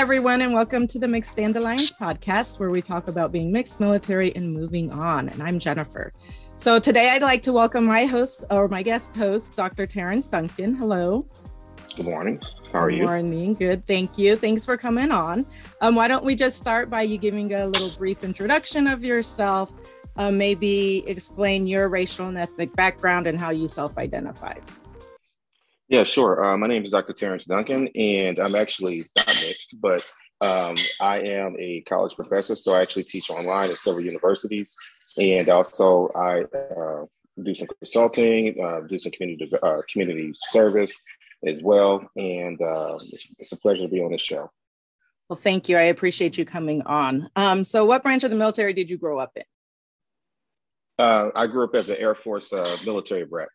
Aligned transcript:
everyone, 0.00 0.40
and 0.40 0.54
welcome 0.54 0.86
to 0.86 0.98
the 0.98 1.06
Mixed 1.06 1.36
Dandelions 1.36 1.92
podcast, 1.92 2.58
where 2.58 2.70
we 2.70 2.80
talk 2.80 3.08
about 3.08 3.30
being 3.30 3.52
mixed, 3.52 3.80
military, 3.80 4.34
and 4.34 4.50
moving 4.50 4.90
on. 4.90 5.28
And 5.28 5.42
I'm 5.42 5.58
Jennifer. 5.58 6.14
So 6.56 6.78
today 6.78 7.10
I'd 7.10 7.20
like 7.20 7.42
to 7.42 7.52
welcome 7.52 7.84
my 7.84 8.06
host 8.06 8.46
or 8.50 8.66
my 8.66 8.82
guest 8.82 9.14
host, 9.14 9.54
Dr. 9.56 9.86
Terrence 9.86 10.26
Duncan. 10.26 10.74
Hello. 10.74 11.26
Good 11.94 12.06
morning. 12.06 12.40
How 12.72 12.78
are 12.78 12.88
you? 12.88 13.00
Good 13.00 13.10
morning. 13.10 13.52
Good. 13.52 13.86
Thank 13.86 14.16
you. 14.16 14.36
Thanks 14.36 14.64
for 14.64 14.78
coming 14.78 15.12
on. 15.12 15.44
Um, 15.82 15.96
why 15.96 16.08
don't 16.08 16.24
we 16.24 16.34
just 16.34 16.56
start 16.56 16.88
by 16.88 17.02
you 17.02 17.18
giving 17.18 17.52
a 17.52 17.66
little 17.66 17.90
brief 17.98 18.24
introduction 18.24 18.86
of 18.86 19.04
yourself, 19.04 19.70
uh, 20.16 20.30
maybe 20.30 21.06
explain 21.06 21.66
your 21.66 21.90
racial 21.90 22.26
and 22.26 22.38
ethnic 22.38 22.74
background 22.74 23.26
and 23.26 23.38
how 23.38 23.50
you 23.50 23.68
self 23.68 23.98
identify. 23.98 24.54
Yeah, 25.90 26.04
sure. 26.04 26.44
Uh, 26.44 26.56
my 26.56 26.68
name 26.68 26.84
is 26.84 26.92
Dr. 26.92 27.12
Terrence 27.12 27.46
Duncan, 27.46 27.88
and 27.96 28.38
I'm 28.38 28.54
actually 28.54 29.02
not 29.16 29.26
mixed, 29.26 29.80
but 29.80 30.08
um, 30.40 30.76
I 31.00 31.18
am 31.18 31.56
a 31.58 31.80
college 31.80 32.14
professor, 32.14 32.54
so 32.54 32.74
I 32.74 32.80
actually 32.80 33.02
teach 33.02 33.28
online 33.28 33.70
at 33.70 33.76
several 33.76 34.04
universities, 34.04 34.72
and 35.18 35.48
also 35.48 36.08
I 36.14 36.42
uh, 36.42 37.06
do 37.42 37.52
some 37.54 37.66
consulting, 37.80 38.64
uh, 38.64 38.82
do 38.86 39.00
some 39.00 39.10
community 39.10 39.50
uh, 39.60 39.82
community 39.92 40.32
service 40.50 40.96
as 41.44 41.60
well, 41.60 42.08
and 42.14 42.62
uh, 42.62 42.96
it's, 43.10 43.26
it's, 43.40 43.50
a 43.50 43.56
pleasure 43.56 43.82
to 43.82 43.88
be 43.88 44.00
on 44.00 44.12
this 44.12 44.22
show. 44.22 44.48
Well, 45.28 45.40
thank 45.42 45.68
you. 45.68 45.76
I 45.76 45.82
appreciate 45.82 46.38
you 46.38 46.44
coming 46.44 46.82
on. 46.82 47.28
Um, 47.34 47.64
so, 47.64 47.84
what 47.84 48.04
branch 48.04 48.22
of 48.22 48.30
the 48.30 48.36
military 48.36 48.74
did 48.74 48.88
you 48.90 48.96
grow 48.96 49.18
up 49.18 49.32
in? 49.34 49.42
Uh, 51.00 51.30
I 51.34 51.48
grew 51.48 51.64
up 51.64 51.74
as 51.74 51.90
an 51.90 51.96
Air 51.96 52.14
Force 52.14 52.52
military 52.86 53.24
brat. 53.24 53.48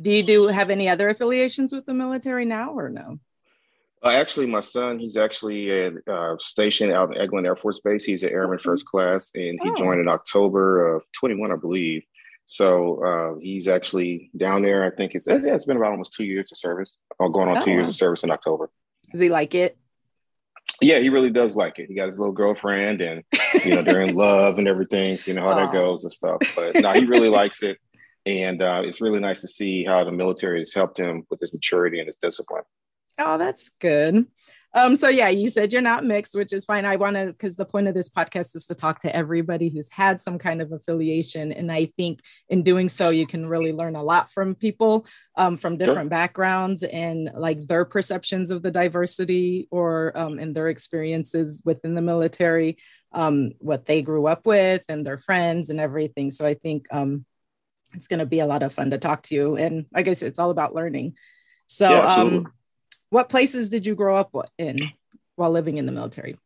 Do 0.00 0.10
you 0.10 0.22
do 0.22 0.46
have 0.48 0.70
any 0.70 0.88
other 0.88 1.08
affiliations 1.08 1.72
with 1.72 1.86
the 1.86 1.94
military 1.94 2.44
now 2.44 2.72
or 2.72 2.88
no? 2.88 3.18
Uh, 4.02 4.10
actually, 4.10 4.46
my 4.46 4.60
son, 4.60 4.98
he's 4.98 5.16
actually 5.16 5.90
uh, 6.06 6.36
stationed 6.38 6.92
out 6.92 7.16
in 7.16 7.20
Eglin 7.20 7.46
Air 7.46 7.56
Force 7.56 7.80
Base. 7.80 8.04
He's 8.04 8.22
an 8.22 8.30
airman 8.30 8.58
first 8.58 8.84
class, 8.84 9.32
and 9.34 9.58
he 9.62 9.70
oh. 9.70 9.74
joined 9.74 10.00
in 10.00 10.08
October 10.08 10.94
of 10.94 11.04
21, 11.12 11.50
I 11.50 11.56
believe. 11.56 12.02
So 12.44 13.04
uh, 13.04 13.38
he's 13.40 13.66
actually 13.66 14.30
down 14.36 14.62
there. 14.62 14.84
I 14.84 14.90
think 14.90 15.14
it's 15.14 15.26
it's 15.26 15.64
been 15.64 15.76
about 15.76 15.90
almost 15.90 16.12
two 16.12 16.24
years 16.24 16.52
of 16.52 16.58
service, 16.58 16.96
or 17.18 17.28
going 17.28 17.48
on 17.48 17.58
oh. 17.58 17.64
two 17.64 17.72
years 17.72 17.88
of 17.88 17.96
service 17.96 18.22
in 18.22 18.30
October. 18.30 18.70
Does 19.10 19.20
he 19.20 19.28
like 19.28 19.54
it? 19.54 19.76
Yeah, 20.80 20.98
he 20.98 21.08
really 21.08 21.30
does 21.30 21.56
like 21.56 21.78
it. 21.78 21.88
He 21.88 21.94
got 21.94 22.06
his 22.06 22.18
little 22.18 22.34
girlfriend, 22.34 23.00
and 23.00 23.24
you 23.64 23.74
know 23.74 23.82
they're 23.82 24.02
in 24.02 24.14
love 24.16 24.58
and 24.58 24.68
everything. 24.68 25.16
So 25.16 25.32
you 25.32 25.36
know 25.36 25.42
how 25.42 25.54
that 25.54 25.72
goes 25.72 26.04
and 26.04 26.12
stuff. 26.12 26.40
But 26.54 26.76
no, 26.76 26.92
he 26.92 27.04
really 27.04 27.28
likes 27.28 27.64
it. 27.64 27.78
And 28.26 28.60
uh, 28.60 28.82
it's 28.84 29.00
really 29.00 29.20
nice 29.20 29.40
to 29.42 29.48
see 29.48 29.84
how 29.84 30.02
the 30.04 30.12
military 30.12 30.58
has 30.58 30.74
helped 30.74 30.98
him 30.98 31.24
with 31.30 31.40
his 31.40 31.52
maturity 31.52 32.00
and 32.00 32.08
his 32.08 32.16
discipline. 32.16 32.64
Oh, 33.18 33.38
that's 33.38 33.70
good. 33.80 34.26
Um, 34.74 34.94
so 34.94 35.08
yeah, 35.08 35.30
you 35.30 35.48
said 35.48 35.72
you're 35.72 35.80
not 35.80 36.04
mixed, 36.04 36.34
which 36.34 36.52
is 36.52 36.66
fine. 36.66 36.84
I 36.84 36.96
want 36.96 37.16
to 37.16 37.26
because 37.26 37.56
the 37.56 37.64
point 37.64 37.88
of 37.88 37.94
this 37.94 38.10
podcast 38.10 38.54
is 38.54 38.66
to 38.66 38.74
talk 38.74 39.00
to 39.00 39.16
everybody 39.16 39.70
who's 39.70 39.88
had 39.90 40.20
some 40.20 40.38
kind 40.38 40.60
of 40.60 40.70
affiliation, 40.70 41.50
and 41.50 41.72
I 41.72 41.86
think 41.96 42.20
in 42.50 42.62
doing 42.62 42.90
so, 42.90 43.08
you 43.08 43.26
can 43.26 43.48
really 43.48 43.72
learn 43.72 43.96
a 43.96 44.02
lot 44.02 44.30
from 44.30 44.54
people 44.54 45.06
um, 45.36 45.56
from 45.56 45.78
different 45.78 46.06
sure. 46.06 46.10
backgrounds 46.10 46.82
and 46.82 47.30
like 47.34 47.66
their 47.66 47.86
perceptions 47.86 48.50
of 48.50 48.62
the 48.62 48.70
diversity 48.70 49.66
or 49.70 50.12
um, 50.14 50.38
and 50.38 50.54
their 50.54 50.68
experiences 50.68 51.62
within 51.64 51.94
the 51.94 52.02
military, 52.02 52.76
um, 53.12 53.52
what 53.60 53.86
they 53.86 54.02
grew 54.02 54.26
up 54.26 54.44
with, 54.44 54.82
and 54.90 55.06
their 55.06 55.18
friends 55.18 55.70
and 55.70 55.80
everything. 55.80 56.30
So 56.30 56.44
I 56.44 56.52
think 56.52 56.86
um, 56.90 57.24
it's 57.96 58.06
going 58.06 58.20
to 58.20 58.26
be 58.26 58.40
a 58.40 58.46
lot 58.46 58.62
of 58.62 58.72
fun 58.72 58.90
to 58.90 58.98
talk 58.98 59.22
to 59.24 59.34
you. 59.34 59.56
And 59.56 59.86
I 59.94 60.02
guess 60.02 60.22
it's 60.22 60.38
all 60.38 60.50
about 60.50 60.74
learning. 60.74 61.16
So, 61.66 61.90
yeah, 61.90 62.14
um, 62.14 62.52
what 63.10 63.28
places 63.28 63.68
did 63.68 63.86
you 63.86 63.94
grow 63.94 64.16
up 64.16 64.34
in 64.58 64.78
while 65.34 65.50
living 65.50 65.78
in 65.78 65.86
the 65.86 65.92
military? 65.92 66.38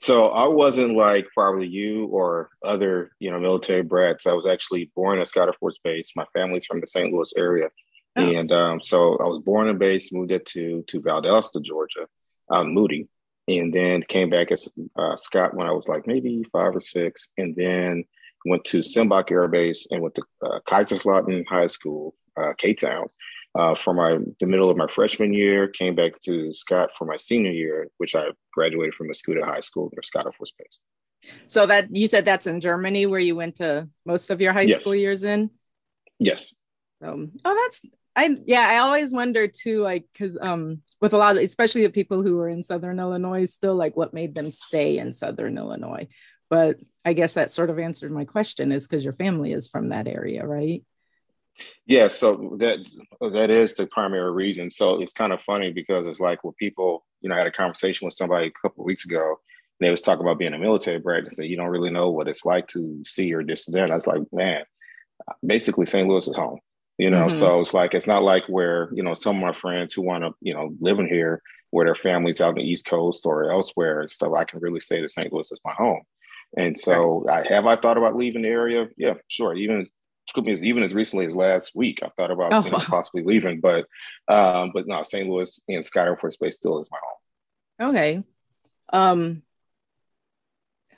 So 0.00 0.28
I 0.28 0.46
wasn't 0.46 0.96
like 0.96 1.26
probably 1.34 1.66
you 1.66 2.06
or 2.06 2.50
other, 2.64 3.10
you 3.18 3.32
know, 3.32 3.40
military 3.40 3.82
brats. 3.82 4.26
I 4.26 4.32
was 4.32 4.46
actually 4.46 4.92
born 4.94 5.18
at 5.18 5.26
Scott 5.26 5.48
Air 5.48 5.54
Force 5.54 5.78
Base. 5.82 6.12
My 6.14 6.24
family's 6.32 6.66
from 6.66 6.80
the 6.80 6.86
St. 6.86 7.12
Louis 7.12 7.34
area. 7.36 7.68
Oh. 8.16 8.22
And 8.22 8.52
um, 8.52 8.80
so 8.80 9.16
I 9.16 9.24
was 9.24 9.40
born 9.40 9.68
and 9.68 9.78
based, 9.78 10.14
moved 10.14 10.30
it 10.30 10.46
to 10.46 10.84
to 10.88 11.00
Valdosta, 11.00 11.62
Georgia, 11.62 12.06
um, 12.50 12.72
Moody, 12.72 13.08
and 13.48 13.72
then 13.74 14.02
came 14.02 14.30
back 14.30 14.52
as 14.52 14.68
uh, 14.96 15.16
Scott 15.16 15.54
when 15.54 15.66
I 15.66 15.72
was 15.72 15.88
like 15.88 16.06
maybe 16.06 16.44
five 16.44 16.74
or 16.76 16.80
six, 16.80 17.28
and 17.36 17.56
then 17.56 18.04
went 18.44 18.64
to 18.66 18.78
Sembach 18.78 19.30
Air 19.30 19.48
Base 19.48 19.86
and 19.90 20.02
went 20.02 20.14
to 20.16 20.22
uh, 20.44 20.60
Kaiserslautern 20.60 21.46
High 21.46 21.66
School, 21.66 22.14
uh, 22.36 22.52
K-Town, 22.56 23.06
uh, 23.58 23.74
for 23.74 23.94
my 23.94 24.18
the 24.40 24.46
middle 24.46 24.70
of 24.70 24.76
my 24.76 24.86
freshman 24.88 25.32
year. 25.32 25.68
Came 25.68 25.94
back 25.94 26.20
to 26.20 26.52
Scott 26.52 26.90
for 26.96 27.04
my 27.04 27.16
senior 27.16 27.50
year, 27.50 27.88
which 27.98 28.14
I 28.14 28.26
graduated 28.52 28.94
from 28.94 29.08
Mascoutah 29.08 29.44
High 29.44 29.60
School 29.60 29.90
near 29.92 30.02
Scott 30.02 30.26
Air 30.26 30.32
Force 30.32 30.52
Base. 30.58 30.80
So 31.48 31.66
that 31.66 31.94
you 31.94 32.06
said 32.06 32.24
that's 32.24 32.46
in 32.46 32.60
Germany, 32.60 33.06
where 33.06 33.20
you 33.20 33.34
went 33.34 33.56
to 33.56 33.88
most 34.06 34.30
of 34.30 34.40
your 34.40 34.52
high 34.52 34.62
yes. 34.62 34.80
school 34.80 34.94
years 34.94 35.24
in. 35.24 35.50
Yes. 36.18 36.54
Um, 37.02 37.32
oh, 37.44 37.54
that's 37.54 37.82
I 38.14 38.36
yeah. 38.46 38.66
I 38.68 38.78
always 38.78 39.12
wonder 39.12 39.48
too, 39.48 39.82
like 39.82 40.04
because 40.12 40.38
um 40.40 40.82
with 41.00 41.12
a 41.12 41.18
lot 41.18 41.36
of 41.36 41.42
especially 41.42 41.82
the 41.82 41.92
people 41.92 42.22
who 42.22 42.36
were 42.36 42.48
in 42.48 42.62
Southern 42.62 43.00
Illinois, 43.00 43.46
still 43.46 43.74
like 43.74 43.96
what 43.96 44.14
made 44.14 44.34
them 44.34 44.50
stay 44.50 44.98
in 44.98 45.12
Southern 45.12 45.58
Illinois 45.58 46.08
but 46.50 46.78
I 47.04 47.12
guess 47.12 47.34
that 47.34 47.50
sort 47.50 47.70
of 47.70 47.78
answered 47.78 48.12
my 48.12 48.24
question 48.24 48.72
is 48.72 48.86
because 48.86 49.04
your 49.04 49.14
family 49.14 49.52
is 49.52 49.68
from 49.68 49.90
that 49.90 50.06
area, 50.06 50.46
right? 50.46 50.82
Yeah, 51.86 52.08
so 52.08 52.56
that 52.58 52.78
that 53.20 53.50
is 53.50 53.74
the 53.74 53.86
primary 53.86 54.32
reason. 54.32 54.70
So 54.70 55.00
it's 55.00 55.12
kind 55.12 55.32
of 55.32 55.42
funny 55.42 55.72
because 55.72 56.06
it's 56.06 56.20
like 56.20 56.44
when 56.44 56.54
people, 56.54 57.04
you 57.20 57.28
know, 57.28 57.34
I 57.34 57.38
had 57.38 57.46
a 57.46 57.52
conversation 57.52 58.04
with 58.04 58.14
somebody 58.14 58.46
a 58.46 58.52
couple 58.62 58.82
of 58.82 58.86
weeks 58.86 59.04
ago, 59.04 59.40
and 59.80 59.86
they 59.86 59.90
was 59.90 60.00
talking 60.00 60.24
about 60.24 60.38
being 60.38 60.54
a 60.54 60.58
military 60.58 60.98
brat 60.98 61.24
and 61.24 61.32
say 61.32 61.46
you 61.46 61.56
don't 61.56 61.68
really 61.68 61.90
know 61.90 62.10
what 62.10 62.28
it's 62.28 62.44
like 62.44 62.68
to 62.68 63.02
see 63.04 63.32
or 63.34 63.42
this 63.42 63.66
and 63.66 63.76
that. 63.76 63.90
I 63.90 63.96
was 63.96 64.06
like, 64.06 64.22
man, 64.32 64.64
basically 65.44 65.86
St. 65.86 66.08
Louis 66.08 66.28
is 66.28 66.36
home. 66.36 66.60
You 66.96 67.10
know, 67.10 67.26
mm-hmm. 67.26 67.36
so 67.38 67.60
it's 67.60 67.74
like 67.74 67.94
it's 67.94 68.08
not 68.08 68.24
like 68.24 68.44
where 68.48 68.88
you 68.92 69.04
know 69.04 69.14
some 69.14 69.36
of 69.36 69.42
my 69.42 69.52
friends 69.52 69.94
who 69.94 70.02
want 70.02 70.24
to 70.24 70.32
you 70.40 70.54
know 70.54 70.74
living 70.80 71.06
here 71.06 71.42
where 71.70 71.86
their 71.86 71.94
families 71.94 72.40
out 72.40 72.50
on 72.50 72.54
the 72.56 72.62
East 72.62 72.86
Coast 72.86 73.26
or 73.26 73.50
elsewhere 73.50 74.00
and 74.00 74.10
stuff. 74.10 74.32
I 74.36 74.44
can 74.44 74.60
really 74.60 74.80
say 74.80 75.00
that 75.00 75.10
St. 75.10 75.32
Louis 75.32 75.50
is 75.52 75.60
my 75.64 75.72
home. 75.72 76.02
And 76.56 76.78
so, 76.78 77.26
I, 77.28 77.44
have 77.52 77.66
I 77.66 77.76
thought 77.76 77.98
about 77.98 78.16
leaving 78.16 78.42
the 78.42 78.48
area? 78.48 78.88
Yeah, 78.96 79.14
sure. 79.28 79.54
Even 79.54 79.80
as 79.80 80.64
even 80.64 80.82
as 80.82 80.94
recently 80.94 81.26
as 81.26 81.34
last 81.34 81.72
week, 81.74 82.00
I've 82.02 82.12
thought 82.14 82.30
about 82.30 82.52
oh, 82.52 82.64
you 82.64 82.70
know, 82.70 82.78
possibly 82.78 83.22
leaving. 83.22 83.60
But 83.60 83.86
um, 84.28 84.70
but 84.72 84.86
no, 84.86 85.02
St. 85.02 85.28
Louis 85.28 85.62
and 85.68 85.84
Scott 85.84 86.06
Air 86.06 86.16
Force 86.16 86.36
Base 86.36 86.56
still 86.56 86.80
is 86.80 86.90
my 86.90 86.98
home. 87.02 87.90
Okay. 87.90 88.22
Um, 88.92 89.42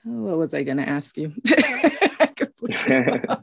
what 0.05 0.39
was 0.39 0.55
I 0.55 0.63
going 0.63 0.79
to 0.79 0.89
ask 0.89 1.17
you? 1.17 1.35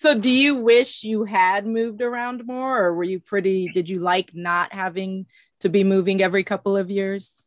so, 0.00 0.18
do 0.18 0.30
you 0.30 0.56
wish 0.56 1.04
you 1.04 1.24
had 1.24 1.66
moved 1.66 2.00
around 2.02 2.46
more, 2.46 2.86
or 2.86 2.94
were 2.94 3.04
you 3.04 3.20
pretty? 3.20 3.68
Did 3.68 3.88
you 3.88 4.00
like 4.00 4.34
not 4.34 4.72
having 4.72 5.26
to 5.60 5.68
be 5.68 5.84
moving 5.84 6.22
every 6.22 6.42
couple 6.42 6.76
of 6.76 6.90
years? 6.90 7.42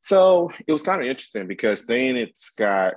So 0.00 0.50
it 0.66 0.72
was 0.72 0.82
kind 0.82 1.00
of 1.00 1.06
interesting 1.06 1.46
because 1.46 1.86
then 1.86 2.16
it's 2.16 2.50
got 2.50 2.94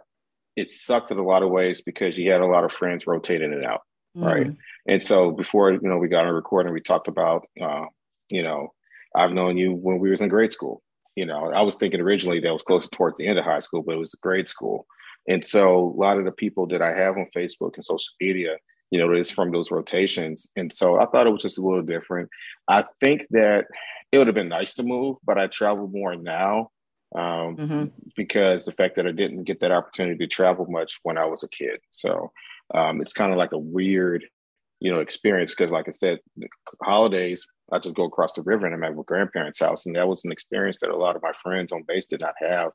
it 0.56 0.70
sucked 0.70 1.12
in 1.12 1.18
a 1.18 1.24
lot 1.24 1.44
of 1.44 1.50
ways 1.50 1.82
because 1.82 2.18
you 2.18 2.32
had 2.32 2.42
a 2.42 2.46
lot 2.46 2.64
of 2.64 2.72
friends 2.72 3.08
rotating 3.08 3.52
it 3.52 3.64
out, 3.64 3.82
mm. 4.18 4.26
right? 4.26 4.56
And 4.88 5.02
so 5.02 5.32
before 5.32 5.72
you 5.72 5.80
know 5.82 5.98
we 5.98 6.08
got 6.08 6.26
on 6.26 6.34
recording, 6.34 6.74
we 6.74 6.82
talked 6.82 7.08
about 7.08 7.46
uh, 7.62 7.86
you 8.30 8.44
know 8.44 8.74
I've 9.16 9.34
known 9.34 9.58
you 9.58 9.74
when 9.82 10.00
we 10.00 10.10
was 10.10 10.22
in 10.22 10.30
grade 10.30 10.52
school. 10.52 10.82
You 11.16 11.26
know, 11.26 11.52
I 11.52 11.62
was 11.62 11.76
thinking 11.76 12.02
originally 12.02 12.40
that 12.40 12.52
was 12.52 12.64
closer 12.64 12.88
towards 12.88 13.20
the 13.20 13.28
end 13.28 13.38
of 13.38 13.46
high 13.46 13.60
school, 13.60 13.84
but 13.84 13.96
it 13.96 14.00
was 14.00 14.16
grade 14.16 14.50
school. 14.50 14.88
And 15.28 15.46
so 15.46 15.78
a 15.78 16.00
lot 16.00 16.18
of 16.18 16.26
the 16.26 16.32
people 16.32 16.66
that 16.68 16.82
I 16.82 16.98
have 16.98 17.18
on 17.18 17.28
Facebook 17.36 17.76
and 17.76 17.86
social 17.86 18.14
media, 18.20 18.58
you 18.90 19.00
know, 19.00 19.14
is 19.14 19.30
from 19.30 19.52
those 19.52 19.72
rotations. 19.72 20.52
And 20.56 20.74
so 20.74 21.00
I 21.00 21.06
thought 21.06 21.28
it 21.28 21.32
was 21.32 21.44
just 21.44 21.60
a 21.60 21.62
little 21.62 21.84
different. 21.84 22.30
I 22.68 22.86
think 23.00 23.28
that 23.30 23.66
it 24.12 24.18
would 24.18 24.28
have 24.28 24.36
been 24.36 24.50
nice 24.50 24.74
to 24.76 24.84
move, 24.84 25.18
but 25.24 25.38
I 25.38 25.48
travel 25.48 25.88
more 25.88 26.16
now 26.16 26.72
um, 27.16 27.58
mm-hmm. 27.58 27.84
because 28.16 28.66
the 28.66 28.72
fact 28.72 28.96
that 28.96 29.08
I 29.08 29.12
didn't 29.12 29.44
get 29.44 29.60
that 29.60 29.72
opportunity 29.72 30.18
to 30.18 30.28
travel 30.28 30.66
much 30.70 31.00
when 31.04 31.18
I 31.18 31.26
was 31.26 31.44
a 31.44 31.50
kid. 31.50 31.80
So 31.92 32.32
um, 32.74 33.02
it's 33.02 33.14
kind 33.14 33.32
of 33.32 33.38
like 33.38 33.52
a 33.52 33.58
weird, 33.58 34.26
you 34.80 34.92
know, 34.92 35.00
experience 35.00 35.54
because, 35.56 35.72
like 35.72 35.88
I 35.88 35.92
said, 35.92 36.20
holidays 36.82 37.46
I 37.72 37.80
just 37.80 37.96
go 37.96 38.04
across 38.04 38.34
the 38.34 38.42
river 38.44 38.66
and 38.66 38.76
I'm 38.76 38.84
at 38.84 38.96
my 38.96 39.04
grandparents' 39.06 39.60
house, 39.60 39.86
and 39.86 39.96
that 39.96 40.08
was 40.08 40.24
an 40.26 40.32
experience 40.32 40.80
that 40.80 40.90
a 40.90 40.98
lot 40.98 41.16
of 41.16 41.24
my 41.24 41.32
friends 41.42 41.72
on 41.72 41.84
base 41.88 42.06
did 42.06 42.22
not 42.22 42.36
have, 42.40 42.72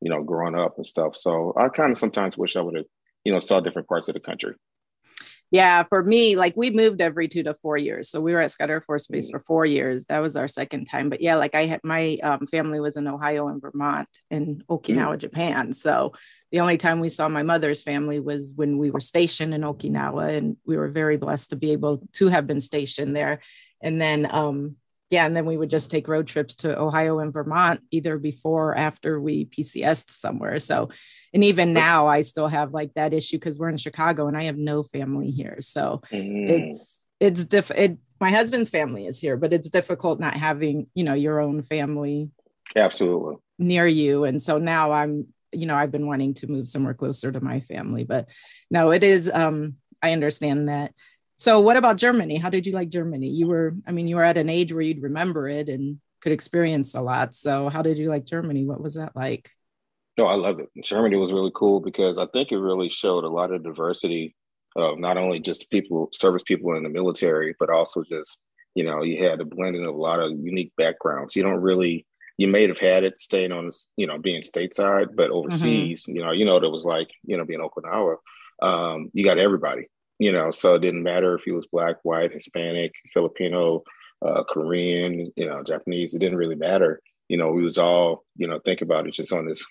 you 0.00 0.10
know, 0.10 0.22
growing 0.22 0.54
up 0.54 0.74
and 0.76 0.86
stuff. 0.86 1.16
So 1.16 1.52
I 1.56 1.68
kind 1.68 1.90
of 1.90 1.98
sometimes 1.98 2.38
wish 2.38 2.56
I 2.56 2.60
would 2.60 2.76
have, 2.76 2.86
you 3.24 3.32
know, 3.32 3.40
saw 3.40 3.60
different 3.60 3.88
parts 3.88 4.08
of 4.08 4.14
the 4.14 4.20
country. 4.20 4.54
Yeah, 5.50 5.84
for 5.84 6.02
me, 6.02 6.36
like 6.36 6.54
we 6.56 6.70
moved 6.70 7.00
every 7.00 7.26
two 7.26 7.42
to 7.44 7.54
four 7.54 7.78
years. 7.78 8.10
So 8.10 8.20
we 8.20 8.34
were 8.34 8.40
at 8.40 8.50
Scott 8.50 8.68
Air 8.68 8.82
Force 8.82 9.06
Base 9.06 9.28
mm. 9.28 9.30
for 9.30 9.40
four 9.40 9.64
years. 9.64 10.04
That 10.06 10.18
was 10.18 10.36
our 10.36 10.48
second 10.48 10.84
time. 10.84 11.08
But 11.08 11.22
yeah, 11.22 11.36
like 11.36 11.54
I 11.54 11.64
had 11.64 11.80
my 11.82 12.18
um, 12.22 12.46
family 12.46 12.80
was 12.80 12.96
in 12.96 13.06
Ohio 13.06 13.48
and 13.48 13.60
Vermont 13.60 14.08
and 14.30 14.62
Okinawa, 14.68 15.14
mm. 15.14 15.18
Japan. 15.18 15.72
So 15.72 16.12
the 16.52 16.60
only 16.60 16.76
time 16.76 17.00
we 17.00 17.08
saw 17.08 17.28
my 17.28 17.42
mother's 17.42 17.80
family 17.80 18.20
was 18.20 18.52
when 18.54 18.76
we 18.76 18.90
were 18.90 19.00
stationed 19.00 19.54
in 19.54 19.62
Okinawa, 19.62 20.36
and 20.36 20.56
we 20.66 20.76
were 20.76 20.88
very 20.88 21.16
blessed 21.16 21.50
to 21.50 21.56
be 21.56 21.72
able 21.72 22.06
to 22.14 22.28
have 22.28 22.46
been 22.46 22.60
stationed 22.60 23.16
there. 23.16 23.40
And 23.82 24.00
then 24.00 24.28
um, 24.30 24.76
yeah, 25.10 25.24
and 25.24 25.34
then 25.34 25.46
we 25.46 25.56
would 25.56 25.70
just 25.70 25.90
take 25.90 26.06
road 26.06 26.26
trips 26.26 26.56
to 26.56 26.78
Ohio 26.78 27.18
and 27.18 27.32
Vermont 27.32 27.80
either 27.90 28.18
before 28.18 28.70
or 28.70 28.78
after 28.78 29.20
we 29.20 29.46
PCSed 29.46 30.10
somewhere. 30.10 30.58
So, 30.58 30.90
and 31.32 31.42
even 31.44 31.72
now 31.72 32.06
I 32.06 32.22
still 32.22 32.48
have 32.48 32.72
like 32.72 32.92
that 32.94 33.14
issue 33.14 33.36
because 33.36 33.58
we're 33.58 33.70
in 33.70 33.78
Chicago 33.78 34.28
and 34.28 34.36
I 34.36 34.44
have 34.44 34.58
no 34.58 34.82
family 34.82 35.30
here. 35.30 35.58
So 35.60 36.02
mm. 36.12 36.48
it's 36.48 37.02
it's 37.20 37.44
diff 37.44 37.70
it 37.70 37.98
my 38.20 38.30
husband's 38.30 38.68
family 38.68 39.06
is 39.06 39.20
here, 39.20 39.36
but 39.36 39.52
it's 39.52 39.68
difficult 39.68 40.20
not 40.20 40.36
having, 40.36 40.88
you 40.94 41.04
know, 41.04 41.14
your 41.14 41.40
own 41.40 41.62
family 41.62 42.30
absolutely 42.76 43.36
near 43.58 43.86
you. 43.86 44.24
And 44.24 44.42
so 44.42 44.58
now 44.58 44.92
I'm, 44.92 45.28
you 45.52 45.66
know, 45.66 45.76
I've 45.76 45.92
been 45.92 46.06
wanting 46.06 46.34
to 46.34 46.48
move 46.48 46.68
somewhere 46.68 46.94
closer 46.94 47.32
to 47.32 47.40
my 47.40 47.60
family, 47.60 48.04
but 48.04 48.28
no, 48.70 48.90
it 48.90 49.02
is 49.02 49.30
um 49.32 49.76
I 50.02 50.12
understand 50.12 50.68
that 50.68 50.92
so, 51.38 51.60
what 51.60 51.76
about 51.76 51.98
Germany? 51.98 52.36
How 52.36 52.50
did 52.50 52.66
you 52.66 52.72
like 52.72 52.88
Germany? 52.88 53.28
You 53.28 53.46
were, 53.46 53.76
I 53.86 53.92
mean, 53.92 54.08
you 54.08 54.16
were 54.16 54.24
at 54.24 54.36
an 54.36 54.50
age 54.50 54.72
where 54.72 54.82
you'd 54.82 55.02
remember 55.02 55.48
it 55.48 55.68
and 55.68 56.00
could 56.20 56.32
experience 56.32 56.94
a 56.94 57.00
lot. 57.00 57.36
So, 57.36 57.68
how 57.68 57.80
did 57.80 57.96
you 57.96 58.08
like 58.08 58.24
Germany? 58.24 58.64
What 58.64 58.82
was 58.82 58.94
that 58.94 59.14
like? 59.14 59.48
No, 60.16 60.26
I 60.26 60.34
loved 60.34 60.60
it. 60.60 60.68
Germany 60.82 61.14
was 61.14 61.30
really 61.30 61.52
cool 61.54 61.78
because 61.78 62.18
I 62.18 62.26
think 62.26 62.50
it 62.50 62.58
really 62.58 62.88
showed 62.88 63.22
a 63.22 63.28
lot 63.28 63.52
of 63.52 63.62
diversity 63.62 64.34
of 64.74 64.98
not 64.98 65.16
only 65.16 65.38
just 65.38 65.70
people, 65.70 66.08
service 66.12 66.42
people 66.42 66.74
in 66.74 66.82
the 66.82 66.88
military, 66.88 67.54
but 67.60 67.70
also 67.70 68.02
just, 68.02 68.40
you 68.74 68.82
know, 68.82 69.04
you 69.04 69.22
had 69.22 69.40
a 69.40 69.44
blending 69.44 69.84
of 69.84 69.94
a 69.94 69.98
lot 69.98 70.18
of 70.18 70.32
unique 70.32 70.72
backgrounds. 70.76 71.36
You 71.36 71.44
don't 71.44 71.60
really, 71.60 72.04
you 72.36 72.48
may 72.48 72.66
have 72.66 72.78
had 72.78 73.04
it 73.04 73.20
staying 73.20 73.52
on, 73.52 73.70
you 73.96 74.08
know, 74.08 74.18
being 74.18 74.42
stateside, 74.42 75.14
but 75.14 75.30
mm-hmm. 75.30 75.34
overseas, 75.34 76.02
mm-hmm. 76.02 76.16
you 76.16 76.24
know, 76.24 76.32
you 76.32 76.44
know, 76.44 76.56
it 76.56 76.68
was 76.68 76.84
like, 76.84 77.10
you 77.22 77.36
know, 77.36 77.44
being 77.44 77.60
Okinawa, 77.60 78.16
um, 78.60 79.10
you 79.12 79.24
got 79.24 79.38
everybody 79.38 79.86
you 80.18 80.32
know, 80.32 80.50
so 80.50 80.74
it 80.74 80.80
didn't 80.80 81.02
matter 81.02 81.34
if 81.34 81.44
he 81.44 81.52
was 81.52 81.66
black, 81.66 81.96
white, 82.02 82.32
Hispanic, 82.32 82.92
Filipino, 83.12 83.84
uh, 84.24 84.42
Korean, 84.44 85.32
you 85.36 85.46
know, 85.46 85.62
Japanese. 85.62 86.14
It 86.14 86.18
didn't 86.18 86.38
really 86.38 86.56
matter. 86.56 87.00
You 87.28 87.36
know, 87.36 87.52
we 87.52 87.62
was 87.62 87.78
all, 87.78 88.24
you 88.36 88.48
know, 88.48 88.58
think 88.58 88.80
about 88.80 89.06
it, 89.06 89.12
just 89.12 89.32
on 89.32 89.46
this 89.46 89.64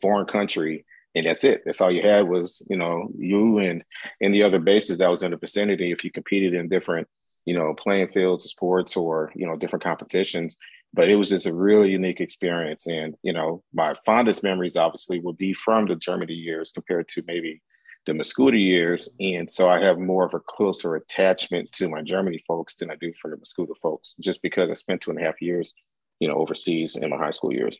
foreign 0.00 0.26
country, 0.26 0.84
and 1.14 1.26
that's 1.26 1.44
it. 1.44 1.62
That's 1.64 1.80
all 1.80 1.90
you 1.90 2.02
had 2.02 2.28
was, 2.28 2.62
you 2.70 2.76
know, 2.76 3.10
you 3.18 3.58
and 3.58 3.84
any 4.22 4.42
other 4.42 4.58
bases 4.58 4.98
that 4.98 5.10
was 5.10 5.22
in 5.22 5.32
the 5.32 5.36
vicinity. 5.36 5.92
If 5.92 6.04
you 6.04 6.10
competed 6.10 6.54
in 6.54 6.68
different, 6.68 7.06
you 7.44 7.54
know, 7.54 7.74
playing 7.74 8.08
fields, 8.08 8.44
sports, 8.44 8.96
or 8.96 9.30
you 9.34 9.46
know, 9.46 9.56
different 9.56 9.82
competitions. 9.82 10.56
But 10.94 11.08
it 11.08 11.16
was 11.16 11.30
just 11.30 11.46
a 11.46 11.54
really 11.54 11.90
unique 11.90 12.20
experience, 12.20 12.86
and 12.86 13.14
you 13.22 13.32
know, 13.32 13.62
my 13.74 13.94
fondest 14.06 14.42
memories 14.42 14.76
obviously 14.76 15.20
would 15.20 15.36
be 15.38 15.52
from 15.52 15.86
the 15.86 15.96
Germany 15.96 16.34
years 16.34 16.70
compared 16.72 17.08
to 17.08 17.24
maybe 17.26 17.62
the 18.06 18.12
Mascoutah 18.12 18.60
years. 18.60 19.08
And 19.20 19.50
so 19.50 19.68
I 19.68 19.80
have 19.80 19.98
more 19.98 20.24
of 20.24 20.34
a 20.34 20.40
closer 20.40 20.96
attachment 20.96 21.72
to 21.72 21.88
my 21.88 22.02
Germany 22.02 22.42
folks 22.46 22.74
than 22.74 22.90
I 22.90 22.96
do 22.96 23.12
for 23.20 23.30
the 23.30 23.36
Mascoutah 23.36 23.76
folks, 23.80 24.14
just 24.20 24.42
because 24.42 24.70
I 24.70 24.74
spent 24.74 25.00
two 25.00 25.10
and 25.10 25.20
a 25.20 25.24
half 25.24 25.40
years, 25.40 25.72
you 26.18 26.28
know, 26.28 26.34
overseas 26.34 26.96
in 26.96 27.10
my 27.10 27.16
high 27.16 27.30
school 27.30 27.52
years. 27.52 27.76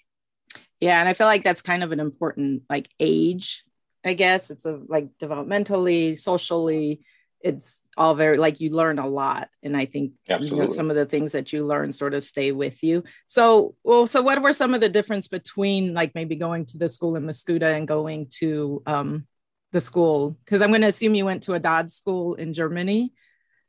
Yeah. 0.80 1.00
And 1.00 1.08
I 1.08 1.14
feel 1.14 1.26
like 1.26 1.44
that's 1.44 1.62
kind 1.62 1.82
of 1.82 1.92
an 1.92 2.00
important 2.00 2.62
like 2.68 2.88
age, 2.98 3.64
I 4.04 4.14
guess. 4.14 4.50
It's 4.50 4.66
a 4.66 4.80
like 4.88 5.08
developmentally, 5.18 6.18
socially, 6.18 7.04
it's 7.42 7.80
all 7.96 8.14
very 8.14 8.38
like 8.38 8.60
you 8.60 8.70
learn 8.70 8.98
a 8.98 9.06
lot 9.06 9.48
and 9.62 9.76
i 9.76 9.84
think 9.84 10.12
you 10.26 10.56
know, 10.56 10.66
some 10.66 10.90
of 10.90 10.96
the 10.96 11.04
things 11.04 11.32
that 11.32 11.52
you 11.52 11.66
learn 11.66 11.92
sort 11.92 12.14
of 12.14 12.22
stay 12.22 12.52
with 12.52 12.82
you 12.82 13.02
so 13.26 13.74
well 13.84 14.06
so 14.06 14.22
what 14.22 14.40
were 14.40 14.52
some 14.52 14.74
of 14.74 14.80
the 14.80 14.88
difference 14.88 15.28
between 15.28 15.92
like 15.92 16.14
maybe 16.14 16.36
going 16.36 16.64
to 16.64 16.78
the 16.78 16.88
school 16.88 17.16
in 17.16 17.24
Mascoutah 17.24 17.76
and 17.76 17.86
going 17.86 18.26
to 18.30 18.82
um 18.86 19.26
the 19.72 19.80
school? 19.80 20.36
Because 20.44 20.62
I'm 20.62 20.70
going 20.70 20.82
to 20.82 20.88
assume 20.88 21.14
you 21.14 21.24
went 21.24 21.44
to 21.44 21.54
a 21.54 21.60
DoDDS 21.60 21.90
school 21.90 22.34
in 22.34 22.52
Germany. 22.52 23.12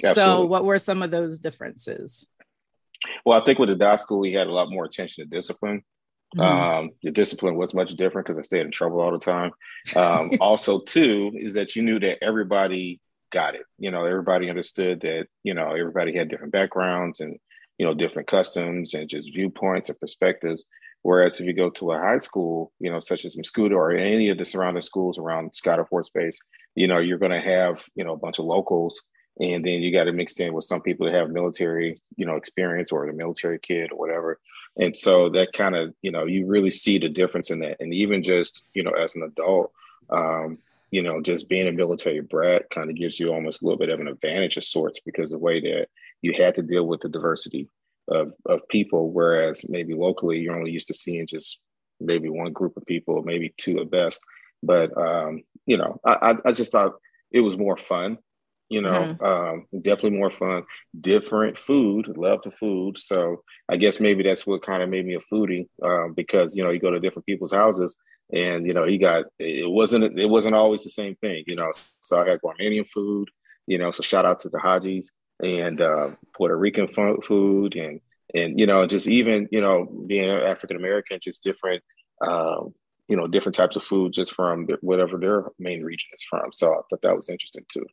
Absolutely. 0.04 0.34
So, 0.34 0.46
what 0.46 0.66
were 0.66 0.80
some 0.80 1.02
of 1.02 1.12
those 1.12 1.40
differences? 1.40 2.28
Well, 3.26 3.42
I 3.42 3.46
think 3.46 3.60
with 3.60 3.70
the 3.70 3.76
DoDDS 3.76 4.02
school, 4.02 4.20
we 4.20 4.34
had 4.34 4.48
a 4.48 4.54
lot 4.54 4.70
more 4.70 4.86
attention 4.86 5.24
to 5.24 5.36
discipline. 5.36 5.84
Mm-hmm. 6.36 6.42
Um, 6.42 6.90
the 7.04 7.12
discipline 7.12 7.56
was 7.56 7.74
much 7.74 7.92
different 7.92 8.28
because 8.28 8.40
I 8.40 8.42
stayed 8.42 8.66
in 8.66 8.72
trouble 8.72 9.02
all 9.02 9.12
the 9.12 9.20
time. 9.20 9.52
Um, 9.96 10.32
also, 10.42 10.80
too, 10.80 11.32
is 11.36 11.54
that 11.54 11.76
you 11.76 11.84
knew 11.84 12.00
that 12.00 12.24
everybody 12.24 13.00
got 13.32 13.56
it. 13.56 13.64
You 13.78 13.92
know, 13.92 14.06
everybody 14.06 14.50
understood 14.50 15.02
that, 15.02 15.28
you 15.44 15.54
know, 15.54 15.72
everybody 15.72 16.16
had 16.16 16.30
different 16.30 16.54
backgrounds 16.54 17.20
and, 17.20 17.38
you 17.78 17.86
know, 17.86 17.94
different 17.94 18.28
customs 18.28 18.94
and 18.94 19.10
just 19.10 19.34
viewpoints 19.34 19.90
and 19.90 20.00
perspectives. 20.00 20.66
Whereas 21.04 21.40
if 21.40 21.46
you 21.46 21.54
go 21.54 21.70
to 21.70 21.92
a 21.92 22.00
high 22.00 22.18
school, 22.18 22.72
you 22.80 22.90
know, 22.90 23.00
such 23.00 23.26
as 23.26 23.36
Mascoutah 23.36 23.76
or 23.76 23.92
any 23.92 24.30
of 24.30 24.38
the 24.38 24.46
surrounding 24.46 24.82
schools 24.82 25.18
around 25.18 25.54
Scott 25.54 25.78
Air 25.78 25.86
Force 25.86 26.10
Base, 26.10 26.40
you 26.76 26.88
know, 26.88 26.98
you're 26.98 27.18
going 27.18 27.34
to 27.34 27.42
have, 27.42 27.84
you 27.96 28.06
know, 28.06 28.14
a 28.14 28.18
bunch 28.18 28.40
of 28.40 28.46
locals. 28.46 29.02
And 29.40 29.66
then 29.66 29.82
you 29.82 29.92
got 29.92 30.06
to 30.06 30.14
mix 30.14 30.40
in 30.40 30.54
with 30.54 30.64
some 30.64 30.82
people 30.82 31.06
that 31.06 31.16
have 31.16 31.30
military, 31.30 32.02
you 32.16 32.26
know, 32.26 32.36
experience 32.36 32.92
or 32.92 33.06
the 33.06 33.14
military 33.14 33.60
kid 33.60 33.92
or 33.92 33.98
whatever. 33.98 34.40
And 34.78 34.96
so 34.96 35.30
that 35.30 35.54
kind 35.54 35.76
of, 35.76 35.94
you 36.02 36.12
know, 36.12 36.26
you 36.26 36.46
really 36.46 36.72
see 36.72 36.98
the 37.00 37.10
difference 37.10 37.52
in 37.52 37.60
that. 37.60 37.78
And 37.82 37.94
even 37.94 38.24
just, 38.24 38.64
you 38.74 38.84
know, 38.84 38.92
as 38.92 39.16
an 39.16 39.24
adult, 39.24 39.72
um, 40.10 40.60
you 40.90 41.02
know, 41.02 41.22
just 41.22 41.50
being 41.50 41.68
a 41.68 41.72
military 41.72 42.22
brat 42.22 42.70
kind 42.70 42.90
of 42.90 42.96
gives 42.96 43.20
you 43.20 43.34
almost 43.34 43.62
a 43.62 43.66
little 43.66 43.80
bit 43.80 43.90
of 43.90 44.00
an 44.00 44.08
advantage 44.08 44.56
of 44.56 44.64
sorts 44.64 45.00
because 45.00 45.32
the 45.32 45.40
way 45.40 45.60
that 45.60 45.88
you 46.22 46.34
had 46.34 46.56
to 46.56 46.62
deal 46.62 46.86
with 46.86 47.02
the 47.02 47.10
diversity 47.10 47.68
of 48.08 48.34
of 48.46 48.68
people, 48.68 49.12
whereas 49.12 49.68
maybe 49.70 49.94
locally 49.94 50.40
you're 50.40 50.56
only 50.56 50.72
used 50.72 50.88
to 50.88 50.94
seeing 50.94 51.28
just 51.28 51.60
maybe 52.00 52.30
one 52.30 52.52
group 52.52 52.78
of 52.78 52.86
people, 52.86 53.22
maybe 53.24 53.54
two 53.58 53.80
at 53.80 53.90
best. 53.90 54.22
But 54.62 54.96
um, 54.98 55.44
you 55.66 55.78
know, 55.78 56.00
I, 56.06 56.38
I 56.46 56.52
just 56.52 56.72
thought 56.72 56.94
it 57.32 57.42
was 57.42 57.58
more 57.58 57.78
fun. 57.78 58.18
You 58.70 58.82
know, 58.82 59.16
mm-hmm. 59.20 59.24
um, 59.24 59.68
definitely 59.82 60.18
more 60.18 60.32
fun. 60.32 60.64
Different 61.00 61.60
food, 61.60 62.18
love 62.18 62.40
the 62.44 62.52
food. 62.52 62.98
So 62.98 63.44
I 63.70 63.78
guess 63.78 64.00
maybe 64.00 64.24
that's 64.24 64.48
what 64.48 64.64
kind 64.64 64.82
of 64.82 64.90
made 64.90 65.06
me 65.06 65.16
a 65.16 65.20
foodie 65.20 65.68
um, 65.84 66.14
because 66.14 66.56
you 66.56 66.64
know 66.64 66.72
you 66.72 66.80
go 66.80 66.90
to 66.90 67.00
different 67.00 67.26
people's 67.26 67.54
houses 67.54 67.98
and 68.34 68.66
you 68.66 68.74
know 68.74 68.86
he 68.86 68.98
got 68.98 69.26
it 69.38 69.70
wasn't 69.70 70.20
it 70.20 70.30
wasn't 70.30 70.56
always 70.56 70.84
the 70.84 70.90
same 70.90 71.16
thing. 71.16 71.44
You 71.46 71.56
know, 71.56 71.72
so 72.02 72.20
I 72.20 72.28
had 72.28 72.42
Guamanian 72.42 72.88
food. 72.88 73.30
You 73.68 73.78
know, 73.78 73.92
so 73.92 74.02
shout 74.02 74.26
out 74.26 74.40
to 74.40 74.50
the 74.50 74.58
Hajis 74.58 75.06
and 75.42 75.82
uh, 75.82 76.12
Puerto 76.36 76.58
Rican 76.58 76.88
food 76.88 77.76
and 77.76 78.02
and 78.34 78.60
you 78.60 78.66
know 78.66 78.86
just 78.88 79.08
even 79.08 79.48
you 79.52 79.62
know 79.62 79.86
being 80.08 80.30
African 80.30 80.78
American, 80.78 81.20
just 81.22 81.44
different 81.44 81.84
um, 82.26 82.74
you 83.08 83.16
know 83.16 83.28
different 83.28 83.56
types 83.56 83.76
of 83.76 83.84
food 83.84 84.14
just 84.14 84.34
from 84.34 84.68
whatever 84.82 85.18
their 85.18 85.46
main 85.60 85.84
region 85.84 86.10
is 86.14 86.24
from. 86.24 86.52
So 86.52 86.72
I 86.72 86.82
thought 86.90 87.02
that 87.02 87.16
was 87.16 87.30
interesting 87.30 87.66
too. 87.70 87.86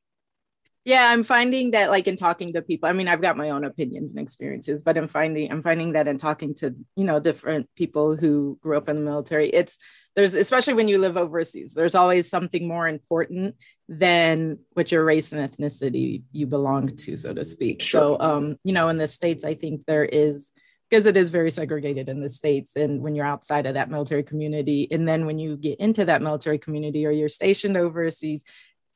Yeah, 0.85 1.11
I'm 1.11 1.25
finding 1.25 1.73
that 1.73 1.91
like 1.91 2.07
in 2.07 2.17
talking 2.17 2.55
to 2.55 2.63
people, 2.63 2.89
I 2.89 2.95
mean, 2.95 3.07
I've 3.07 3.21
got 3.21 3.37
my 3.37 3.51
own 3.51 3.65
opinions 3.65 4.13
and 4.13 4.21
experiences, 4.21 4.83
but 4.83 4.97
I'm 4.97 5.09
finding 5.09 5.53
I'm 5.53 5.63
finding 5.63 5.93
that 5.93 6.09
in 6.09 6.17
talking 6.17 6.55
to, 6.57 6.75
you 6.97 7.05
know, 7.05 7.21
different 7.21 7.69
people 7.77 8.17
who 8.17 8.59
grew 8.63 8.79
up 8.79 8.89
in 8.89 8.97
the 8.97 9.03
military, 9.03 9.51
it's 9.51 9.77
there's 10.17 10.35
especially 10.35 10.75
when 10.75 10.89
you 10.89 10.99
live 10.99 11.17
overseas, 11.17 11.75
there's 11.75 11.95
always 11.95 12.29
something 12.29 12.67
more 12.67 12.89
important 12.89 13.57
than 13.89 14.59
what 14.73 14.91
your 14.91 15.05
race 15.05 15.33
and 15.33 15.41
ethnicity 15.41 16.23
you 16.33 16.47
belong 16.47 16.97
to, 16.97 17.17
so 17.17 17.33
to 17.33 17.45
speak. 17.45 17.83
Sure. 17.83 18.01
So 18.01 18.21
um, 18.21 18.57
you 18.65 18.73
know, 18.73 18.89
in 18.89 18.97
the 18.97 19.07
States, 19.07 19.45
I 19.45 19.55
think 19.55 19.87
there 19.87 20.05
is 20.05 20.51
because 20.91 21.07
it 21.07 21.17
is 21.17 21.31
very 21.31 21.51
segregated 21.51 22.09
in 22.09 22.21
the 22.21 22.29
states 22.29 22.75
and 22.77 23.01
when 23.01 23.15
you're 23.15 23.27
outside 23.27 23.67
of 23.67 23.75
that 23.75 23.91
military 23.91 24.25
community 24.25 24.89
and 24.91 25.07
then 25.07 25.25
when 25.25 25.39
you 25.39 25.57
get 25.57 25.79
into 25.79 26.05
that 26.05 26.23
military 26.23 26.59
community 26.59 27.07
or 27.07 27.11
you're 27.11 27.29
stationed 27.29 27.77
overseas 27.77 28.45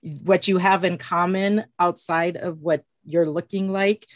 what 0.00 0.48
you 0.48 0.58
have 0.58 0.84
in 0.84 0.98
common 0.98 1.64
outside 1.78 2.36
of 2.36 2.60
what 2.60 2.82
you're 3.04 3.30
looking 3.30 3.70
like 3.72 4.06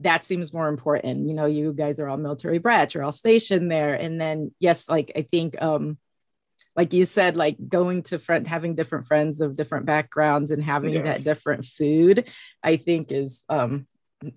that 0.00 0.24
seems 0.24 0.52
more 0.52 0.68
important 0.68 1.28
you 1.28 1.34
know 1.34 1.46
you 1.46 1.72
guys 1.72 2.00
are 2.00 2.08
all 2.08 2.16
military 2.16 2.58
brats 2.58 2.94
you're 2.94 3.04
all 3.04 3.12
stationed 3.12 3.70
there 3.70 3.94
and 3.94 4.20
then 4.20 4.52
yes 4.58 4.88
like 4.88 5.12
i 5.16 5.22
think 5.22 5.60
um 5.62 5.96
like 6.76 6.92
you 6.92 7.04
said 7.04 7.36
like 7.36 7.56
going 7.68 8.02
to 8.02 8.18
friend 8.18 8.46
having 8.46 8.74
different 8.74 9.06
friends 9.06 9.40
of 9.40 9.56
different 9.56 9.86
backgrounds 9.86 10.50
and 10.50 10.62
having 10.62 10.94
yes. 10.94 11.04
that 11.04 11.24
different 11.24 11.64
food 11.64 12.28
i 12.62 12.76
think 12.76 13.12
is 13.12 13.44
um 13.48 13.86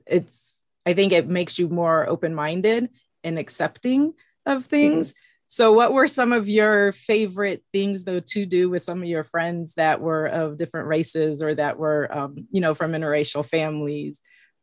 it's 0.05 0.55
i 0.85 0.93
think 0.93 1.11
it 1.11 1.27
makes 1.27 1.57
you 1.57 1.69
more 1.69 2.07
open-minded 2.07 2.89
and 3.23 3.39
accepting 3.39 4.13
of 4.45 4.65
things 4.65 5.11
mm-hmm. 5.11 5.19
So, 5.49 5.71
what 5.71 5.93
were 5.93 6.09
some 6.09 6.33
of 6.33 6.49
your 6.49 6.91
favorite 6.91 7.63
things, 7.71 8.03
though, 8.03 8.19
to 8.19 8.45
do 8.45 8.69
with 8.69 8.83
some 8.83 9.01
of 9.01 9.07
your 9.07 9.23
friends 9.23 9.75
that 9.75 10.01
were 10.01 10.25
of 10.25 10.57
different 10.57 10.89
races 10.89 11.41
or 11.41 11.55
that 11.55 11.79
were, 11.79 12.13
um, 12.15 12.47
you 12.51 12.59
know, 12.59 12.73
from 12.73 12.91
interracial 12.91 13.45
families? 13.45 14.19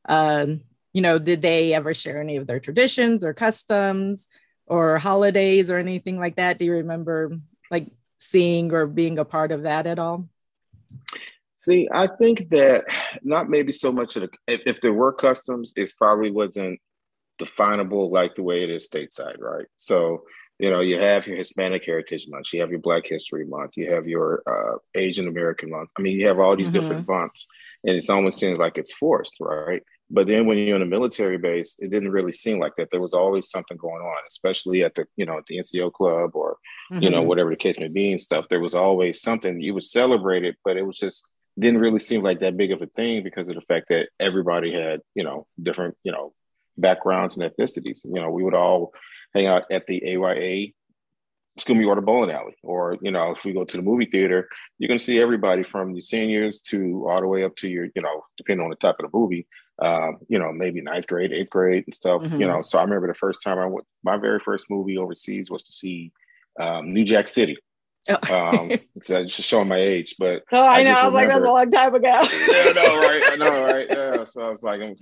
Um, 0.07 0.61
you 0.93 1.00
know, 1.00 1.19
did 1.19 1.40
they 1.40 1.73
ever 1.73 1.95
share 1.95 2.21
any 2.21 2.37
of 2.37 2.47
their 2.47 2.61
traditions 2.61 3.25
or 3.25 3.33
customs 3.33 4.26
or 4.66 4.99
holidays 4.99 5.71
or 5.71 5.78
anything 5.78 6.19
like 6.19 6.37
that? 6.37 6.59
Do 6.59 6.66
you 6.66 6.73
remember 6.73 7.38
like 7.71 7.88
seeing 8.18 8.73
or 8.73 8.87
being 8.87 9.18
a 9.18 9.25
part 9.25 9.52
of 9.52 9.62
that 9.62 9.87
at 9.87 9.99
all? 9.99 10.28
See, 11.59 11.88
I 11.90 12.06
think 12.06 12.50
that 12.50 12.85
not 13.23 13.49
maybe 13.49 13.73
so 13.73 13.90
much 13.90 14.16
of 14.16 14.23
the, 14.23 14.30
if, 14.47 14.62
if 14.66 14.80
there 14.80 14.92
were 14.92 15.12
customs, 15.12 15.73
it 15.76 15.90
probably 15.97 16.30
wasn't 16.30 16.78
definable 17.38 18.11
like 18.11 18.35
the 18.35 18.42
way 18.42 18.62
it 18.62 18.71
is 18.71 18.88
stateside, 18.88 19.40
right? 19.40 19.66
So, 19.76 20.25
you 20.59 20.71
know, 20.71 20.80
you 20.80 20.99
have 20.99 21.26
your 21.26 21.37
Hispanic 21.37 21.85
Heritage 21.85 22.26
Month, 22.28 22.52
you 22.52 22.61
have 22.61 22.71
your 22.71 22.80
Black 22.80 23.06
History 23.06 23.47
Month, 23.47 23.76
you 23.76 23.90
have 23.90 24.06
your 24.06 24.42
uh, 24.47 24.78
Asian 24.94 25.26
American 25.26 25.71
Month. 25.71 25.90
I 25.99 26.02
mean, 26.02 26.21
you 26.21 26.28
have 26.28 26.38
all 26.38 26.56
these 26.56 26.68
mm-hmm. 26.68 26.80
different 26.80 27.09
months, 27.09 27.49
and 27.83 27.97
it 27.97 28.11
almost 28.11 28.38
seems 28.38 28.59
like 28.59 28.78
it's 28.78 28.92
forced, 28.92 29.37
right? 29.40 29.83
But 30.11 30.26
then 30.26 30.46
when 30.46 30.58
you're 30.58 30.76
in 30.76 30.82
a 30.82 30.87
military 30.87 31.38
base, 31.38 31.76
it 31.78 31.90
didn't 31.90 32.11
really 32.11 32.32
seem 32.32 32.58
like 32.58 32.76
that. 32.76 32.90
There 32.90 33.00
was 33.00 33.14
always 33.14 33.50
something 33.50 33.76
going 33.76 34.02
on, 34.02 34.18
especially 34.28 34.84
at 34.84 34.94
the, 34.94 35.06
you 35.16 35.25
know, 35.25 35.38
at 35.38 35.46
the 35.46 35.58
NCO 35.58 35.92
club 35.92 36.32
or, 36.34 36.58
mm-hmm. 36.92 37.02
you 37.02 37.11
know, 37.11 37.20
mm-hmm. 37.20 37.28
whatever 37.28 37.50
the 37.50 37.56
case 37.56 37.78
may 37.78 37.88
be 37.88 38.11
and 38.11 38.20
stuff. 38.20 38.46
There 38.49 38.61
was 38.61 38.75
always 38.75 39.23
something 39.23 39.61
you 39.61 39.75
would 39.75 39.84
celebrate 39.84 40.44
it, 40.44 40.56
but 40.64 40.76
it 40.76 40.87
was 40.87 40.99
just 40.99 41.26
didn't 41.58 41.80
really 41.80 41.99
seem 41.99 42.23
like 42.23 42.40
that 42.40 42.56
big 42.56 42.73
of 42.73 42.82
a 42.82 42.87
thing 42.87 43.23
because 43.23 43.49
of 43.49 43.54
the 43.54 43.61
fact 43.61 43.88
that 43.88 44.08
everybody 44.18 44.73
had, 44.73 45.00
you 45.14 45.25
know, 45.25 45.46
different, 45.62 45.96
you 46.02 46.12
know, 46.12 46.32
backgrounds 46.76 47.37
and 47.37 47.50
ethnicities. 47.50 48.04
You 48.04 48.20
know, 48.20 48.30
we 48.30 48.42
would 48.42 48.54
all 48.54 48.92
hang 49.34 49.46
out 49.46 49.64
at 49.70 49.87
the 49.87 50.16
AYA 50.16 50.73
School 51.58 51.87
Water 51.87 52.00
Bowling 52.00 52.30
Alley, 52.30 52.56
or 52.62 52.96
you 53.00 53.11
know, 53.11 53.30
if 53.30 53.44
we 53.44 53.52
go 53.52 53.64
to 53.64 53.76
the 53.76 53.82
movie 53.82 54.06
theater, 54.06 54.49
you're 54.78 54.88
going 54.88 54.99
to 54.99 55.04
see 55.04 55.20
everybody 55.20 55.62
from 55.62 55.92
your 55.92 56.02
seniors 56.02 56.61
to 56.62 57.06
all 57.08 57.20
the 57.20 57.28
way 57.28 57.44
up 57.44 57.54
to 57.56 57.68
your, 57.68 57.87
you 57.94 58.02
know, 58.02 58.25
depending 58.37 58.64
on 58.64 58.70
the 58.70 58.76
type 58.76 58.96
of 58.99 59.11
the 59.11 59.16
movie, 59.16 59.46
um, 59.80 60.18
you 60.28 60.38
know, 60.38 60.52
maybe 60.52 60.80
ninth 60.80 61.06
grade, 61.06 61.32
eighth 61.32 61.50
grade, 61.50 61.84
and 61.87 61.94
stuff. 61.94 62.23
Mm-hmm. 62.23 62.40
You 62.40 62.46
know, 62.49 62.62
so 62.62 62.78
I 62.78 62.82
remember 62.82 63.06
the 63.06 63.14
first 63.14 63.42
time 63.42 63.58
I 63.58 63.66
went, 63.66 63.87
my 64.02 64.16
very 64.16 64.40
first 64.40 64.68
movie 64.68 64.99
overseas 64.99 65.50
was 65.50 65.62
to 65.64 65.73
see 65.73 66.12
um, 66.58 66.92
New 66.92 67.04
Jack 67.04 67.28
City. 67.28 67.56
Oh. 68.08 68.58
um, 68.58 68.70
it's 68.96 69.11
uh, 69.11 69.23
just 69.23 69.49
showing 69.49 69.68
my 69.68 69.78
age, 69.78 70.16
but 70.18 70.42
oh, 70.52 70.61
I, 70.61 70.80
I 70.80 70.82
know. 70.82 70.92
I 70.92 71.04
was 71.06 71.14
like, 71.14 71.28
that's 71.28 71.44
a 71.44 71.50
long 71.50 71.70
time 71.70 71.94
ago. 71.94 72.08
yeah, 72.08 72.64
I 72.68 72.73
know, 72.73 72.99
right? 72.99 73.23
I 73.30 73.37
know, 73.37 73.64
right? 73.66 73.87
Yeah. 73.88 74.25
So 74.26 74.42
I 74.42 74.49
was 74.50 74.62
like, 74.62 74.80
I'm 74.80 74.96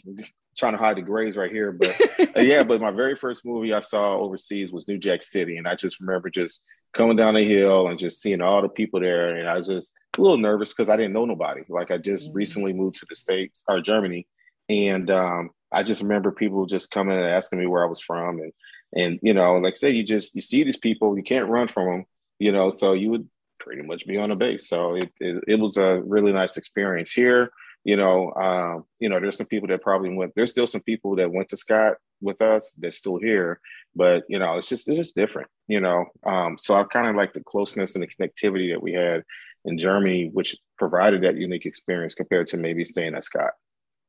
trying 0.56 0.72
to 0.72 0.78
hide 0.78 0.96
the 0.96 1.02
grades 1.02 1.36
right 1.36 1.50
here, 1.50 1.72
but 1.72 2.00
uh, 2.20 2.26
yeah. 2.40 2.62
But 2.62 2.80
my 2.80 2.90
very 2.90 3.16
first 3.16 3.44
movie 3.44 3.74
I 3.74 3.80
saw 3.80 4.16
overseas 4.18 4.72
was 4.72 4.86
New 4.86 4.98
Jack 4.98 5.22
City, 5.22 5.56
and 5.56 5.66
I 5.66 5.74
just 5.74 6.00
remember 6.00 6.30
just 6.30 6.62
coming 6.92 7.16
down 7.16 7.34
the 7.34 7.44
hill 7.44 7.88
and 7.88 7.98
just 7.98 8.20
seeing 8.20 8.40
all 8.40 8.62
the 8.62 8.68
people 8.68 9.00
there, 9.00 9.36
and 9.36 9.48
I 9.48 9.58
was 9.58 9.68
just 9.68 9.92
a 10.16 10.20
little 10.20 10.38
nervous 10.38 10.70
because 10.70 10.88
I 10.88 10.96
didn't 10.96 11.14
know 11.14 11.24
nobody. 11.24 11.62
Like 11.68 11.90
I 11.90 11.98
just 11.98 12.28
mm-hmm. 12.28 12.38
recently 12.38 12.72
moved 12.72 12.96
to 12.96 13.06
the 13.08 13.16
states 13.16 13.64
or 13.66 13.80
Germany, 13.80 14.28
and 14.68 15.10
um, 15.10 15.50
I 15.72 15.82
just 15.82 16.02
remember 16.02 16.30
people 16.30 16.66
just 16.66 16.90
coming 16.90 17.16
and 17.16 17.26
asking 17.26 17.58
me 17.58 17.66
where 17.66 17.84
I 17.84 17.88
was 17.88 18.00
from, 18.00 18.38
and 18.38 18.52
and 18.94 19.18
you 19.22 19.34
know, 19.34 19.56
like 19.56 19.74
I 19.74 19.76
say, 19.76 19.90
you 19.90 20.04
just 20.04 20.36
you 20.36 20.42
see 20.42 20.62
these 20.62 20.76
people, 20.76 21.16
you 21.16 21.24
can't 21.24 21.48
run 21.48 21.66
from 21.66 21.86
them 21.86 22.06
you 22.42 22.50
know, 22.50 22.72
so 22.72 22.92
you 22.92 23.08
would 23.10 23.28
pretty 23.60 23.82
much 23.82 24.04
be 24.04 24.16
on 24.18 24.32
a 24.32 24.36
base. 24.36 24.68
So 24.68 24.96
it, 24.96 25.12
it, 25.20 25.44
it 25.46 25.54
was 25.60 25.76
a 25.76 26.02
really 26.02 26.32
nice 26.32 26.56
experience 26.56 27.12
here. 27.12 27.52
You 27.84 27.96
know, 27.96 28.32
um, 28.34 28.84
you 28.98 29.08
know, 29.08 29.20
there's 29.20 29.36
some 29.36 29.46
people 29.46 29.68
that 29.68 29.82
probably 29.82 30.12
went. 30.12 30.32
There's 30.34 30.50
still 30.50 30.66
some 30.66 30.82
people 30.82 31.16
that 31.16 31.32
went 31.32 31.48
to 31.50 31.56
Scott 31.56 31.94
with 32.20 32.42
us 32.42 32.74
that's 32.78 32.98
still 32.98 33.18
here, 33.18 33.60
but 33.94 34.24
you 34.28 34.38
know, 34.40 34.54
it's 34.54 34.68
just 34.68 34.88
it's 34.88 34.96
just 34.96 35.14
different. 35.14 35.48
You 35.68 35.80
know, 35.80 36.06
um, 36.26 36.58
so 36.58 36.74
I 36.74 36.84
kind 36.84 37.08
of 37.08 37.16
like 37.16 37.32
the 37.32 37.42
closeness 37.44 37.94
and 37.94 38.02
the 38.02 38.08
connectivity 38.08 38.72
that 38.72 38.82
we 38.82 38.92
had 38.92 39.22
in 39.64 39.78
Germany, 39.78 40.30
which 40.32 40.56
provided 40.78 41.22
that 41.22 41.36
unique 41.36 41.66
experience 41.66 42.14
compared 42.14 42.48
to 42.48 42.56
maybe 42.56 42.84
staying 42.84 43.14
at 43.14 43.24
Scott. 43.24 43.52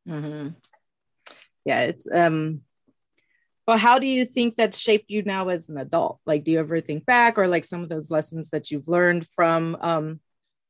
Mm-hmm. 0.07 0.49
Yeah, 1.65 1.81
it's 1.81 2.07
um, 2.11 2.61
but 3.65 3.79
how 3.79 4.00
do 4.00 4.08
you 4.08 4.25
think 4.25 4.55
that's 4.55 4.79
shaped 4.79 5.10
you 5.10 5.24
now 5.24 5.50
as 5.50 5.70
an 5.70 5.77
adult? 5.77 6.20
Like 6.25 6.43
do 6.43 6.51
you 6.51 6.60
ever 6.60 6.82
think 6.82 7.05
back 7.05 7.38
or 7.38 7.48
like 7.48 7.65
some 7.65 7.82
of 7.82 7.89
those 7.89 8.12
lessons 8.12 8.50
that 8.50 8.72
you've 8.72 8.88
learned 8.88 9.27
from 9.36 9.77
um 9.82 10.20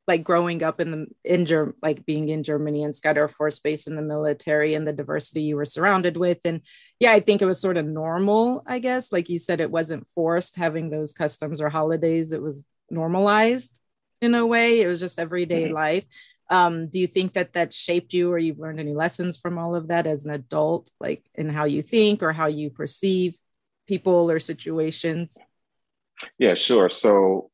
like 0.06 0.24
growing 0.24 0.62
up 0.64 0.82
in 0.82 0.92
the 0.92 1.08
in 1.24 1.46
Germ- 1.46 1.76
like 1.82 2.06
being 2.06 2.30
in 2.30 2.44
Germany 2.44 2.84
and 2.84 2.96
Scott 2.96 3.18
Air 3.18 3.28
Force 3.28 3.60
Base 3.60 3.88
in 3.88 3.96
the 3.96 4.02
military 4.02 4.76
and 4.76 4.86
the 4.86 4.94
diversity 4.94 5.44
you 5.44 5.56
were 5.56 5.66
surrounded 5.66 6.18
with? 6.18 6.40
And 6.46 6.62
yeah 7.00 7.12
I 7.12 7.20
think 7.20 7.42
it 7.42 7.46
was 7.48 7.60
sort 7.60 7.78
of 7.78 7.86
normal 7.86 8.64
I 8.68 8.80
guess. 8.80 9.12
Like 9.12 9.30
you 9.30 9.40
said 9.40 9.62
it 9.62 9.72
wasn't 9.72 10.08
forced. 10.14 10.58
Having 10.58 10.90
those 10.90 11.14
customs 11.14 11.62
or 11.62 11.70
holidays 11.70 12.34
it 12.34 12.42
was 12.42 12.68
normalized 12.90 13.80
in 14.22 14.36
a 14.36 14.46
way. 14.46 14.82
It 14.82 14.88
was 14.88 15.00
just 15.00 15.20
everyday 15.20 15.66
mm-hmm. 15.66 15.74
life 15.74 16.06
um, 16.50 16.88
do 16.88 17.00
you 17.00 17.08
think 17.08 17.34
that 17.34 17.54
that 17.54 17.74
shaped 17.74 18.14
you 18.14 18.32
or 18.32 18.38
you've 18.38 18.60
learned 18.60 18.80
any 18.80 18.94
lessons 18.94 19.38
from 19.38 19.58
all 19.58 19.76
of 19.76 19.88
that 19.88 20.06
as 20.06 20.26
an 20.26 20.32
adult 20.32 20.92
like 21.00 21.24
in 21.36 21.50
how 21.50 21.66
you 21.66 21.82
think 21.82 22.22
or 22.22 22.34
how 22.34 22.48
you 22.48 22.70
perceive 22.70 23.36
people 23.88 24.30
or 24.30 24.40
situations? 24.40 25.38
Yeah 26.38 26.54
sure. 26.54 26.90
So 26.90 27.52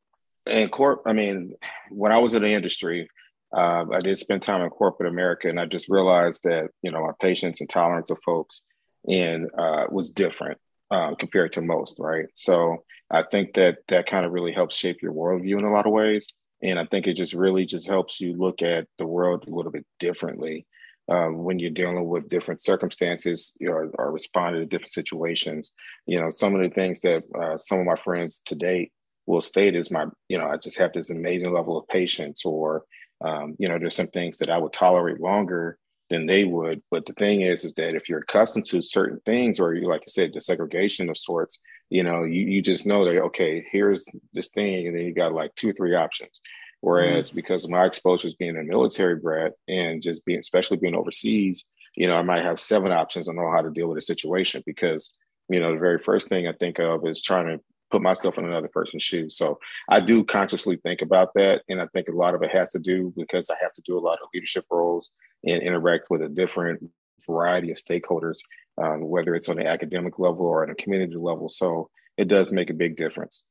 in 0.50 0.70
corp 0.70 1.04
i 1.06 1.14
mean 1.14 1.54
when 1.90 2.12
i 2.12 2.20
was 2.20 2.34
in 2.34 2.42
the 2.42 2.50
industry 2.50 3.10
uh, 3.56 3.86
i 3.94 4.02
did 4.02 4.18
spend 4.18 4.42
time 4.42 4.62
in 4.62 4.70
corporate 4.70 5.10
america 5.10 5.48
and 5.48 5.60
i 5.60 5.66
just 5.66 5.90
realized 5.90 6.42
that 6.44 6.70
you 6.82 6.92
know 6.92 7.06
my 7.06 7.12
patience 7.22 7.62
and 7.62 7.70
tolerance 7.70 8.10
of 8.10 8.20
folks 8.24 8.62
and 9.08 9.50
uh, 9.58 9.88
was 9.90 10.10
different 10.10 10.58
um, 10.92 11.16
compared 11.16 11.54
to 11.54 11.62
most 11.62 11.98
right? 12.00 12.26
So 12.34 12.84
i 13.10 13.22
think 13.24 13.54
that 13.54 13.78
that 13.88 14.08
kind 14.08 14.26
of 14.26 14.32
really 14.32 14.52
helps 14.52 14.76
shape 14.76 15.02
your 15.02 15.14
worldview 15.14 15.60
in 15.60 15.66
a 15.66 15.72
lot 15.72 15.86
of 15.86 15.94
ways 15.94 16.28
and 16.62 16.80
I 16.80 16.86
think 16.86 17.08
it 17.08 17.14
just 17.14 17.34
really 17.34 17.66
just 17.66 17.88
helps 17.88 18.20
you 18.20 18.34
look 18.36 18.62
at 18.62 18.88
the 18.98 19.06
world 19.06 19.46
a 19.48 19.56
little 19.56 19.72
bit 19.72 19.86
differently 20.00 20.66
um, 21.10 21.44
when 21.44 21.58
you're 21.60 21.72
dealing 21.72 22.08
with 22.08 22.30
different 22.30 22.62
circumstances 22.62 23.58
or, 23.62 23.92
or 23.98 24.12
responding 24.12 24.62
to 24.62 24.68
different 24.68 24.92
situations. 24.92 25.74
You 26.06 26.22
know, 26.22 26.30
some 26.30 26.56
of 26.56 26.62
the 26.62 26.70
things 26.70 27.00
that 27.02 27.24
uh, 27.40 27.58
some 27.58 27.80
of 27.80 27.86
my 27.86 27.96
friends 27.96 28.42
to 28.46 28.56
date 28.56 28.92
will 29.26 29.42
state 29.42 29.76
is 29.76 29.92
my, 29.92 30.06
you 30.28 30.38
know, 30.38 30.46
I 30.46 30.58
just 30.58 30.78
have 30.78 30.94
this 30.94 31.10
amazing 31.10 31.54
level 31.54 31.78
of 31.78 31.88
patience, 31.88 32.44
or, 32.46 32.84
um, 33.24 33.56
you 33.60 33.70
know, 33.70 33.78
there's 33.80 33.96
some 33.96 34.08
things 34.08 34.40
that 34.40 34.50
I 34.50 34.58
would 34.58 34.74
tolerate 34.74 35.20
longer 35.20 35.78
than 36.10 36.26
they 36.26 36.44
would. 36.44 36.82
But 36.90 37.06
the 37.06 37.14
thing 37.14 37.42
is, 37.42 37.64
is 37.64 37.76
that 37.76 37.96
if 37.96 38.10
you're 38.10 38.20
accustomed 38.20 38.66
to 38.68 38.82
certain 38.82 39.20
things, 39.26 39.60
or 39.60 39.74
you, 39.74 39.88
like 39.88 40.02
I 40.02 40.10
said, 40.10 40.32
the 40.34 40.42
segregation 40.42 41.10
of 41.10 41.18
sorts, 41.18 41.60
you 41.90 42.04
know, 42.04 42.24
you, 42.24 42.44
you 42.44 42.62
just 42.62 42.86
know 42.86 43.06
that, 43.06 43.20
okay, 43.20 43.66
here's 43.72 44.06
this 44.34 44.50
thing. 44.50 44.88
And 44.88 44.96
then 44.96 45.04
you 45.04 45.14
got 45.14 45.34
like 45.34 45.56
two 45.56 45.70
or 45.70 45.74
three 45.74 45.96
options. 45.96 46.42
Whereas 46.82 47.28
mm-hmm. 47.28 47.36
because 47.36 47.66
of 47.66 47.72
my 47.72 47.86
exposures 47.86 48.36
being 48.36 48.58
a 48.58 48.64
military 48.64 49.16
brat 49.16 49.54
and 49.68 50.02
just 50.02 50.24
being, 50.24 50.40
especially 50.40 50.78
being 50.78 50.96
overseas, 50.96 51.66
you 51.96 52.08
know, 52.08 52.16
I 52.16 52.22
might 52.22 52.44
have 52.44 52.60
seven 52.60 52.92
options 52.92 53.28
on 53.28 53.36
know 53.36 53.52
how 53.52 53.62
to 53.62 53.72
deal 53.72 53.88
with 53.88 53.98
a 53.98 54.02
situation 54.02 54.64
because, 54.66 55.12
you 55.50 55.60
know, 55.60 55.74
the 55.74 55.80
very 55.80 56.00
first 56.00 56.30
thing 56.30 56.48
I 56.48 56.54
think 56.54 56.80
of 56.80 57.06
is 57.06 57.22
trying 57.22 57.48
to 57.48 57.64
put 57.92 58.02
myself 58.02 58.38
in 58.38 58.46
another 58.46 58.70
person's 58.70 59.04
shoes. 59.04 59.36
So 59.36 59.60
I 59.90 60.00
do 60.00 60.24
consciously 60.24 60.78
think 60.78 61.02
about 61.02 61.34
that. 61.34 61.64
And 61.68 61.82
I 61.82 61.88
think 61.88 62.08
a 62.08 62.16
lot 62.16 62.36
of 62.36 62.44
it 62.44 62.52
has 62.52 62.70
to 62.72 62.80
do 62.80 63.12
because 63.18 63.50
I 63.50 63.56
have 63.62 63.74
to 63.74 63.82
do 63.86 63.98
a 63.98 64.00
lot 64.00 64.20
of 64.22 64.30
leadership 64.34 64.66
roles 64.70 65.10
and 65.44 65.62
interact 65.62 66.10
with 66.10 66.22
a 66.22 66.30
different 66.30 66.84
variety 67.26 67.72
of 67.72 67.78
stakeholders, 67.78 68.40
um, 68.82 69.02
whether 69.02 69.36
it's 69.36 69.50
on 69.50 69.58
the 69.58 69.68
academic 69.68 70.20
level 70.20 70.46
or 70.46 70.64
on 70.64 70.70
a 70.70 70.76
community 70.76 71.16
level. 71.16 71.50
So 71.50 71.90
it 72.18 72.28
does 72.28 72.52
make 72.52 72.70
a 72.70 72.74
big 72.74 72.98
difference. 72.98 73.44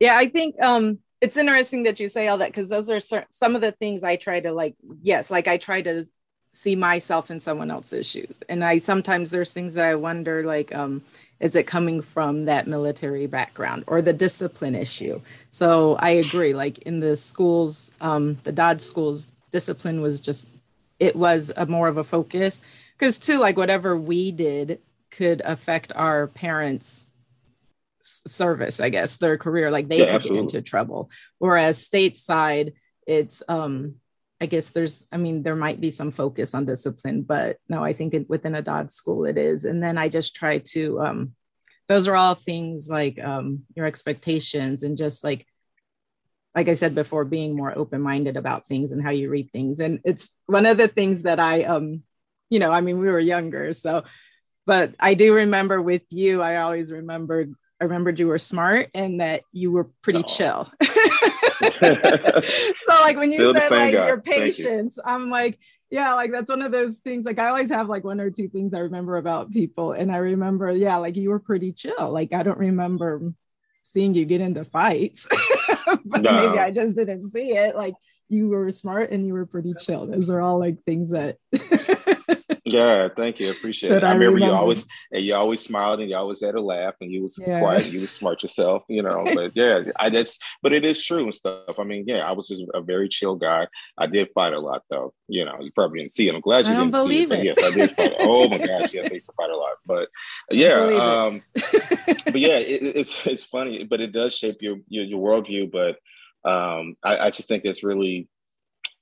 Yeah, 0.00 0.16
I 0.16 0.28
think 0.28 0.54
um, 0.62 0.98
it's 1.20 1.36
interesting 1.36 1.84
that 1.84 1.98
you 1.98 2.08
say 2.08 2.28
all 2.28 2.38
that 2.38 2.50
because 2.50 2.68
those 2.68 2.90
are 2.90 3.00
some 3.30 3.54
of 3.54 3.60
the 3.60 3.72
things 3.72 4.04
I 4.04 4.16
try 4.16 4.40
to 4.40 4.52
like. 4.52 4.76
Yes, 5.02 5.30
like 5.30 5.48
I 5.48 5.56
try 5.56 5.82
to 5.82 6.06
see 6.52 6.76
myself 6.76 7.30
in 7.30 7.40
someone 7.40 7.70
else's 7.70 8.06
shoes, 8.06 8.40
and 8.48 8.64
I 8.64 8.78
sometimes 8.78 9.30
there's 9.30 9.52
things 9.52 9.74
that 9.74 9.84
I 9.84 9.96
wonder 9.96 10.44
like, 10.44 10.74
um, 10.74 11.02
is 11.40 11.54
it 11.56 11.66
coming 11.66 12.00
from 12.00 12.44
that 12.44 12.66
military 12.66 13.26
background 13.26 13.84
or 13.86 14.02
the 14.02 14.12
discipline 14.12 14.74
issue? 14.74 15.20
So 15.50 15.96
I 15.96 16.10
agree. 16.10 16.54
Like 16.54 16.78
in 16.78 17.00
the 17.00 17.16
schools, 17.16 17.90
um, 18.00 18.38
the 18.44 18.52
DoDDS 18.52 18.82
schools, 18.82 19.28
discipline 19.50 20.00
was 20.00 20.20
just 20.20 20.48
it 20.98 21.16
was 21.16 21.52
a 21.56 21.66
more 21.66 21.88
of 21.88 21.96
a 21.96 22.04
focus. 22.04 22.60
Because 22.96 23.18
too 23.18 23.38
like 23.38 23.56
whatever 23.56 23.96
we 23.96 24.32
did 24.32 24.80
could 25.10 25.40
affect 25.44 25.92
our 25.94 26.26
parents 26.26 27.06
service 28.00 28.78
i 28.78 28.88
guess 28.88 29.16
their 29.16 29.36
career 29.36 29.70
like 29.70 29.88
they 29.88 29.98
yeah, 29.98 30.18
could 30.18 30.22
get 30.22 30.36
into 30.36 30.62
trouble. 30.62 31.10
Whereas 31.38 31.86
stateside 31.86 32.74
it's 33.06 33.42
um 33.48 33.94
i 34.40 34.46
guess 34.46 34.70
there's 34.70 35.04
i 35.10 35.16
mean 35.16 35.42
there 35.42 35.56
might 35.56 35.80
be 35.80 35.90
some 35.90 36.10
focus 36.10 36.54
on 36.54 36.64
discipline 36.64 37.22
but 37.22 37.56
no 37.68 37.82
i 37.82 37.92
think 37.92 38.14
it, 38.14 38.28
within 38.28 38.54
a 38.54 38.62
DoDDS 38.62 38.92
school 38.92 39.24
it 39.24 39.36
is. 39.38 39.64
And 39.64 39.82
then 39.82 39.98
i 39.98 40.08
just 40.08 40.36
try 40.36 40.58
to 40.58 41.00
um 41.00 41.32
those 41.88 42.06
are 42.06 42.16
all 42.16 42.34
things 42.34 42.88
like 42.88 43.18
um 43.22 43.62
your 43.74 43.86
expectations 43.86 44.82
and 44.82 44.96
just 44.96 45.24
like 45.24 45.46
like 46.58 46.68
I 46.68 46.74
said 46.74 46.92
before, 46.96 47.24
being 47.24 47.54
more 47.54 47.72
open 47.78 48.00
minded 48.00 48.36
about 48.36 48.66
things 48.66 48.90
and 48.90 49.00
how 49.00 49.10
you 49.10 49.30
read 49.30 49.52
things. 49.52 49.78
And 49.78 50.00
it's 50.04 50.28
one 50.46 50.66
of 50.66 50.76
the 50.76 50.88
things 50.88 51.22
that 51.22 51.38
I, 51.38 51.62
um, 51.62 52.02
you 52.50 52.58
know, 52.58 52.72
I 52.72 52.80
mean, 52.80 52.98
we 52.98 53.06
were 53.06 53.20
younger, 53.20 53.72
so, 53.74 54.02
but 54.66 54.92
I 54.98 55.14
do 55.14 55.32
remember 55.34 55.80
with 55.80 56.02
you, 56.10 56.42
I 56.42 56.56
always 56.56 56.90
remembered, 56.90 57.54
I 57.80 57.84
remembered 57.84 58.18
you 58.18 58.26
were 58.26 58.40
smart 58.40 58.88
and 58.92 59.20
that 59.20 59.42
you 59.52 59.70
were 59.70 59.88
pretty 60.02 60.18
oh. 60.18 60.22
chill. 60.22 60.64
so, 61.74 61.92
like 63.02 63.16
when 63.16 63.30
Still 63.30 63.54
you 63.54 63.60
said 63.60 63.70
like 63.70 63.94
guy. 63.94 64.08
your 64.08 64.20
patience, 64.20 64.96
you. 64.96 65.02
I'm 65.06 65.30
like, 65.30 65.60
yeah, 65.92 66.14
like 66.14 66.32
that's 66.32 66.50
one 66.50 66.62
of 66.62 66.72
those 66.72 66.96
things. 66.96 67.24
Like 67.24 67.38
I 67.38 67.50
always 67.50 67.70
have 67.70 67.88
like 67.88 68.02
one 68.02 68.18
or 68.18 68.32
two 68.32 68.48
things 68.48 68.74
I 68.74 68.80
remember 68.80 69.16
about 69.16 69.52
people, 69.52 69.92
and 69.92 70.10
I 70.10 70.16
remember, 70.16 70.72
yeah, 70.72 70.96
like 70.96 71.14
you 71.14 71.30
were 71.30 71.38
pretty 71.38 71.72
chill. 71.72 72.10
Like 72.10 72.32
I 72.32 72.42
don't 72.42 72.58
remember 72.58 73.32
seeing 73.84 74.14
you 74.14 74.24
get 74.24 74.40
into 74.40 74.64
fights. 74.64 75.28
but 76.04 76.22
no. 76.22 76.32
maybe 76.32 76.58
I 76.58 76.70
just 76.70 76.96
didn't 76.96 77.30
see 77.30 77.50
it. 77.50 77.74
Like 77.74 77.94
you 78.28 78.48
were 78.48 78.70
smart 78.70 79.10
and 79.10 79.26
you 79.26 79.32
were 79.32 79.46
pretty 79.46 79.74
chill. 79.74 80.06
Those 80.06 80.30
are 80.30 80.40
all 80.40 80.58
like 80.58 80.82
things 80.84 81.10
that 81.10 81.36
Yeah, 82.72 83.08
thank 83.14 83.40
you. 83.40 83.48
I 83.48 83.50
Appreciate 83.50 83.92
it. 83.92 84.04
I, 84.04 84.10
I 84.10 84.12
remember, 84.12 84.36
remember, 84.36 84.52
you 84.52 84.58
always 84.58 84.86
and 85.12 85.22
you 85.22 85.34
always 85.34 85.62
smiled 85.62 86.00
and 86.00 86.10
you 86.10 86.16
always 86.16 86.40
had 86.40 86.54
a 86.54 86.60
laugh 86.60 86.94
and 87.00 87.10
you 87.10 87.22
was 87.22 87.38
yeah. 87.38 87.60
quiet, 87.60 87.92
you 87.92 88.00
was 88.00 88.10
smart 88.10 88.42
yourself, 88.42 88.84
you 88.88 89.02
know. 89.02 89.24
But 89.38 89.52
yeah, 89.54 89.82
I 89.96 90.08
that's 90.10 90.38
but 90.62 90.72
it 90.72 90.84
is 90.84 91.04
true 91.04 91.24
and 91.24 91.34
stuff. 91.34 91.78
I 91.78 91.84
mean, 91.84 92.04
yeah, 92.06 92.28
I 92.28 92.32
was 92.32 92.48
just 92.48 92.62
a 92.74 92.80
very 92.80 93.08
chill 93.08 93.36
guy. 93.36 93.68
I 93.96 94.06
did 94.06 94.30
fight 94.34 94.52
a 94.52 94.60
lot 94.60 94.82
though. 94.90 95.14
You 95.28 95.44
know, 95.44 95.56
you 95.60 95.70
probably 95.72 96.00
didn't 96.00 96.12
see 96.12 96.28
it. 96.28 96.34
I'm 96.34 96.40
glad 96.40 96.66
you 96.66 96.72
I 96.72 96.84
didn't 96.84 97.08
see 97.08 97.22
it, 97.22 97.32
it. 97.32 97.44
Yes, 97.44 97.62
I 97.62 97.70
did 97.70 97.90
fight. 97.92 98.14
oh 98.20 98.48
my 98.48 98.58
gosh, 98.66 98.94
yes, 98.94 99.10
I 99.10 99.14
used 99.14 99.26
to 99.26 99.32
fight 99.32 99.50
a 99.50 99.56
lot. 99.56 99.76
But 99.86 100.08
yeah, 100.50 100.74
um, 100.74 101.42
but 101.54 102.40
yeah, 102.40 102.58
it, 102.58 102.82
it's 102.96 103.26
it's 103.26 103.44
funny, 103.44 103.84
but 103.84 104.00
it 104.00 104.12
does 104.12 104.34
shape 104.34 104.58
your 104.60 104.78
your, 104.88 105.04
your 105.04 105.20
worldview. 105.20 105.70
But 105.70 105.98
um, 106.48 106.96
I, 107.02 107.26
I 107.26 107.30
just 107.30 107.48
think 107.48 107.64
it's 107.64 107.84
really 107.84 108.28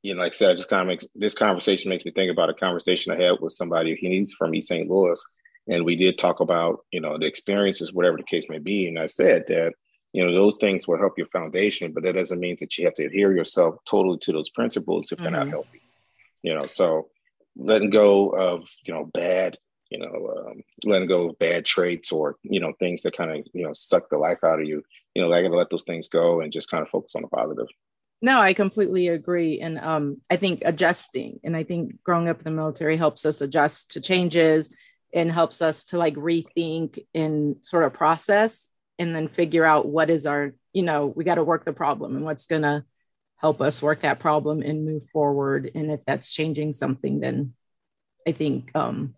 you 0.07 0.15
know, 0.15 0.23
like 0.23 0.35
I 0.35 0.37
said, 0.37 0.57
just 0.57 0.69
kind 0.69 0.89
of 0.89 1.01
this 1.17 1.35
conversation 1.35 1.89
makes 1.89 2.05
me 2.05 2.13
think 2.13 2.31
about 2.31 2.49
a 2.49 2.55
conversation 2.55 3.13
I 3.13 3.21
had 3.21 3.41
with 3.41 3.53
somebody. 3.53 3.97
He's 3.97 4.33
from 4.33 4.55
East 4.55 4.69
St. 4.69 4.89
Louis, 4.89 5.21
and 5.69 5.85
we 5.85 5.97
did 5.97 6.17
talk 6.17 6.39
about 6.39 6.85
you 6.93 7.01
know 7.01 7.19
the 7.19 7.27
experiences, 7.27 7.93
whatever 7.93 8.17
the 8.17 8.23
case 8.23 8.47
may 8.49 8.59
be. 8.59 8.87
And 8.87 9.01
I 9.01 9.07
said 9.07 9.47
that 9.49 9.73
you 10.13 10.25
know 10.25 10.33
those 10.33 10.59
things 10.59 10.87
will 10.87 10.99
help 10.99 11.19
your 11.19 11.27
foundation, 11.27 11.93
but 11.93 12.05
that 12.05 12.15
doesn't 12.15 12.39
mean 12.39 12.57
that 12.61 12.79
you 12.79 12.85
have 12.85 12.95
to 12.95 13.05
adhere 13.05 13.35
yourself 13.35 13.77
totally 13.85 14.19
to 14.19 14.33
those 14.33 14.51
principles 14.51 15.11
if 15.11 15.19
they're 15.19 15.33
mm-hmm. 15.33 15.41
not 15.41 15.49
healthy. 15.49 15.83
You 16.43 16.55
know, 16.55 16.67
so 16.67 17.09
letting 17.57 17.91
go 17.91 18.29
of 18.29 18.69
you 18.85 18.95
know 18.95 19.07
bad 19.07 19.59
you 19.91 20.01
know, 20.01 20.49
um, 20.49 20.63
letting 20.85 21.09
go 21.09 21.31
of 21.31 21.39
bad 21.39 21.65
traits 21.65 22.11
or, 22.11 22.37
you 22.43 22.59
know, 22.59 22.73
things 22.79 23.03
that 23.03 23.17
kind 23.17 23.31
of, 23.31 23.47
you 23.53 23.63
know, 23.63 23.73
suck 23.73 24.11
the 24.11 24.19
life 24.19 24.43
out 24.43 24.59
of 24.59 24.67
you. 24.67 24.83
You 25.15 25.23
know, 25.23 25.33
I 25.33 25.43
got 25.43 25.51
to 25.51 25.57
let 25.57 25.71
those 25.71 25.85
things 25.85 26.09
go 26.09 26.41
and 26.41 26.53
just 26.53 26.69
kind 26.69 26.83
of 26.83 26.89
focus 26.89 27.15
on 27.15 27.23
the 27.23 27.29
positive. 27.29 27.69
No, 28.23 28.41
I 28.41 28.55
completely 28.55 29.09
agree. 29.09 29.61
And 29.61 29.79
um, 29.79 30.23
I 30.31 30.37
think 30.37 30.63
adjusting, 30.65 31.39
and 31.45 31.57
I 31.57 31.65
think 31.65 32.03
growing 32.03 32.29
up 32.29 32.39
in 32.39 32.45
the 32.45 32.51
military 32.51 32.97
helps 32.97 33.27
us 33.27 33.41
adjust 33.41 33.93
to 33.93 34.01
changes 34.01 34.75
and 35.15 35.31
helps 35.31 35.61
us 35.63 35.85
to 35.85 35.99
like 35.99 36.15
rethink 36.15 37.05
and 37.15 37.57
sort 37.63 37.85
of 37.85 37.93
process 37.93 38.69
and 38.99 39.15
then 39.15 39.29
figure 39.29 39.65
out 39.65 39.87
what 39.87 40.09
is 40.09 40.27
our, 40.27 40.55
you 40.73 40.83
know, 40.83 41.07
we 41.07 41.25
got 41.25 41.35
to 41.35 41.45
work 41.45 41.65
the 41.65 41.73
problem 41.73 42.17
and 42.17 42.25
what's 42.25 42.47
going 42.47 42.63
to 42.63 42.85
help 43.37 43.61
us 43.61 43.83
work 43.83 44.01
that 44.01 44.19
problem 44.19 44.63
and 44.63 44.87
move 44.87 45.05
forward. 45.11 45.71
And 45.75 45.91
if 45.91 46.01
that's 46.07 46.33
changing 46.33 46.73
something, 46.73 47.21
then 47.21 47.53
I 48.27 48.33
think, 48.33 48.71
um, 48.75 49.15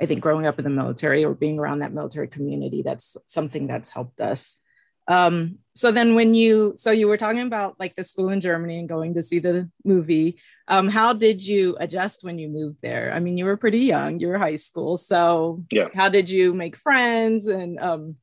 I 0.00 0.06
think 0.06 0.20
growing 0.20 0.46
up 0.46 0.58
in 0.58 0.64
the 0.64 0.70
military 0.70 1.24
or 1.24 1.34
being 1.34 1.58
around 1.58 1.80
that 1.80 1.92
military 1.92 2.28
community, 2.28 2.82
that's 2.82 3.16
something 3.26 3.66
that's 3.66 3.90
helped 3.92 4.20
us. 4.20 4.60
Um, 5.08 5.58
so 5.74 5.90
then 5.90 6.14
when 6.14 6.34
you 6.34 6.74
so 6.76 6.90
you 6.90 7.08
were 7.08 7.16
talking 7.16 7.46
about 7.46 7.76
like 7.80 7.94
the 7.94 8.04
school 8.04 8.28
in 8.28 8.40
Germany 8.40 8.78
and 8.78 8.88
going 8.88 9.14
to 9.14 9.22
see 9.22 9.38
the 9.38 9.70
movie. 9.84 10.38
Um, 10.66 10.88
how 10.88 11.14
did 11.14 11.42
you 11.42 11.76
adjust 11.80 12.24
when 12.24 12.38
you 12.38 12.48
moved 12.48 12.78
there? 12.82 13.12
I 13.14 13.20
mean, 13.20 13.38
you 13.38 13.46
were 13.46 13.56
pretty 13.56 13.80
young, 13.80 14.20
you 14.20 14.28
were 14.28 14.38
high 14.38 14.56
school. 14.56 14.96
So 14.96 15.64
yeah, 15.72 15.88
how 15.94 16.08
did 16.08 16.28
you 16.28 16.52
make 16.52 16.76
friends 16.76 17.46
and 17.46 17.78
um, 17.80 18.16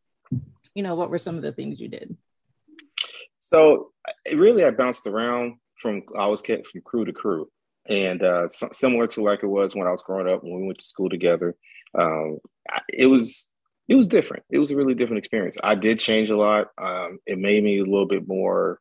you 0.75 0.83
know, 0.83 0.95
what 0.95 1.09
were 1.09 1.17
some 1.17 1.37
of 1.37 1.41
the 1.41 1.53
things 1.53 1.79
you 1.79 1.87
did? 1.87 2.15
So 3.37 3.91
really 4.33 4.63
I 4.63 4.71
bounced 4.71 5.07
around 5.07 5.55
from 5.75 6.03
I 6.17 6.27
was 6.27 6.41
kept 6.41 6.67
from 6.67 6.81
crew 6.81 7.05
to 7.05 7.13
crew. 7.13 7.49
And 7.87 8.23
uh, 8.23 8.49
similar 8.49 9.07
to 9.07 9.23
like 9.23 9.43
it 9.43 9.47
was 9.47 9.75
when 9.75 9.87
I 9.87 9.91
was 9.91 10.01
growing 10.01 10.27
up 10.27 10.43
when 10.43 10.59
we 10.59 10.65
went 10.65 10.79
to 10.79 10.85
school 10.85 11.09
together, 11.09 11.55
um, 11.97 12.39
it 12.91 13.05
was 13.05 13.51
it 13.87 13.95
was 13.95 14.07
different. 14.07 14.43
It 14.49 14.59
was 14.59 14.71
a 14.71 14.75
really 14.75 14.95
different 14.95 15.19
experience. 15.19 15.57
I 15.63 15.75
did 15.75 15.99
change 15.99 16.31
a 16.31 16.37
lot. 16.37 16.67
Um, 16.77 17.19
it 17.25 17.37
made 17.37 17.63
me 17.63 17.79
a 17.79 17.83
little 17.85 18.07
bit 18.07 18.27
more, 18.27 18.79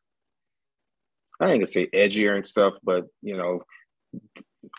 I 1.39 1.51
ain't 1.51 1.59
gonna 1.59 1.67
say 1.67 1.87
edgier 1.87 2.35
and 2.35 2.47
stuff, 2.47 2.75
but 2.83 3.05
you 3.21 3.37
know, 3.37 3.61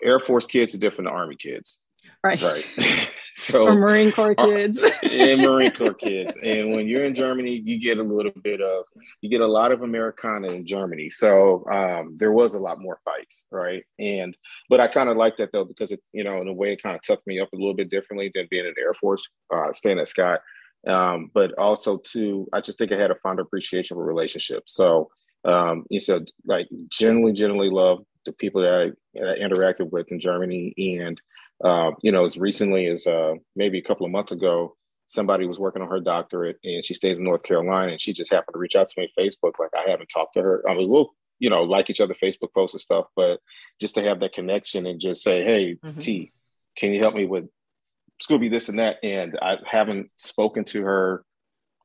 Air 0.02 0.18
Force 0.18 0.46
kids 0.46 0.74
are 0.74 0.78
different 0.78 1.08
than 1.08 1.16
Army 1.16 1.36
kids. 1.36 1.80
Right. 2.26 2.42
Right. 2.42 2.66
so 3.36 3.68
or 3.68 3.74
Marine 3.74 4.10
Corps 4.10 4.34
kids. 4.34 4.80
and 5.02 5.42
Marine 5.42 5.70
Corps 5.70 5.92
kids. 6.08 6.36
And 6.42 6.72
when 6.72 6.88
you're 6.88 7.04
in 7.04 7.14
Germany, 7.14 7.60
you 7.62 7.78
get 7.78 7.98
a 7.98 8.02
little 8.02 8.32
bit 8.42 8.62
of 8.62 8.86
you 9.20 9.28
get 9.28 9.42
a 9.42 9.46
lot 9.46 9.72
of 9.72 9.82
Americana 9.82 10.48
in 10.48 10.64
Germany. 10.64 11.10
So 11.10 11.66
um, 11.70 12.16
there 12.16 12.32
was 12.32 12.54
a 12.54 12.58
lot 12.58 12.80
more 12.80 12.98
fights, 13.04 13.46
right? 13.52 13.84
And 13.98 14.34
but 14.70 14.80
I 14.80 14.88
kind 14.88 15.10
of 15.10 15.18
like 15.18 15.36
that 15.36 15.52
though 15.52 15.66
because 15.66 15.92
it's 15.92 16.08
you 16.12 16.24
know 16.24 16.40
in 16.40 16.48
a 16.48 16.52
way 16.52 16.72
it 16.72 16.82
kind 16.82 16.96
of 16.96 17.02
tucked 17.06 17.26
me 17.26 17.38
up 17.38 17.52
a 17.52 17.56
little 17.56 17.74
bit 17.74 17.90
differently 17.90 18.32
than 18.34 18.48
being 18.50 18.64
in 18.64 18.72
the 18.74 18.82
Air 18.82 18.94
Force, 18.94 19.28
uh, 19.54 19.70
staying 19.72 19.98
at 19.98 20.08
Scott. 20.08 20.40
Um, 20.86 21.30
but 21.34 21.52
also 21.58 21.98
too, 21.98 22.48
I 22.54 22.62
just 22.62 22.78
think 22.78 22.90
I 22.90 22.96
had 22.96 23.10
a 23.10 23.16
fond 23.16 23.38
appreciation 23.38 23.96
for 23.96 24.04
relationships. 24.04 24.72
So 24.72 25.10
um, 25.44 25.84
you 25.90 26.00
said 26.00 26.24
like 26.46 26.68
generally, 26.88 27.34
generally 27.34 27.70
love 27.70 28.04
the 28.24 28.32
people 28.32 28.62
that 28.62 28.72
I, 28.72 29.20
that 29.20 29.28
I 29.28 29.38
interacted 29.38 29.90
with 29.90 30.10
in 30.10 30.20
Germany 30.20 30.72
and 30.78 31.20
uh, 31.62 31.92
you 32.02 32.12
know, 32.12 32.24
as 32.24 32.36
recently 32.36 32.86
as 32.86 33.06
uh, 33.06 33.34
maybe 33.54 33.78
a 33.78 33.82
couple 33.82 34.06
of 34.06 34.12
months 34.12 34.32
ago, 34.32 34.76
somebody 35.06 35.46
was 35.46 35.58
working 35.58 35.82
on 35.82 35.88
her 35.88 36.00
doctorate 36.00 36.58
and 36.64 36.84
she 36.84 36.94
stays 36.94 37.18
in 37.18 37.24
North 37.24 37.42
Carolina 37.42 37.92
and 37.92 38.00
she 38.00 38.12
just 38.12 38.32
happened 38.32 38.54
to 38.54 38.58
reach 38.58 38.76
out 38.76 38.88
to 38.88 39.00
me 39.00 39.08
on 39.16 39.24
Facebook. 39.24 39.52
Like 39.58 39.70
I 39.74 39.88
haven't 39.88 40.08
talked 40.08 40.34
to 40.34 40.42
her. 40.42 40.62
I 40.68 40.74
mean, 40.74 40.88
we'll, 40.88 41.14
you 41.38 41.48
know, 41.48 41.62
like 41.62 41.88
each 41.90 42.00
other 42.00 42.14
Facebook 42.14 42.52
posts 42.54 42.74
and 42.74 42.80
stuff, 42.80 43.06
but 43.14 43.40
just 43.80 43.94
to 43.94 44.02
have 44.02 44.20
that 44.20 44.32
connection 44.32 44.86
and 44.86 45.00
just 45.00 45.22
say, 45.22 45.42
Hey, 45.42 45.76
mm-hmm. 45.82 45.98
T, 45.98 46.32
can 46.76 46.92
you 46.92 46.98
help 46.98 47.14
me 47.14 47.24
with 47.24 47.44
Scooby 48.22 48.50
this 48.50 48.68
and 48.68 48.78
that? 48.78 48.96
And 49.02 49.38
I 49.40 49.58
haven't 49.64 50.10
spoken 50.16 50.64
to 50.66 50.82
her. 50.82 51.24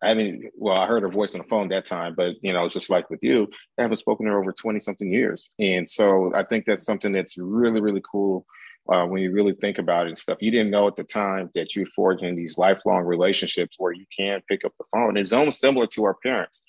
I 0.03 0.15
mean, 0.15 0.49
well, 0.55 0.77
I 0.77 0.87
heard 0.87 1.03
her 1.03 1.09
voice 1.09 1.35
on 1.35 1.41
the 1.41 1.47
phone 1.47 1.69
that 1.69 1.85
time, 1.85 2.15
but 2.17 2.33
you 2.41 2.53
know, 2.53 2.67
just 2.67 2.89
like 2.89 3.11
with 3.11 3.21
you, 3.21 3.47
I 3.77 3.83
haven't 3.83 3.97
spoken 3.97 4.25
to 4.25 4.31
her 4.31 4.41
over 4.41 4.51
20 4.51 4.79
something 4.79 5.13
years. 5.13 5.47
And 5.59 5.87
so 5.87 6.33
I 6.33 6.43
think 6.43 6.65
that's 6.65 6.85
something 6.85 7.11
that's 7.11 7.37
really, 7.37 7.81
really 7.81 8.01
cool 8.11 8.47
uh, 8.89 9.05
when 9.05 9.21
you 9.21 9.31
really 9.31 9.53
think 9.53 9.77
about 9.77 10.05
it 10.05 10.09
and 10.09 10.17
stuff. 10.17 10.41
You 10.41 10.51
didn't 10.51 10.71
know 10.71 10.87
at 10.87 10.95
the 10.95 11.03
time 11.03 11.49
that 11.53 11.75
you're 11.75 11.85
forging 11.85 12.35
these 12.35 12.57
lifelong 12.57 13.03
relationships 13.03 13.77
where 13.77 13.93
you 13.93 14.05
can 14.15 14.41
pick 14.47 14.65
up 14.65 14.73
the 14.77 14.85
phone. 14.91 15.17
It's 15.17 15.33
almost 15.33 15.59
similar 15.59 15.87
to 15.87 16.03
our 16.05 16.15
parents 16.15 16.63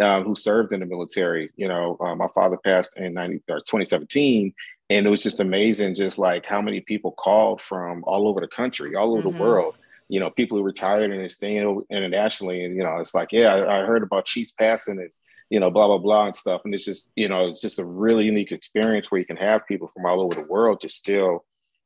uh, 0.00 0.22
who 0.22 0.34
served 0.34 0.72
in 0.72 0.80
the 0.80 0.86
military. 0.86 1.50
You 1.56 1.68
know, 1.68 1.96
uh, 2.00 2.14
my 2.14 2.28
father 2.28 2.56
passed 2.56 2.96
in 2.96 3.14
90, 3.14 3.42
or 3.48 3.58
2017, 3.58 4.52
and 4.90 5.06
it 5.06 5.10
was 5.10 5.22
just 5.22 5.40
amazing, 5.40 5.94
just 5.94 6.18
like 6.18 6.46
how 6.46 6.60
many 6.60 6.80
people 6.80 7.12
called 7.12 7.60
from 7.60 8.04
all 8.06 8.28
over 8.28 8.40
the 8.40 8.48
country, 8.48 8.94
all 8.94 9.12
over 9.12 9.28
mm-hmm. 9.28 9.38
the 9.38 9.42
world. 9.42 9.76
You 10.08 10.20
know, 10.20 10.30
people 10.30 10.58
who 10.58 10.64
retired 10.64 11.10
and 11.10 11.20
are 11.20 11.28
staying 11.28 11.84
internationally, 11.90 12.64
and 12.64 12.76
you 12.76 12.82
know, 12.82 12.98
it's 12.98 13.14
like, 13.14 13.32
yeah, 13.32 13.54
I, 13.54 13.80
I 13.80 13.86
heard 13.86 14.02
about 14.02 14.26
Chiefs 14.26 14.52
passing 14.52 14.98
and 14.98 15.10
you 15.50 15.60
know, 15.60 15.70
blah 15.70 15.86
blah 15.86 15.98
blah 15.98 16.26
and 16.26 16.36
stuff. 16.36 16.62
And 16.64 16.74
it's 16.74 16.84
just, 16.84 17.10
you 17.16 17.28
know, 17.28 17.48
it's 17.48 17.60
just 17.60 17.78
a 17.78 17.84
really 17.84 18.24
unique 18.24 18.50
experience 18.52 19.10
where 19.10 19.20
you 19.20 19.26
can 19.26 19.36
have 19.36 19.66
people 19.66 19.88
from 19.88 20.04
all 20.04 20.20
over 20.20 20.34
the 20.34 20.40
world 20.42 20.80
just 20.80 20.96
still 20.96 21.44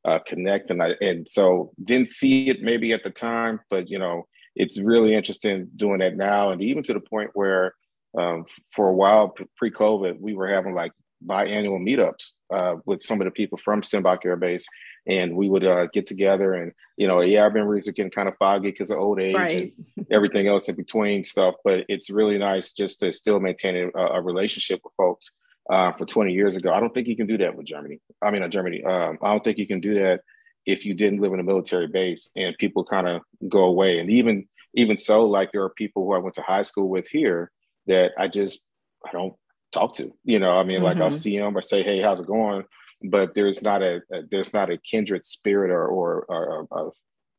uh, 0.09 0.19
connect. 0.21 0.71
And 0.71 0.83
I 0.83 0.95
and 1.03 1.29
so 1.29 1.73
didn't 1.83 2.09
see 2.09 2.49
it 2.49 2.63
maybe 2.63 2.93
at 2.93 3.05
the 3.05 3.11
time, 3.11 3.61
but 3.69 3.91
you 3.91 3.99
know, 3.99 4.27
it's 4.57 4.79
really 4.79 5.15
interesting 5.15 5.69
doing 5.77 5.99
that 5.99 6.17
now, 6.17 6.51
and 6.51 6.63
even 6.63 6.83
to 6.85 6.95
the 6.95 7.01
point 7.01 7.31
where 7.35 7.75
um, 8.19 8.45
for 8.73 8.89
a 8.89 8.95
while 8.95 9.35
pre-COVID, 9.57 10.19
we 10.19 10.35
were 10.35 10.49
having 10.49 10.75
like 10.75 10.93
biannual 11.25 11.81
meetups 11.81 12.37
uh, 12.53 12.77
with 12.87 13.03
some 13.03 13.21
of 13.21 13.27
the 13.27 13.31
people 13.31 13.59
from 13.59 13.83
Sembach 13.83 14.25
Air 14.25 14.37
Base, 14.37 14.67
and 15.07 15.37
we 15.37 15.49
would 15.49 15.65
uh, 15.65 15.87
get 15.93 16.07
together. 16.07 16.55
And 16.55 16.73
you 16.97 17.07
know, 17.07 17.21
yeah, 17.21 17.43
our 17.43 17.51
memories 17.51 17.87
are 17.87 17.93
getting 17.93 18.11
kind 18.11 18.29
of 18.29 18.37
foggy 18.39 18.71
because 18.71 18.91
of 18.91 18.99
old 18.99 19.21
age 19.21 19.37
right. 19.37 19.75
and 19.97 20.07
everything 20.11 20.49
else 20.49 20.69
in 20.69 20.75
between 20.75 21.23
stuff. 21.23 21.55
But 21.65 21.85
it's 21.89 22.09
really 22.09 22.39
nice 22.39 22.73
just 22.73 23.01
to 23.01 23.13
still 23.13 23.41
maintain 23.41 23.91
a, 23.95 24.01
a 24.01 24.23
relationship 24.23 24.81
with 24.83 24.95
folks 24.97 25.31
uh, 25.69 25.93
for 25.93 26.07
20 26.07 26.33
years 26.33 26.57
ago. 26.57 26.73
I 26.73 26.81
don't 26.81 26.93
think 26.95 27.09
you 27.09 27.17
can 27.17 27.27
do 27.27 27.39
that 27.39 27.55
with 27.55 27.67
Germany. 27.67 28.01
I 28.23 28.31
mean, 28.31 28.43
uh, 28.43 28.49
Germany. 28.49 28.83
Um, 28.85 29.19
I 29.23 29.29
don't 29.29 29.45
think 29.45 29.59
you 29.59 29.67
can 29.67 29.81
do 29.81 29.95
that 29.95 30.21
if 30.67 30.85
you 30.85 30.95
didn't 30.95 31.21
live 31.21 31.33
in 31.33 31.41
a 31.41 31.45
military 31.45 31.87
base 31.87 32.31
and 32.37 32.57
people 32.59 32.85
kind 32.85 33.09
of 33.09 33.23
go 33.49 33.61
away. 33.61 33.99
And 33.99 34.11
even 34.11 34.49
even 34.75 34.97
so, 34.97 35.25
like 35.25 35.51
there 35.53 35.63
are 35.63 35.71
people 35.71 36.05
who 36.05 36.15
I 36.15 36.19
went 36.19 36.35
to 36.37 36.43
high 36.43 36.63
school 36.63 36.89
with 36.89 37.09
here 37.09 37.51
that 37.87 38.13
I 38.19 38.29
just 38.29 38.61
I 39.07 39.13
don't 39.13 39.35
talk 39.73 39.95
to. 39.97 40.13
You 40.25 40.39
know, 40.39 40.59
I 40.59 40.65
mean, 40.65 40.77
mm-hmm. 40.77 40.85
like 40.85 40.97
I'll 40.99 41.09
mm-hmm. 41.09 41.19
see 41.19 41.39
them 41.39 41.57
or 41.57 41.63
say, 41.63 41.83
"Hey, 41.83 42.01
how's 42.01 42.21
it 42.21 42.27
going?" 42.27 42.65
But 43.03 43.35
there's 43.35 43.63
not 43.63 43.83
a, 43.83 44.01
a 44.13 44.23
there's 44.31 44.53
not 44.53 44.71
a 44.71 44.79
kindred 44.79 45.25
spirit 45.25 45.71
or 45.71 45.87
or, 45.87 46.25
or 46.71 46.93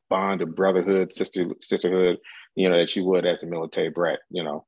bond 0.08 0.42
of 0.42 0.56
brotherhood, 0.56 1.12
sister 1.12 1.46
sisterhood, 1.60 2.18
you 2.56 2.68
know, 2.68 2.78
that 2.78 2.94
you 2.96 3.04
would 3.04 3.26
as 3.26 3.42
a 3.42 3.46
military 3.46 3.90
brat. 3.90 4.20
You 4.30 4.44
know. 4.44 4.66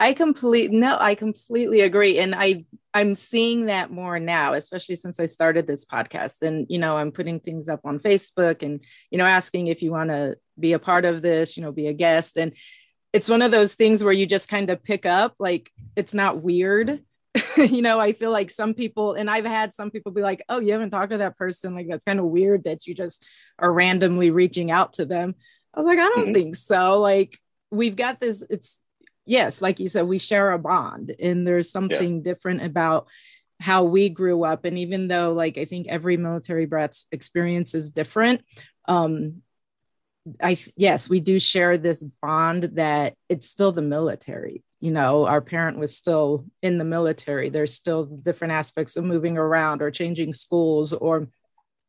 I 0.00 0.12
completely 0.12 0.76
no, 0.76 0.96
I 0.98 1.14
completely 1.14 1.80
agree. 1.80 2.18
And 2.18 2.34
I 2.34 2.64
I'm 2.92 3.14
seeing 3.14 3.66
that 3.66 3.90
more 3.90 4.18
now, 4.18 4.54
especially 4.54 4.96
since 4.96 5.18
I 5.18 5.26
started 5.26 5.66
this 5.66 5.84
podcast. 5.84 6.42
And 6.42 6.66
you 6.68 6.78
know, 6.78 6.96
I'm 6.96 7.12
putting 7.12 7.40
things 7.40 7.68
up 7.68 7.80
on 7.84 7.98
Facebook 8.00 8.62
and 8.62 8.84
you 9.10 9.18
know, 9.18 9.26
asking 9.26 9.68
if 9.68 9.82
you 9.82 9.90
want 9.90 10.10
to 10.10 10.36
be 10.58 10.72
a 10.72 10.78
part 10.78 11.04
of 11.04 11.22
this, 11.22 11.56
you 11.56 11.62
know, 11.62 11.72
be 11.72 11.86
a 11.86 11.92
guest. 11.92 12.36
And 12.36 12.52
it's 13.12 13.28
one 13.28 13.42
of 13.42 13.52
those 13.52 13.74
things 13.74 14.02
where 14.02 14.12
you 14.12 14.26
just 14.26 14.48
kind 14.48 14.70
of 14.70 14.82
pick 14.82 15.06
up, 15.06 15.34
like 15.38 15.70
it's 15.94 16.14
not 16.14 16.42
weird. 16.42 17.00
you 17.56 17.82
know, 17.82 17.98
I 17.98 18.12
feel 18.12 18.30
like 18.30 18.50
some 18.50 18.74
people, 18.74 19.14
and 19.14 19.28
I've 19.28 19.44
had 19.44 19.74
some 19.74 19.90
people 19.90 20.12
be 20.12 20.22
like, 20.22 20.44
oh, 20.48 20.60
you 20.60 20.72
haven't 20.72 20.90
talked 20.90 21.10
to 21.10 21.18
that 21.18 21.36
person. 21.36 21.74
Like, 21.74 21.88
that's 21.88 22.04
kind 22.04 22.20
of 22.20 22.26
weird 22.26 22.64
that 22.64 22.86
you 22.86 22.94
just 22.94 23.26
are 23.58 23.72
randomly 23.72 24.30
reaching 24.30 24.70
out 24.70 24.94
to 24.94 25.04
them. 25.04 25.34
I 25.72 25.80
was 25.80 25.86
like, 25.86 25.98
I 25.98 26.02
don't 26.02 26.24
mm-hmm. 26.26 26.32
think 26.32 26.56
so. 26.56 27.00
Like, 27.00 27.38
we've 27.70 27.96
got 27.96 28.20
this, 28.20 28.44
it's 28.48 28.78
yes, 29.26 29.62
like 29.62 29.80
you 29.80 29.88
said, 29.88 30.06
we 30.06 30.18
share 30.18 30.52
a 30.52 30.58
bond, 30.58 31.14
and 31.20 31.46
there's 31.46 31.70
something 31.70 32.16
yeah. 32.16 32.22
different 32.22 32.62
about 32.62 33.08
how 33.60 33.84
we 33.84 34.08
grew 34.08 34.44
up 34.44 34.64
and 34.64 34.78
even 34.78 35.08
though 35.08 35.32
like 35.32 35.56
i 35.58 35.64
think 35.64 35.86
every 35.88 36.16
military 36.16 36.66
brat's 36.66 37.06
experience 37.12 37.74
is 37.74 37.90
different 37.90 38.42
um 38.86 39.42
i 40.42 40.56
yes 40.76 41.08
we 41.08 41.20
do 41.20 41.38
share 41.38 41.78
this 41.78 42.04
bond 42.20 42.64
that 42.74 43.14
it's 43.28 43.48
still 43.48 43.72
the 43.72 43.82
military 43.82 44.64
you 44.80 44.90
know 44.90 45.24
our 45.24 45.40
parent 45.40 45.78
was 45.78 45.96
still 45.96 46.44
in 46.62 46.78
the 46.78 46.84
military 46.84 47.48
there's 47.48 47.74
still 47.74 48.04
different 48.04 48.52
aspects 48.52 48.96
of 48.96 49.04
moving 49.04 49.38
around 49.38 49.82
or 49.82 49.90
changing 49.90 50.34
schools 50.34 50.92
or 50.92 51.28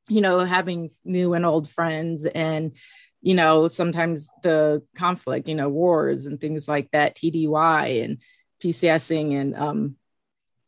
you 0.07 0.21
know 0.21 0.39
having 0.39 0.89
new 1.03 1.33
and 1.33 1.45
old 1.45 1.69
friends 1.69 2.25
and 2.25 2.75
you 3.21 3.33
know 3.33 3.67
sometimes 3.67 4.29
the 4.43 4.83
conflict 4.95 5.47
you 5.47 5.55
know 5.55 5.69
wars 5.69 6.25
and 6.25 6.39
things 6.39 6.67
like 6.67 6.89
that 6.91 7.15
tdy 7.15 8.03
and 8.03 8.21
pcsing 8.61 9.33
and 9.33 9.55
um 9.55 9.95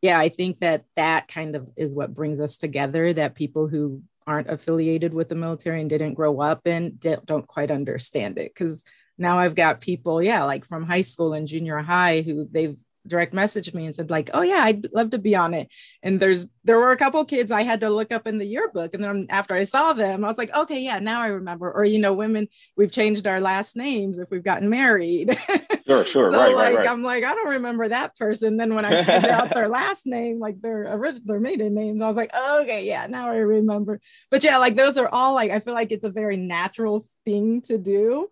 yeah, 0.01 0.19
I 0.19 0.29
think 0.29 0.59
that 0.59 0.85
that 0.95 1.27
kind 1.27 1.55
of 1.55 1.69
is 1.75 1.95
what 1.95 2.13
brings 2.13 2.39
us 2.39 2.57
together 2.57 3.13
that 3.13 3.35
people 3.35 3.67
who 3.67 4.03
aren't 4.25 4.49
affiliated 4.49 5.13
with 5.13 5.29
the 5.29 5.35
military 5.35 5.81
and 5.81 5.89
didn't 5.89 6.13
grow 6.13 6.39
up 6.39 6.61
and 6.65 6.99
don't 6.99 7.47
quite 7.47 7.71
understand 7.71 8.37
it. 8.37 8.53
Because 8.53 8.83
now 9.17 9.39
I've 9.39 9.55
got 9.55 9.81
people, 9.81 10.21
yeah, 10.21 10.43
like 10.43 10.65
from 10.65 10.85
high 10.85 11.01
school 11.01 11.33
and 11.33 11.47
junior 11.47 11.79
high 11.79 12.21
who 12.21 12.47
they've 12.49 12.77
direct 13.07 13.33
messaged 13.33 13.73
me 13.73 13.85
and 13.85 13.95
said 13.95 14.09
like 14.09 14.29
oh 14.33 14.41
yeah 14.41 14.63
i'd 14.63 14.91
love 14.93 15.09
to 15.11 15.17
be 15.17 15.35
on 15.35 15.53
it. 15.53 15.69
And 16.03 16.19
there's 16.19 16.47
there 16.63 16.77
were 16.77 16.91
a 16.91 16.97
couple 16.97 17.23
kids 17.25 17.51
i 17.51 17.63
had 17.63 17.81
to 17.81 17.89
look 17.89 18.11
up 18.11 18.27
in 18.27 18.37
the 18.37 18.45
yearbook 18.45 18.93
and 18.93 19.03
then 19.03 19.25
after 19.29 19.53
i 19.53 19.63
saw 19.63 19.93
them 19.93 20.23
i 20.23 20.27
was 20.27 20.37
like 20.37 20.53
okay 20.55 20.81
yeah 20.81 20.99
now 20.99 21.21
i 21.21 21.27
remember. 21.27 21.71
Or 21.71 21.85
you 21.85 21.99
know 21.99 22.13
women 22.13 22.47
we've 22.75 22.91
changed 22.91 23.27
our 23.27 23.41
last 23.41 23.75
names 23.75 24.19
if 24.19 24.29
we've 24.31 24.43
gotten 24.43 24.69
married. 24.69 25.37
Sure 25.87 26.05
sure 26.05 26.31
so 26.33 26.37
right, 26.37 26.53
like 26.53 26.65
right, 26.65 26.75
right. 26.79 26.89
i'm 26.89 27.01
like 27.01 27.23
i 27.23 27.33
don't 27.33 27.47
remember 27.47 27.87
that 27.87 28.17
person. 28.17 28.57
Then 28.57 28.75
when 28.75 28.83
i 28.83 29.03
figured 29.05 29.31
out 29.31 29.53
their 29.53 29.69
last 29.69 30.05
name 30.05 30.37
like 30.37 30.59
their 30.59 30.93
original 30.93 31.21
their 31.25 31.39
maiden 31.39 31.73
names 31.73 32.01
i 32.01 32.07
was 32.07 32.17
like 32.17 32.31
okay 32.35 32.85
yeah 32.85 33.07
now 33.07 33.29
i 33.29 33.37
remember. 33.37 34.01
But 34.29 34.43
yeah 34.43 34.57
like 34.57 34.75
those 34.75 34.97
are 34.97 35.07
all 35.07 35.33
like 35.33 35.49
i 35.51 35.59
feel 35.59 35.73
like 35.73 35.93
it's 35.93 36.03
a 36.03 36.09
very 36.09 36.35
natural 36.35 37.05
thing 37.23 37.61
to 37.61 37.77
do 37.77 38.27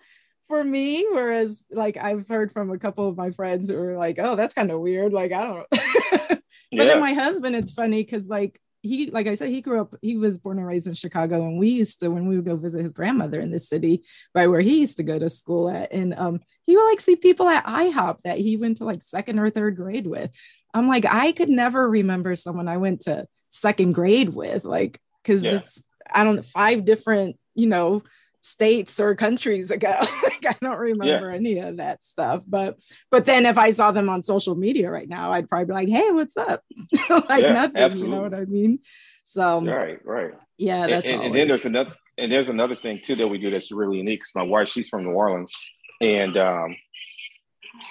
for 0.48 0.64
me 0.64 1.06
whereas 1.12 1.66
like 1.72 1.98
i've 1.98 2.28
heard 2.28 2.52
from 2.52 2.72
a 2.72 2.78
couple 2.78 3.08
of 3.08 3.18
my 3.18 3.32
friends 3.32 3.70
who 3.70 3.78
are 3.78 3.98
like 3.98 4.18
oh 4.20 4.36
that's 4.36 4.54
kind 4.54 4.72
of 4.72 4.80
weird 4.80 5.14
like 5.14 5.32
i 5.32 5.44
don't 5.44 5.58
know 5.58 5.66
but 6.30 6.42
yeah. 6.72 6.86
then 6.86 7.00
my 7.00 7.14
husband 7.14 7.56
it's 7.56 7.72
funny 7.72 8.04
because 8.04 8.30
like 8.30 8.60
he 8.86 9.10
like 9.10 9.26
i 9.26 9.34
said 9.34 9.50
he 9.50 9.62
grew 9.62 9.82
up 9.82 9.96
he 10.02 10.16
was 10.16 10.38
born 10.38 10.60
and 10.60 10.68
raised 10.68 10.86
in 10.86 10.94
chicago 10.94 11.48
and 11.48 11.58
we 11.58 11.70
used 11.70 12.00
to 12.00 12.10
when 12.10 12.28
we 12.28 12.36
would 12.36 12.46
go 12.46 12.56
visit 12.56 12.84
his 12.84 12.94
grandmother 12.94 13.40
in 13.40 13.50
the 13.50 13.60
city 13.60 14.04
by 14.34 14.46
where 14.46 14.62
he 14.62 14.80
used 14.80 14.98
to 14.98 15.04
go 15.04 15.18
to 15.18 15.28
school 15.28 15.70
at 15.70 15.92
and 15.92 16.14
um 16.16 16.40
he 16.66 16.76
would 16.76 16.88
like 16.90 17.02
see 17.02 17.16
people 17.16 17.48
at 17.48 17.66
ihop 17.66 18.22
that 18.22 18.38
he 18.38 18.58
went 18.58 18.78
to 18.78 18.86
like 18.86 19.02
second 19.02 19.40
or 19.40 19.50
third 19.50 19.76
grade 19.76 20.06
with 20.06 20.32
i'm 20.76 20.88
like 20.88 21.06
i 21.06 21.32
could 21.32 21.50
never 21.50 21.90
remember 21.90 22.36
someone 22.36 22.68
i 22.68 22.78
went 22.78 23.02
to 23.02 23.26
second 23.50 23.94
grade 23.94 24.30
with 24.30 24.66
like 24.66 25.00
because 25.24 25.44
yeah. 25.44 25.56
it's 25.56 25.82
i 26.12 26.24
don't 26.24 26.36
know 26.36 26.42
five 26.44 26.86
different 26.86 27.38
you 27.56 27.68
know 27.68 28.04
states 28.46 29.00
or 29.00 29.16
countries 29.16 29.72
ago. 29.72 29.98
like 30.24 30.46
I 30.46 30.56
don't 30.62 30.78
remember 30.78 31.32
yeah. 31.32 31.36
any 31.36 31.58
of 31.58 31.78
that 31.78 32.06
stuff. 32.06 32.44
But 32.48 32.80
but 33.10 33.26
then 33.26 33.46
if 33.46 33.58
I 33.58 33.72
saw 33.72 33.92
them 33.92 34.08
on 34.08 34.22
social 34.22 34.56
media 34.56 34.92
right 34.92 35.10
now, 35.10 35.32
I'd 35.32 35.50
probably 35.50 35.66
be 35.66 35.74
like, 35.74 35.90
hey, 35.90 36.12
what's 36.12 36.38
up? 36.38 36.62
like 37.10 37.42
yeah, 37.42 37.54
nothing, 37.54 37.78
absolutely. 37.78 38.10
you 38.10 38.16
know 38.16 38.22
what 38.22 38.34
I 38.36 38.46
mean? 38.46 38.80
So 39.24 39.62
right, 39.62 40.00
right. 40.06 40.34
Yeah, 40.58 40.86
that's 40.88 41.08
and, 41.08 41.16
and, 41.16 41.26
and 41.26 41.36
then 41.36 41.48
there's 41.48 41.66
another 41.66 41.94
and 42.18 42.32
there's 42.32 42.50
another 42.50 42.76
thing 42.76 43.02
too 43.04 43.16
that 43.16 43.28
we 43.28 43.40
do 43.40 43.50
that's 43.50 43.72
really 43.72 43.98
unique 43.98 44.20
because 44.20 44.36
my 44.36 44.44
wife, 44.44 44.70
she's 44.70 44.90
from 44.90 45.04
New 45.04 45.12
Orleans. 45.12 45.52
And 46.00 46.38
um 46.38 46.78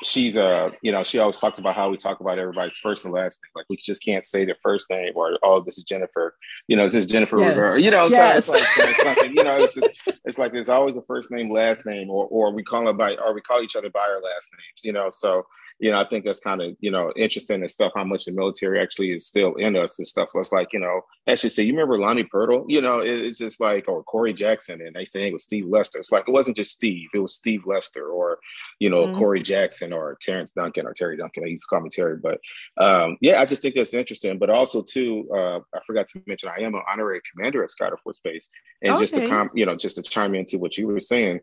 she's 0.03 0.37
uh 0.37 0.71
you 0.83 0.93
know 0.93 1.03
she 1.03 1.19
always 1.19 1.39
talks 1.39 1.59
about 1.59 1.75
how 1.75 1.89
we 1.89 1.97
talk 1.97 2.21
about 2.21 2.39
everybody's 2.39 2.77
first 2.77 3.05
and 3.05 3.15
last 3.15 3.41
name 3.43 3.51
like 3.55 3.67
we 3.69 3.77
just 3.77 4.03
can't 4.03 4.25
say 4.25 4.45
their 4.45 4.57
first 4.63 4.89
name 4.91 5.13
or 5.15 5.39
oh 5.43 5.61
this 5.61 5.79
is 5.79 5.85
jennifer 5.85 6.35
you 6.69 6.77
know 6.77 6.85
this 6.85 6.95
is 6.95 7.07
jennifer 7.07 7.39
yes. 7.39 7.49
Rivera. 7.49 7.81
you 7.81 7.91
know 7.91 8.07
yes. 8.07 8.47
so 8.47 8.55
it's 8.55 8.79
like 8.79 8.97
something 9.03 9.33
you 9.35 9.45
know 9.45 9.57
it's 9.57 9.75
just 9.75 9.89
it's 10.25 10.39
like 10.39 10.53
there's 10.53 10.69
always 10.69 10.97
a 10.97 11.03
first 11.03 11.31
name 11.31 11.53
last 11.53 11.87
name 11.87 12.11
or 12.11 12.27
or 12.27 12.53
we 12.53 12.63
call 12.63 12.89
it 12.89 12.97
by 12.97 13.15
or 13.17 13.35
we 13.35 13.41
call 13.41 13.63
each 13.63 13.77
other 13.77 13.91
by 13.91 14.01
our 14.01 14.21
last 14.21 14.51
names 14.53 14.83
you 14.83 14.93
know 14.93 15.11
so 15.13 15.45
you 15.81 15.91
know, 15.91 16.01
I 16.01 16.09
think 16.09 16.25
that's 16.25 16.41
kind 16.41 16.63
of, 16.63 16.77
you 16.81 16.91
know, 16.91 17.13
interesting 17.17 17.61
and 17.61 17.71
stuff, 17.71 17.93
how 17.97 18.05
much 18.05 18.25
the 18.25 18.33
military 18.33 18.81
actually 18.81 19.11
is 19.11 19.27
still 19.27 19.55
in 19.57 19.77
us 19.77 19.99
and 19.99 20.07
stuff. 20.07 20.31
Let's 20.35 20.53
like, 20.53 20.73
you 20.73 20.79
know, 20.79 21.01
actually 21.27 21.51
say, 21.51 21.65
you 21.65 21.73
remember 21.73 21.99
Lonnie 21.99 22.25
Purtle? 22.25 22.65
You 22.69 22.81
know, 22.81 23.01
it, 23.01 23.11
it's 23.11 23.39
just 23.39 23.61
like, 23.61 23.89
or 23.89 24.05
Corey 24.05 24.33
Jackson, 24.33 24.81
and 24.81 24.95
they 24.95 25.05
say 25.05 25.27
it 25.27 25.33
was 25.33 25.43
Steve 25.43 25.67
Lester. 25.67 25.99
It's 25.99 26.13
like, 26.13 26.29
it 26.29 26.33
wasn't 26.33 26.57
just 26.57 26.71
Steve, 26.71 27.09
it 27.13 27.19
was 27.19 27.35
Steve 27.35 27.63
Lester 27.67 28.07
or, 28.07 28.39
you 28.79 28.89
know, 28.89 29.07
mm-hmm. 29.07 29.19
Corey 29.19 29.43
Jackson 29.43 29.93
or 29.93 30.17
Terrence 30.21 30.53
Duncan 30.53 30.87
or 30.87 30.95
Terry 30.95 31.17
Duncan. 31.17 31.45
He 31.45 31.51
used 31.51 31.65
to 31.65 31.69
call 31.69 31.81
me 31.81 31.91
Terry. 31.91 32.19
But 32.19 32.41
um, 32.81 33.19
yeah, 33.21 33.41
I 33.41 33.45
just 33.45 33.61
think 33.61 33.75
that's 33.75 33.95
interesting. 33.95 34.39
But 34.39 34.51
also, 34.51 34.81
too, 34.83 35.29
uh, 35.35 35.61
I 35.75 35.81
forgot 35.87 36.07
to 36.09 36.23
mention, 36.27 36.51
I 36.57 36.63
am 36.63 36.75
an 36.75 36.83
honorary 36.91 37.21
commander 37.31 37.65
at 37.65 37.71
Scott 37.71 37.91
Air 37.91 37.99
Force 37.99 38.21
Base. 38.23 38.49
And 38.81 38.93
okay. 38.93 39.03
just 39.03 39.15
to, 39.15 39.29
com- 39.29 39.51
you 39.55 39.67
know, 39.67 39.75
just 39.75 39.97
to 39.97 40.03
chime 40.03 40.35
into 40.35 40.59
what 40.59 40.79
you 40.79 40.87
were 40.87 41.01
saying, 41.01 41.41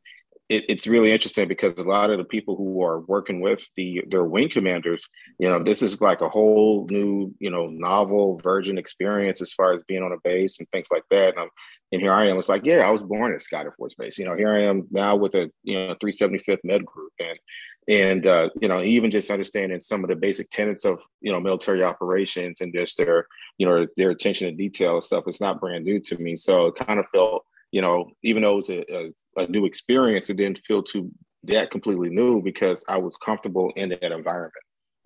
it, 0.52 0.66
it's 0.68 0.86
really 0.86 1.14
interesting 1.14 1.48
because 1.48 1.74
a 1.78 1.84
lot 1.84 2.10
of 2.10 2.18
the 2.18 2.26
people 2.26 2.58
who 2.58 2.84
are 2.84 3.00
working 3.00 3.40
with 3.40 3.66
the 3.78 4.04
their 4.10 4.26
wing 4.26 4.50
commanders, 4.50 5.08
you 5.40 5.48
know, 5.48 5.64
this 5.64 5.82
is 5.82 6.02
like 6.02 6.20
a 6.20 6.30
whole 6.30 6.86
new, 6.90 7.34
you 7.40 7.50
know, 7.50 7.68
novel 7.68 8.40
virgin 8.44 8.78
experience 8.78 9.42
as 9.42 9.54
far 9.54 9.74
as 9.74 9.82
being 9.88 10.04
on 10.04 10.12
a 10.12 10.18
base 10.24 10.60
and 10.60 10.68
things 10.70 10.88
like 10.92 11.04
that. 11.10 11.38
And, 11.38 11.50
and 11.94 12.02
here 12.02 12.12
I 12.12 12.28
am. 12.28 12.38
It's 12.38 12.50
like, 12.50 12.66
yeah, 12.66 12.80
I 12.80 12.92
was 12.92 13.04
born 13.04 13.34
at 13.34 13.42
Scott 13.42 13.66
Air 13.66 13.74
Force 13.78 13.94
Base. 13.94 14.18
You 14.18 14.26
know, 14.26 14.36
here 14.36 14.52
I 14.52 14.64
am 14.64 14.88
now 14.92 15.16
with 15.16 15.36
a 15.36 15.50
you 15.64 15.76
know 15.76 15.96
375th 15.96 16.60
Med 16.66 16.86
Group, 16.86 17.14
and 17.20 17.40
and 17.88 18.28
uh, 18.28 18.50
you 18.62 18.68
know, 18.68 18.82
even 18.82 19.10
just 19.10 19.32
understanding 19.32 19.80
some 19.80 20.04
of 20.04 20.10
the 20.10 20.16
basic 20.18 20.50
tenets 20.50 20.84
of 20.84 21.00
you 21.22 21.32
know 21.32 21.40
military 21.40 21.82
operations 21.82 22.60
and 22.60 22.74
just 22.74 22.98
their 22.98 23.26
you 23.58 23.66
know 23.66 23.88
their 23.96 24.10
attention 24.10 24.50
to 24.50 24.54
detail 24.54 24.96
and 24.96 25.04
stuff 25.04 25.24
it's 25.28 25.40
not 25.40 25.62
brand 25.62 25.86
new 25.86 26.02
to 26.02 26.18
me. 26.18 26.36
So 26.36 26.68
it 26.68 26.76
kind 26.76 27.00
of 27.00 27.08
felt 27.08 27.46
you 27.72 27.82
know, 27.82 28.12
even 28.24 28.44
though 28.44 28.54
it 28.54 28.56
was 28.56 28.70
a, 28.70 28.96
a, 28.96 29.12
a, 29.44 29.48
new 29.48 29.66
experience, 29.66 30.30
it 30.30 30.38
didn't 30.38 30.60
feel 30.60 30.84
too 30.84 31.12
that 31.44 31.72
completely 31.72 32.10
new 32.10 32.42
because 32.42 32.84
I 32.88 32.98
was 32.98 33.16
comfortable 33.16 33.72
in 33.76 33.90
that 33.90 34.12
environment. 34.12 34.54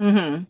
Mm-hmm. 0.02 0.44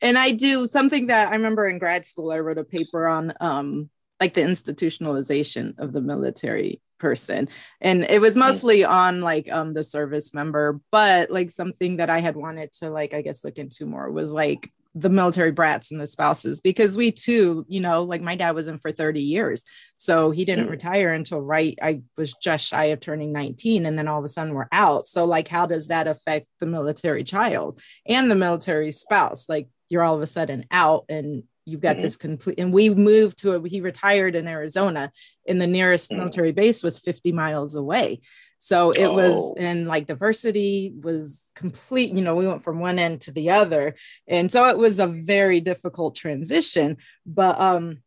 And 0.00 0.18
I 0.18 0.32
do 0.32 0.66
something 0.66 1.06
that 1.06 1.28
I 1.28 1.32
remember 1.32 1.66
in 1.66 1.78
grad 1.78 2.06
school, 2.06 2.30
I 2.30 2.38
wrote 2.38 2.58
a 2.58 2.64
paper 2.64 3.08
on 3.08 3.32
um, 3.40 3.90
like 4.20 4.34
the 4.34 4.42
institutionalization 4.42 5.78
of 5.78 5.92
the 5.92 6.00
military 6.00 6.80
person 7.02 7.48
and 7.80 8.04
it 8.04 8.20
was 8.20 8.34
mm-hmm. 8.34 8.46
mostly 8.46 8.84
on 8.84 9.20
like 9.20 9.50
um 9.50 9.74
the 9.74 9.82
service 9.82 10.32
member 10.32 10.80
but 10.92 11.28
like 11.32 11.50
something 11.50 11.96
that 11.96 12.08
i 12.08 12.20
had 12.20 12.36
wanted 12.36 12.72
to 12.72 12.88
like 12.88 13.12
i 13.12 13.20
guess 13.20 13.42
look 13.42 13.58
into 13.58 13.84
more 13.84 14.08
was 14.12 14.30
like 14.30 14.70
the 14.94 15.08
military 15.08 15.52
brats 15.52 15.90
and 15.90 16.00
the 16.00 16.06
spouses 16.06 16.60
because 16.60 16.96
we 16.96 17.10
too 17.10 17.64
you 17.68 17.80
know 17.80 18.02
like 18.02 18.20
my 18.20 18.36
dad 18.36 18.54
was 18.54 18.68
in 18.68 18.78
for 18.78 18.92
30 18.92 19.20
years 19.20 19.64
so 19.96 20.30
he 20.30 20.44
didn't 20.44 20.66
mm. 20.66 20.70
retire 20.70 21.12
until 21.12 21.40
right 21.40 21.78
i 21.80 22.02
was 22.18 22.34
just 22.42 22.66
shy 22.66 22.86
of 22.86 23.00
turning 23.00 23.32
19 23.32 23.86
and 23.86 23.98
then 23.98 24.06
all 24.06 24.18
of 24.18 24.24
a 24.24 24.28
sudden 24.28 24.52
we're 24.52 24.68
out 24.70 25.06
so 25.06 25.24
like 25.24 25.48
how 25.48 25.64
does 25.64 25.88
that 25.88 26.06
affect 26.06 26.46
the 26.60 26.66
military 26.66 27.24
child 27.24 27.80
and 28.06 28.30
the 28.30 28.34
military 28.34 28.92
spouse 28.92 29.48
like 29.48 29.66
you're 29.88 30.02
all 30.02 30.14
of 30.14 30.22
a 30.22 30.26
sudden 30.26 30.66
out 30.70 31.04
and 31.08 31.44
you've 31.64 31.80
got 31.80 31.94
mm-hmm. 31.94 32.02
this 32.02 32.16
complete 32.16 32.60
and 32.60 32.72
we 32.72 32.90
moved 32.90 33.38
to 33.38 33.52
a 33.52 33.68
he 33.68 33.80
retired 33.80 34.34
in 34.34 34.46
arizona 34.46 35.10
and 35.48 35.60
the 35.60 35.66
nearest 35.66 36.10
mm. 36.10 36.18
military 36.18 36.52
base 36.52 36.82
was 36.82 36.98
50 36.98 37.32
miles 37.32 37.74
away 37.74 38.20
so 38.64 38.92
it 38.92 39.06
oh. 39.06 39.14
was, 39.14 39.54
and 39.58 39.88
like 39.88 40.06
diversity 40.06 40.94
was 41.02 41.50
complete, 41.56 42.12
you 42.12 42.22
know, 42.22 42.36
we 42.36 42.46
went 42.46 42.62
from 42.62 42.78
one 42.78 43.00
end 43.00 43.22
to 43.22 43.32
the 43.32 43.50
other. 43.50 43.96
And 44.28 44.52
so 44.52 44.68
it 44.68 44.78
was 44.78 45.00
a 45.00 45.08
very 45.08 45.60
difficult 45.60 46.14
transition. 46.14 46.98
But 47.26 47.60
um, 47.60 48.04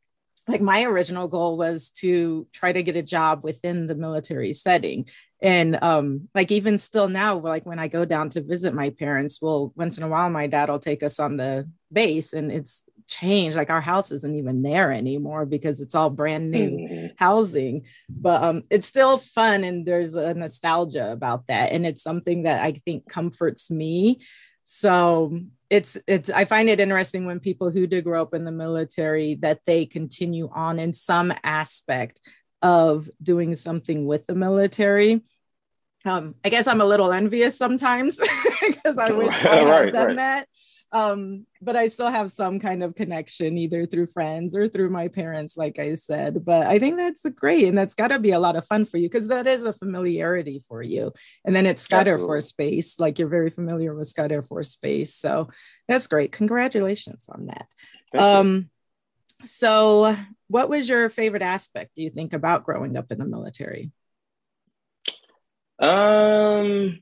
like 0.47 0.61
my 0.61 0.83
original 0.83 1.27
goal 1.27 1.57
was 1.57 1.89
to 1.89 2.47
try 2.53 2.71
to 2.71 2.83
get 2.83 2.95
a 2.95 3.03
job 3.03 3.43
within 3.43 3.85
the 3.85 3.95
military 3.95 4.53
setting 4.53 5.09
and 5.41 5.77
um 5.83 6.29
like 6.33 6.51
even 6.51 6.77
still 6.77 7.09
now 7.09 7.37
like 7.37 7.65
when 7.65 7.79
i 7.79 7.89
go 7.89 8.05
down 8.05 8.29
to 8.29 8.41
visit 8.41 8.73
my 8.73 8.89
parents 8.91 9.41
well 9.41 9.73
once 9.75 9.97
in 9.97 10.03
a 10.03 10.07
while 10.07 10.29
my 10.29 10.47
dad 10.47 10.69
will 10.69 10.79
take 10.79 11.03
us 11.03 11.19
on 11.19 11.35
the 11.35 11.69
base 11.91 12.31
and 12.31 12.51
it's 12.51 12.83
changed 13.07 13.57
like 13.57 13.69
our 13.69 13.81
house 13.81 14.11
isn't 14.11 14.35
even 14.35 14.61
there 14.61 14.91
anymore 14.91 15.45
because 15.45 15.81
it's 15.81 15.95
all 15.95 16.09
brand 16.09 16.51
new 16.51 16.69
mm-hmm. 16.69 17.07
housing. 17.17 17.85
But 18.09 18.43
um 18.43 18.63
it's 18.69 18.87
still 18.87 19.17
fun 19.17 19.63
and 19.63 19.85
there's 19.85 20.15
a 20.15 20.33
nostalgia 20.33 21.11
about 21.11 21.47
that 21.47 21.71
and 21.71 21.85
it's 21.85 22.03
something 22.03 22.43
that 22.43 22.63
i 22.63 22.73
think 22.73 23.09
comforts 23.09 23.69
me. 23.69 24.21
So 24.63 25.39
it's 25.69 25.97
it's 26.07 26.29
i 26.29 26.45
find 26.45 26.69
it 26.69 26.79
interesting 26.79 27.25
when 27.25 27.39
people 27.39 27.71
who 27.71 27.87
did 27.87 28.03
grow 28.03 28.21
up 28.21 28.33
in 28.33 28.45
the 28.45 28.51
military 28.51 29.35
that 29.35 29.59
they 29.65 29.85
continue 29.85 30.47
on 30.53 30.79
in 30.79 30.93
some 30.93 31.33
aspect 31.43 32.19
of 32.61 33.09
doing 33.21 33.53
something 33.53 34.07
with 34.07 34.25
the 34.25 34.33
military. 34.33 35.21
Um, 36.03 36.35
I 36.43 36.49
guess 36.49 36.67
I'm 36.67 36.81
a 36.81 36.85
little 36.85 37.11
envious 37.11 37.57
sometimes 37.57 38.19
because 38.61 38.97
I 38.97 39.11
wish 39.11 39.33
I 39.45 39.55
had 39.55 39.63
right, 39.67 39.93
done 39.93 40.07
right. 40.07 40.15
that 40.15 40.47
um 40.95 41.45
but 41.61 41.75
i 41.75 41.87
still 41.87 42.09
have 42.09 42.31
some 42.31 42.57
kind 42.57 42.81
of 42.81 42.95
connection 42.95 43.57
either 43.57 43.85
through 43.85 44.07
friends 44.07 44.55
or 44.55 44.69
through 44.69 44.89
my 44.89 45.09
parents 45.09 45.57
like 45.57 45.77
i 45.77 45.93
said 45.93 46.45
but 46.45 46.65
i 46.67 46.79
think 46.79 46.95
that's 46.95 47.25
great 47.31 47.67
and 47.67 47.77
that's 47.77 47.93
got 47.93 48.07
to 48.07 48.19
be 48.19 48.31
a 48.31 48.39
lot 48.39 48.55
of 48.55 48.65
fun 48.65 48.85
for 48.85 48.97
you 48.97 49.09
because 49.09 49.27
that 49.27 49.45
is 49.45 49.63
a 49.63 49.73
familiarity 49.73 50.63
for 50.69 50.81
you 50.81 51.11
and 51.43 51.53
then 51.55 51.65
it's 51.65 51.83
scott 51.83 52.07
Absolutely. 52.07 52.21
air 52.21 52.27
force 52.27 52.51
base 52.53 52.99
like 52.99 53.19
you're 53.19 53.27
very 53.27 53.49
familiar 53.49 53.93
with 53.93 54.07
scott 54.07 54.31
air 54.31 54.41
force 54.41 54.75
base 54.77 55.13
so 55.13 55.49
that's 55.87 56.07
great 56.07 56.31
congratulations 56.31 57.27
on 57.29 57.47
that 57.47 57.67
Thank 58.13 58.23
um 58.23 58.55
you. 58.55 58.65
So, 59.43 60.15
what 60.47 60.69
was 60.69 60.87
your 60.87 61.09
favorite 61.09 61.41
aspect, 61.41 61.91
do 61.95 62.03
you 62.03 62.09
think, 62.09 62.33
about 62.33 62.63
growing 62.63 62.95
up 62.95 63.11
in 63.11 63.19
the 63.19 63.25
military? 63.25 63.91
Um, 65.77 66.99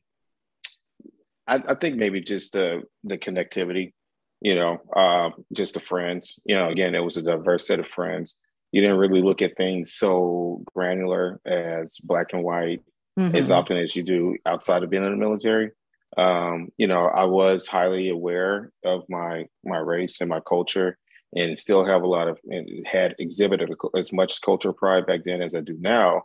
I, 1.48 1.62
I 1.68 1.76
think 1.76 1.96
maybe 1.96 2.22
just 2.22 2.54
the 2.54 2.84
the 3.04 3.18
connectivity, 3.18 3.94
you 4.42 4.56
know, 4.56 4.82
uh, 4.96 5.30
just 5.54 5.74
the 5.74 5.80
friends. 5.80 6.40
You 6.46 6.56
know, 6.56 6.70
again, 6.70 6.96
it 6.96 7.00
was 7.00 7.18
a 7.18 7.22
diverse 7.22 7.68
set 7.68 7.80
of 7.80 7.88
friends. 7.88 8.36
You 8.72 8.82
didn't 8.82 8.98
really 8.98 9.22
look 9.22 9.42
at 9.42 9.56
things 9.56 9.94
so 9.94 10.64
granular 10.74 11.40
as 11.46 11.98
black 12.04 12.28
and 12.34 12.44
white 12.44 12.82
mm-hmm. 13.20 13.36
as 13.36 13.52
often 13.52 13.78
as 13.78 13.96
you 13.96 14.04
do 14.04 14.38
outside 14.46 14.84
of 14.84 14.90
being 14.90 15.04
in 15.04 15.12
the 15.12 15.18
military. 15.18 15.72
Um, 16.18 16.70
you 16.78 16.88
know, 16.88 17.06
I 17.06 17.26
was 17.26 17.68
highly 17.68 18.10
aware 18.10 18.72
of 18.86 19.04
my 19.10 19.46
my 19.64 19.78
race 19.78 20.22
and 20.22 20.30
my 20.30 20.40
culture, 20.40 20.98
and 21.36 21.58
still 21.58 21.86
have 21.86 22.04
a 22.04 22.08
lot 22.08 22.28
of 22.28 22.40
and 22.46 22.86
had 22.86 23.16
exhibited 23.20 23.70
as 23.96 24.14
much 24.14 24.42
cultural 24.42 24.74
pride 24.74 25.06
back 25.06 25.22
then 25.26 25.42
as 25.42 25.56
I 25.56 25.62
do 25.62 25.78
now. 25.80 26.24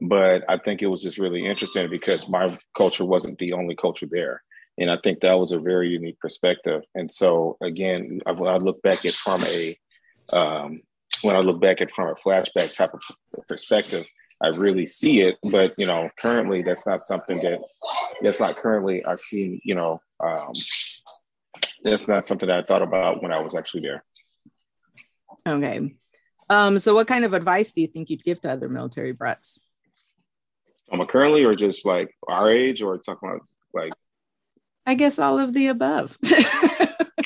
But 0.00 0.44
I 0.48 0.58
think 0.58 0.82
it 0.82 0.86
was 0.86 1.02
just 1.02 1.18
really 1.18 1.46
interesting 1.46 1.90
because 1.90 2.28
my 2.28 2.58
culture 2.76 3.04
wasn't 3.04 3.38
the 3.38 3.52
only 3.52 3.74
culture 3.74 4.06
there. 4.08 4.42
And 4.78 4.90
I 4.90 4.96
think 5.02 5.20
that 5.20 5.38
was 5.38 5.52
a 5.52 5.58
very 5.58 5.88
unique 5.88 6.20
perspective. 6.20 6.82
And 6.94 7.10
so 7.10 7.56
again, 7.60 8.20
when 8.24 8.52
I 8.52 8.56
look 8.58 8.80
back 8.82 9.04
at 9.04 9.12
from 9.12 9.42
a 9.44 9.76
um, 10.32 10.82
when 11.22 11.34
I 11.34 11.40
look 11.40 11.60
back 11.60 11.80
at 11.80 11.90
from 11.90 12.08
a 12.08 12.14
flashback 12.14 12.76
type 12.76 12.94
of 12.94 13.00
perspective, 13.48 14.06
I 14.40 14.48
really 14.48 14.86
see 14.86 15.22
it. 15.22 15.36
But 15.50 15.74
you 15.78 15.86
know, 15.86 16.10
currently 16.20 16.62
that's 16.62 16.86
not 16.86 17.02
something 17.02 17.38
that 17.38 17.60
that's 18.20 18.40
not 18.40 18.56
currently 18.56 19.04
I 19.04 19.16
see. 19.16 19.60
You 19.64 19.74
know, 19.74 20.00
um, 20.20 20.52
that's 21.82 22.06
not 22.06 22.24
something 22.24 22.48
that 22.48 22.58
I 22.58 22.62
thought 22.62 22.82
about 22.82 23.22
when 23.22 23.32
I 23.32 23.40
was 23.40 23.54
actually 23.54 23.82
there. 23.82 24.04
Okay. 25.46 25.94
Um, 26.50 26.78
so 26.78 26.94
what 26.94 27.06
kind 27.06 27.24
of 27.24 27.34
advice 27.34 27.72
do 27.72 27.80
you 27.80 27.88
think 27.88 28.10
you'd 28.10 28.24
give 28.24 28.40
to 28.42 28.52
other 28.52 28.68
military 28.68 29.12
brats? 29.12 29.58
Um, 30.90 31.04
currently, 31.06 31.44
or 31.44 31.54
just 31.54 31.84
like 31.84 32.14
our 32.28 32.50
age, 32.50 32.80
or 32.80 32.96
talking 32.96 33.28
about 33.28 33.42
like 33.74 33.92
I 34.88 34.94
guess 34.94 35.18
all 35.18 35.38
of 35.38 35.52
the 35.52 35.66
above. 35.66 36.16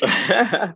I 0.03 0.73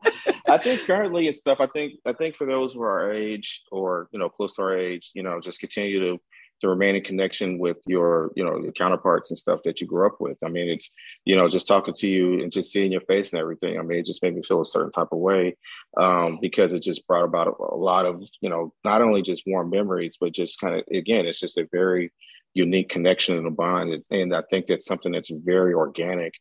think 0.64 0.82
currently 0.88 1.28
it's 1.28 1.40
stuff. 1.40 1.60
I 1.60 1.68
think 1.68 1.96
I 2.06 2.14
think 2.14 2.38
for 2.38 2.48
those 2.48 2.72
who 2.72 2.82
are 2.82 3.02
our 3.02 3.12
age 3.12 3.64
or 3.74 4.08
you 4.14 4.20
know 4.20 4.30
close 4.30 4.56
to 4.56 4.62
our 4.62 4.78
age, 4.78 5.12
you 5.14 5.22
know, 5.22 5.42
just 5.42 5.60
continue 5.60 6.00
to 6.00 6.22
to 6.62 6.70
remain 6.70 6.96
in 6.96 7.04
connection 7.04 7.60
with 7.60 7.76
your 7.88 8.32
you 8.38 8.46
know 8.46 8.58
your 8.58 8.72
counterparts 8.72 9.32
and 9.32 9.38
stuff 9.38 9.64
that 9.66 9.82
you 9.82 9.88
grew 9.88 10.08
up 10.08 10.16
with. 10.22 10.38
I 10.46 10.48
mean, 10.48 10.70
it's 10.70 10.90
you 11.26 11.36
know 11.36 11.50
just 11.50 11.68
talking 11.68 11.94
to 11.94 12.08
you 12.08 12.42
and 12.42 12.54
just 12.54 12.72
seeing 12.72 12.94
your 12.94 13.02
face 13.02 13.34
and 13.34 13.42
everything. 13.42 13.78
I 13.78 13.82
mean, 13.82 14.00
it 14.00 14.06
just 14.06 14.24
made 14.24 14.38
me 14.38 14.42
feel 14.48 14.62
a 14.62 14.66
certain 14.66 14.94
type 14.94 15.10
of 15.12 15.20
way 15.20 15.58
um, 15.98 16.40
because 16.42 16.72
it 16.72 16.84
just 16.84 17.06
brought 17.06 17.26
about 17.26 17.48
a, 17.48 17.52
a 17.62 17.76
lot 17.76 18.06
of 18.06 18.24
you 18.40 18.50
know 18.50 18.74
not 18.86 19.02
only 19.02 19.24
just 19.24 19.44
warm 19.46 19.72
memories, 19.72 20.16
but 20.18 20.32
just 20.32 20.62
kind 20.62 20.76
of 20.76 20.84
again, 20.90 21.26
it's 21.26 21.42
just 21.42 21.58
a 21.58 21.68
very 21.70 22.14
unique 22.54 22.90
connection 22.90 23.38
and 23.38 23.48
a 23.48 23.52
bond. 23.52 24.04
And 24.10 24.36
I 24.36 24.42
think 24.50 24.68
that's 24.68 24.86
something 24.86 25.12
that's 25.12 25.30
very 25.30 25.74
organic 25.74 26.34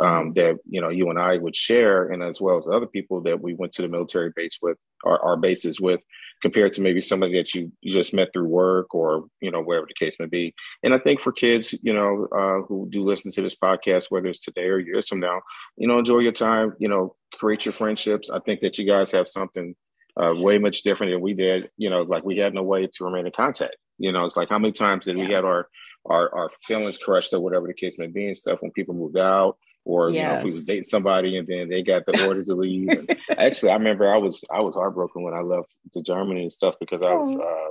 um, 0.00 0.32
that 0.34 0.58
you 0.68 0.80
know 0.80 0.88
you 0.88 1.10
and 1.10 1.18
I 1.18 1.36
would 1.38 1.54
share, 1.54 2.08
and 2.08 2.22
as 2.22 2.40
well 2.40 2.56
as 2.56 2.68
other 2.68 2.86
people 2.86 3.20
that 3.22 3.40
we 3.40 3.54
went 3.54 3.72
to 3.74 3.82
the 3.82 3.88
military 3.88 4.32
base 4.34 4.58
with, 4.60 4.76
our, 5.04 5.20
our 5.22 5.36
bases 5.36 5.80
with, 5.80 6.00
compared 6.42 6.72
to 6.72 6.80
maybe 6.80 7.00
somebody 7.00 7.34
that 7.34 7.54
you, 7.54 7.70
you 7.80 7.92
just 7.92 8.12
met 8.12 8.28
through 8.32 8.48
work 8.48 8.94
or 8.94 9.26
you 9.40 9.50
know 9.50 9.62
wherever 9.62 9.86
the 9.86 9.94
case 9.94 10.16
may 10.18 10.26
be. 10.26 10.54
And 10.82 10.92
I 10.92 10.98
think 10.98 11.20
for 11.20 11.32
kids, 11.32 11.74
you 11.82 11.92
know, 11.92 12.26
uh, 12.36 12.66
who 12.66 12.88
do 12.90 13.04
listen 13.04 13.30
to 13.32 13.42
this 13.42 13.54
podcast, 13.54 14.06
whether 14.08 14.28
it's 14.28 14.40
today 14.44 14.66
or 14.66 14.78
years 14.78 15.08
from 15.08 15.20
now, 15.20 15.40
you 15.76 15.86
know, 15.86 15.98
enjoy 15.98 16.18
your 16.18 16.32
time. 16.32 16.74
You 16.78 16.88
know, 16.88 17.14
create 17.34 17.64
your 17.64 17.74
friendships. 17.74 18.30
I 18.30 18.40
think 18.40 18.60
that 18.60 18.78
you 18.78 18.86
guys 18.86 19.12
have 19.12 19.28
something 19.28 19.76
uh, 20.20 20.34
way 20.34 20.58
much 20.58 20.82
different 20.82 21.12
than 21.12 21.20
we 21.20 21.34
did. 21.34 21.70
You 21.76 21.90
know, 21.90 22.02
like 22.02 22.24
we 22.24 22.38
had 22.38 22.54
no 22.54 22.62
way 22.62 22.86
to 22.86 23.04
remain 23.04 23.26
in 23.26 23.32
contact. 23.32 23.76
You 23.98 24.10
know, 24.10 24.24
it's 24.24 24.36
like 24.36 24.48
how 24.48 24.58
many 24.58 24.72
times 24.72 25.04
did 25.04 25.18
yeah. 25.18 25.26
we 25.26 25.32
have 25.34 25.44
our 25.44 25.68
our 26.06 26.34
our 26.34 26.50
feelings 26.66 26.98
crushed 26.98 27.32
or 27.32 27.40
whatever 27.40 27.68
the 27.68 27.74
case 27.74 27.96
may 27.96 28.08
be 28.08 28.26
and 28.26 28.36
stuff 28.36 28.60
when 28.60 28.72
people 28.72 28.94
moved 28.94 29.18
out 29.18 29.56
or 29.84 30.10
yes. 30.10 30.16
you 30.16 30.28
know 30.28 30.34
if 30.36 30.44
we 30.44 30.54
was 30.54 30.66
dating 30.66 30.84
somebody 30.84 31.36
and 31.36 31.46
then 31.46 31.68
they 31.68 31.82
got 31.82 32.06
the 32.06 32.26
order 32.26 32.42
to 32.42 32.54
leave. 32.54 32.88
And 32.88 33.18
actually, 33.38 33.70
I 33.70 33.74
remember 33.74 34.12
I 34.12 34.18
was 34.18 34.44
I 34.50 34.60
was 34.60 34.74
heartbroken 34.74 35.22
when 35.22 35.34
I 35.34 35.40
left 35.40 35.74
to 35.92 36.02
Germany 36.02 36.42
and 36.42 36.52
stuff 36.52 36.74
because 36.80 37.02
I 37.02 37.14
was 37.14 37.34
uh, 37.34 37.70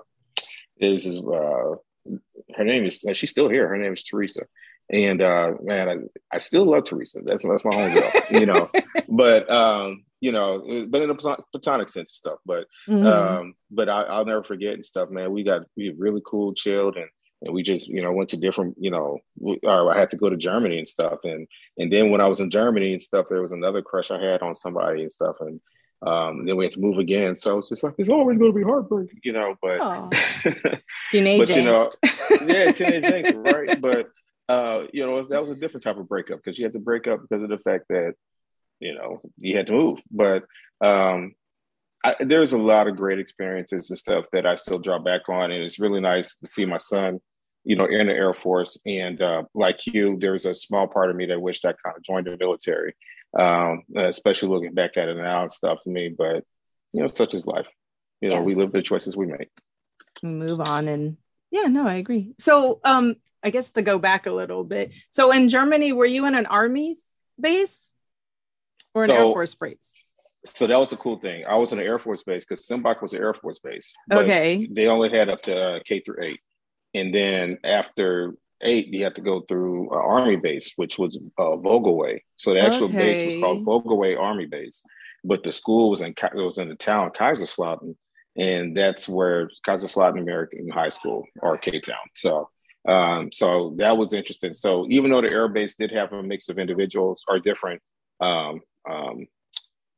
it 0.78 0.94
was 0.94 1.04
this, 1.04 1.18
uh, 1.18 1.76
her 2.56 2.64
name 2.64 2.86
is 2.86 3.06
she's 3.14 3.30
still 3.30 3.50
here. 3.50 3.68
Her 3.68 3.78
name 3.78 3.94
is 3.94 4.04
Teresa. 4.04 4.44
And 4.90 5.22
uh, 5.22 5.54
man, 5.62 5.90
I, 5.90 6.36
I 6.36 6.38
still 6.40 6.66
love 6.66 6.84
Teresa. 6.84 7.22
That's 7.24 7.48
that's 7.48 7.66
my 7.66 7.72
homegirl, 7.72 8.40
you 8.40 8.46
know. 8.46 8.70
But 9.10 9.48
um, 9.52 10.06
you 10.22 10.32
know, 10.32 10.88
but 10.90 11.04
in 11.04 11.10
a 11.12 11.16
platonic 11.16 11.90
sense 11.90 11.98
and 11.98 12.08
stuff. 12.10 12.40
But 12.46 12.66
mm-hmm. 12.88 13.06
um, 13.06 13.56
but 13.70 13.90
I, 13.90 14.18
will 14.18 14.26
never 14.26 14.44
forget 14.44 14.74
and 14.74 14.86
stuff, 14.86 15.12
man. 15.12 15.32
We 15.32 15.44
got 15.44 15.64
we 15.78 15.94
really 15.96 16.22
cool, 16.26 16.54
chilled, 16.56 16.96
and 16.96 17.10
and 17.44 17.54
we 17.54 17.62
just 17.62 17.88
you 17.88 18.02
know 18.02 18.12
went 18.12 18.30
to 18.30 18.38
different 18.38 18.76
you 18.80 18.90
know 18.90 19.20
or 19.64 19.94
I 19.94 20.00
had 20.00 20.12
to 20.12 20.18
go 20.18 20.30
to 20.30 20.38
Germany 20.38 20.78
and 20.78 20.88
stuff. 20.88 21.20
And 21.24 21.48
and 21.78 21.92
then 21.92 22.10
when 22.10 22.22
I 22.22 22.28
was 22.28 22.40
in 22.40 22.50
Germany 22.50 22.94
and 22.94 23.02
stuff 23.02 23.28
there 23.30 23.42
was 23.42 23.52
another 23.52 23.82
crush 23.82 24.12
I 24.12 24.22
had 24.22 24.42
on 24.42 24.56
somebody 24.56 25.04
and 25.04 25.12
stuff. 25.12 25.36
And 25.42 25.60
um, 26.02 26.46
then 26.46 26.58
we 26.58 26.66
had 26.66 26.74
to 26.74 26.82
move 26.82 26.98
again. 26.98 27.36
So 27.36 27.60
it's 27.60 27.70
just 27.70 27.84
like 27.84 27.96
there's 27.96 28.10
always 28.10 28.38
going 28.38 28.52
to 28.52 28.58
be 28.58 28.64
heartbreak 28.64 29.10
you 29.24 29.34
know 29.34 29.56
but 29.62 30.12
teenage 31.10 31.48
but, 31.48 31.56
you 31.56 31.64
know 31.64 31.90
yeah 32.46 32.72
teenage 32.72 33.04
angst 33.04 33.44
right? 33.54 33.80
But 33.80 34.10
uh, 34.50 34.86
you 34.94 35.06
know 35.06 35.22
that 35.22 35.42
was 35.42 35.50
a 35.50 35.56
different 35.56 35.84
type 35.84 35.98
of 35.98 36.08
breakup 36.08 36.40
because 36.44 36.58
you 36.58 36.66
had 36.66 36.74
to 36.74 36.80
break 36.80 37.08
up 37.08 37.22
because 37.22 37.44
of 37.44 37.50
the 37.50 37.60
fact 37.60 37.86
that 37.90 38.14
you 38.80 38.96
know 38.96 39.22
you 39.38 39.58
had 39.58 39.68
to 39.68 39.74
move. 39.74 40.00
But 40.12 40.44
um, 40.82 41.34
I, 42.04 42.16
there's 42.20 42.52
a 42.52 42.58
lot 42.58 42.88
of 42.88 42.98
great 42.98 43.20
experiences 43.20 43.90
and 43.90 43.98
stuff 43.98 44.26
that 44.34 44.46
I 44.46 44.56
still 44.56 44.80
draw 44.80 45.00
back 45.00 45.30
on, 45.30 45.52
and 45.52 45.64
it's 45.64 45.80
really 45.80 46.02
nice 46.02 46.36
to 46.38 46.48
see 46.48 46.66
my 46.66 46.78
son 46.78 47.22
you 47.64 47.76
know, 47.76 47.86
in 47.86 48.08
the 48.08 48.14
Air 48.14 48.34
Force. 48.34 48.82
And 48.86 49.22
uh, 49.22 49.44
like 49.54 49.86
you, 49.86 50.18
there's 50.20 50.46
a 50.46 50.54
small 50.54 50.88
part 50.88 51.10
of 51.10 51.16
me 51.16 51.26
that 51.28 51.42
wished 51.42 51.66
I 51.66 51.74
kind 51.74 51.96
of 51.96 52.04
joined 52.04 52.28
the 52.28 52.38
military, 52.38 52.96
um, 53.38 53.84
especially 53.96 54.50
looking 54.50 54.74
back 54.74 54.98
at 54.98 55.10
it 55.10 55.18
now 55.18 55.44
and 55.44 55.52
stuff 55.52 55.82
for 55.84 55.90
me. 55.90 56.10
But, 56.10 56.44
you 56.92 57.02
know, 57.02 57.08
such 57.08 57.34
is 57.34 57.46
life. 57.46 57.68
You 58.22 58.30
know, 58.30 58.38
yes. 58.38 58.46
we 58.46 58.56
live 58.56 58.72
the 58.72 58.82
choices 58.82 59.18
we 59.18 59.26
make. 59.26 59.50
Move 60.22 60.62
on. 60.62 60.88
And 60.88 61.18
yeah, 61.52 61.68
no, 61.68 61.88
I 61.88 61.96
agree. 61.96 62.34
So 62.40 62.80
um, 62.84 63.16
I 63.44 63.50
guess 63.50 63.72
to 63.72 63.82
go 63.82 64.00
back 64.00 64.26
a 64.26 64.32
little 64.32 64.64
bit. 64.64 64.92
So 65.10 65.32
in 65.32 65.50
Germany, 65.50 65.92
were 65.92 66.06
you 66.06 66.26
in 66.26 66.36
an 66.36 66.46
army 66.46 66.96
base 67.40 67.90
or 68.94 69.04
an 69.04 69.10
so, 69.10 69.16
Air 69.16 69.34
Force 69.34 69.56
base? 69.56 69.92
So 70.46 70.68
that 70.68 70.78
was 70.78 70.92
a 70.92 70.98
cool 70.98 71.20
thing. 71.20 71.46
I 71.46 71.56
was 71.56 71.72
in 71.72 71.80
an 71.80 71.86
Air 71.86 72.00
Force 72.00 72.24
base 72.24 72.46
because 72.46 72.66
Sembach 72.66 73.02
was 73.02 73.14
an 73.14 73.20
Air 73.20 73.34
Force 73.34 73.60
base. 73.60 73.94
Okay. 74.12 74.68
They 74.72 74.88
only 74.88 75.10
had 75.10 75.30
up 75.30 75.42
to 75.44 75.76
uh, 75.76 75.80
K 75.86 76.02
through 76.02 76.24
eight 76.24 76.40
and 76.94 77.14
then 77.14 77.58
after 77.64 78.36
eight, 78.62 78.88
you 78.88 79.04
have 79.04 79.16
to 79.16 79.22
go 79.22 79.42
through 79.42 79.92
an 79.92 79.98
Army 79.98 80.36
Base, 80.36 80.74
which 80.76 80.98
was 80.98 81.18
uh, 81.38 81.58
Vogelweh. 81.58 82.20
So 82.38 82.54
the 82.54 82.62
actual 82.62 82.86
okay. 82.86 82.98
base 82.98 83.36
was 83.36 83.44
called 83.44 83.66
Vogelweh 83.66 84.20
Army 84.20 84.46
Base, 84.46 84.84
but 85.24 85.44
the 85.44 85.52
school 85.52 85.90
was 85.90 86.02
in 86.02 86.12
it 86.12 86.36
was 86.36 86.58
in 86.58 86.70
the 86.70 86.76
town 86.76 87.12
Kaiserslautern, 87.12 87.96
and 88.38 88.76
that's 88.76 89.08
where 89.08 89.50
Kaiserslautern 89.68 90.20
American 90.20 90.70
High 90.70 90.90
School 90.90 91.26
or 91.42 91.58
K 91.58 91.80
Town. 91.80 91.98
So. 92.16 92.50
Um, 92.86 93.32
so 93.32 93.76
that 93.78 93.98
was 93.98 94.12
interesting. 94.12 94.54
So 94.54 94.86
even 94.90 95.10
though 95.10 95.22
the 95.22 95.32
air 95.32 95.48
base 95.48 95.74
did 95.74 95.90
have 95.92 96.12
a 96.12 96.22
mix 96.22 96.50
of 96.50 96.60
individuals 96.60 97.24
or 97.30 97.40
different 97.40 97.82
um, 98.20 98.60
um, 98.90 99.26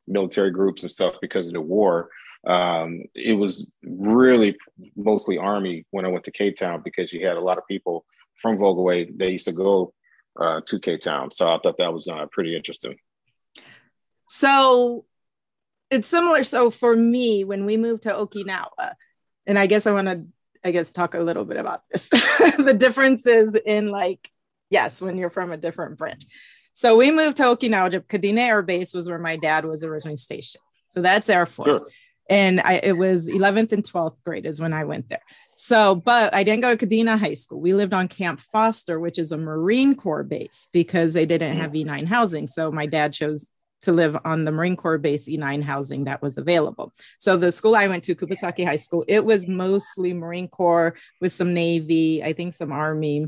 military 0.07 0.51
groups 0.51 0.83
and 0.83 0.91
stuff 0.91 1.15
because 1.19 1.47
of 1.47 1.53
the 1.53 1.61
war, 1.61 2.09
um, 2.45 3.03
it 3.15 3.33
was 3.33 3.73
really 3.83 4.55
mostly 4.95 5.37
Army 5.37 5.85
when 5.91 6.05
I 6.05 6.09
went 6.09 6.25
to 6.25 6.31
K 6.31 6.51
Town 6.51 6.81
because 6.83 7.11
you 7.11 7.25
had 7.25 7.37
a 7.37 7.41
lot 7.41 7.57
of 7.57 7.67
people 7.67 8.05
from 8.35 8.57
Vogelweh. 8.57 9.17
that 9.17 9.31
used 9.31 9.47
to 9.47 9.51
go 9.51 9.93
uh, 10.39 10.61
to 10.67 10.79
K 10.79 10.97
Town, 10.97 11.31
so 11.31 11.51
I 11.51 11.59
thought 11.59 11.77
that 11.79 11.93
was 11.93 12.07
uh, 12.07 12.25
pretty 12.31 12.55
interesting. 12.55 12.97
So 14.29 15.05
it's 15.89 16.07
similar. 16.07 16.43
So 16.43 16.69
for 16.69 16.95
me, 16.95 17.43
when 17.43 17.65
we 17.65 17.77
moved 17.77 18.03
to 18.03 18.13
Okinawa, 18.13 18.93
and 19.47 19.57
I 19.57 19.67
guess 19.67 19.87
I 19.87 19.91
want 19.91 20.07
to, 20.07 20.25
I 20.63 20.71
guess, 20.71 20.91
talk 20.91 21.13
a 21.13 21.19
little 21.19 21.45
bit 21.45 21.57
about 21.57 21.83
this. 21.91 22.09
the 22.57 22.75
differences 22.77 23.55
in 23.55 23.89
like, 23.89 24.29
yes, 24.69 25.01
when 25.01 25.17
you're 25.17 25.29
from 25.29 25.51
a 25.51 25.57
different 25.57 25.97
branch. 25.97 26.25
So 26.73 26.97
we 26.97 27.11
moved 27.11 27.37
to 27.37 27.43
Okinawa. 27.43 28.01
Kadena 28.01 28.39
Air 28.39 28.61
Base 28.61 28.93
was 28.93 29.07
where 29.07 29.19
my 29.19 29.37
dad 29.37 29.65
was 29.65 29.83
originally 29.83 30.17
stationed. 30.17 30.63
So 30.89 31.01
that's 31.01 31.29
Air 31.29 31.45
Force. 31.45 31.77
Sure 31.77 31.87
and 32.29 32.59
I, 32.61 32.79
it 32.81 32.97
was 32.97 33.27
11th 33.27 33.71
and 33.71 33.83
12th 33.83 34.23
grade 34.23 34.45
is 34.45 34.59
when 34.59 34.73
I 34.73 34.83
went 34.85 35.09
there. 35.09 35.21
So, 35.55 35.95
but 35.95 36.33
I 36.33 36.43
didn't 36.43 36.61
go 36.61 36.75
to 36.75 36.85
Kadena 36.85 37.19
High 37.19 37.35
School. 37.35 37.61
We 37.61 37.73
lived 37.73 37.93
on 37.93 38.07
Camp 38.07 38.41
Foster, 38.51 38.99
which 38.99 39.19
is 39.19 39.31
a 39.31 39.37
Marine 39.37 39.95
Corps 39.95 40.23
base 40.23 40.67
because 40.73 41.13
they 41.13 41.25
didn't 41.25 41.57
have 41.57 41.71
mm. 41.71 41.85
E9 41.85 42.07
housing. 42.07 42.47
So 42.47 42.71
my 42.71 42.87
dad 42.87 43.13
chose 43.13 43.49
to 43.83 43.93
live 43.93 44.17
on 44.25 44.43
the 44.43 44.51
Marine 44.51 44.75
Corps 44.75 44.97
base 44.97 45.29
E9 45.29 45.63
housing 45.63 46.05
that 46.05 46.21
was 46.21 46.37
available. 46.37 46.91
So 47.19 47.37
the 47.37 47.51
school 47.51 47.75
I 47.75 47.87
went 47.87 48.03
to, 48.05 48.15
Kubasaki 48.15 48.65
High 48.65 48.75
School, 48.77 49.05
it 49.07 49.23
was 49.23 49.47
mostly 49.47 50.13
Marine 50.13 50.47
Corps 50.47 50.95
with 51.21 51.31
some 51.31 51.53
Navy, 51.53 52.23
I 52.23 52.33
think 52.33 52.53
some 52.53 52.71
Army. 52.71 53.27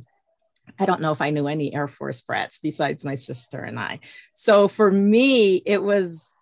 I 0.80 0.86
don't 0.86 1.02
know 1.02 1.12
if 1.12 1.22
I 1.22 1.30
knew 1.30 1.48
any 1.48 1.74
Air 1.74 1.88
Force 1.88 2.22
brats 2.22 2.60
besides 2.60 3.06
my 3.06 3.16
sister 3.16 3.62
and 3.62 3.80
I. 3.80 4.00
So 4.34 4.68
for 4.68 4.92
me, 4.92 5.58
it 5.58 5.82
was 5.82 6.36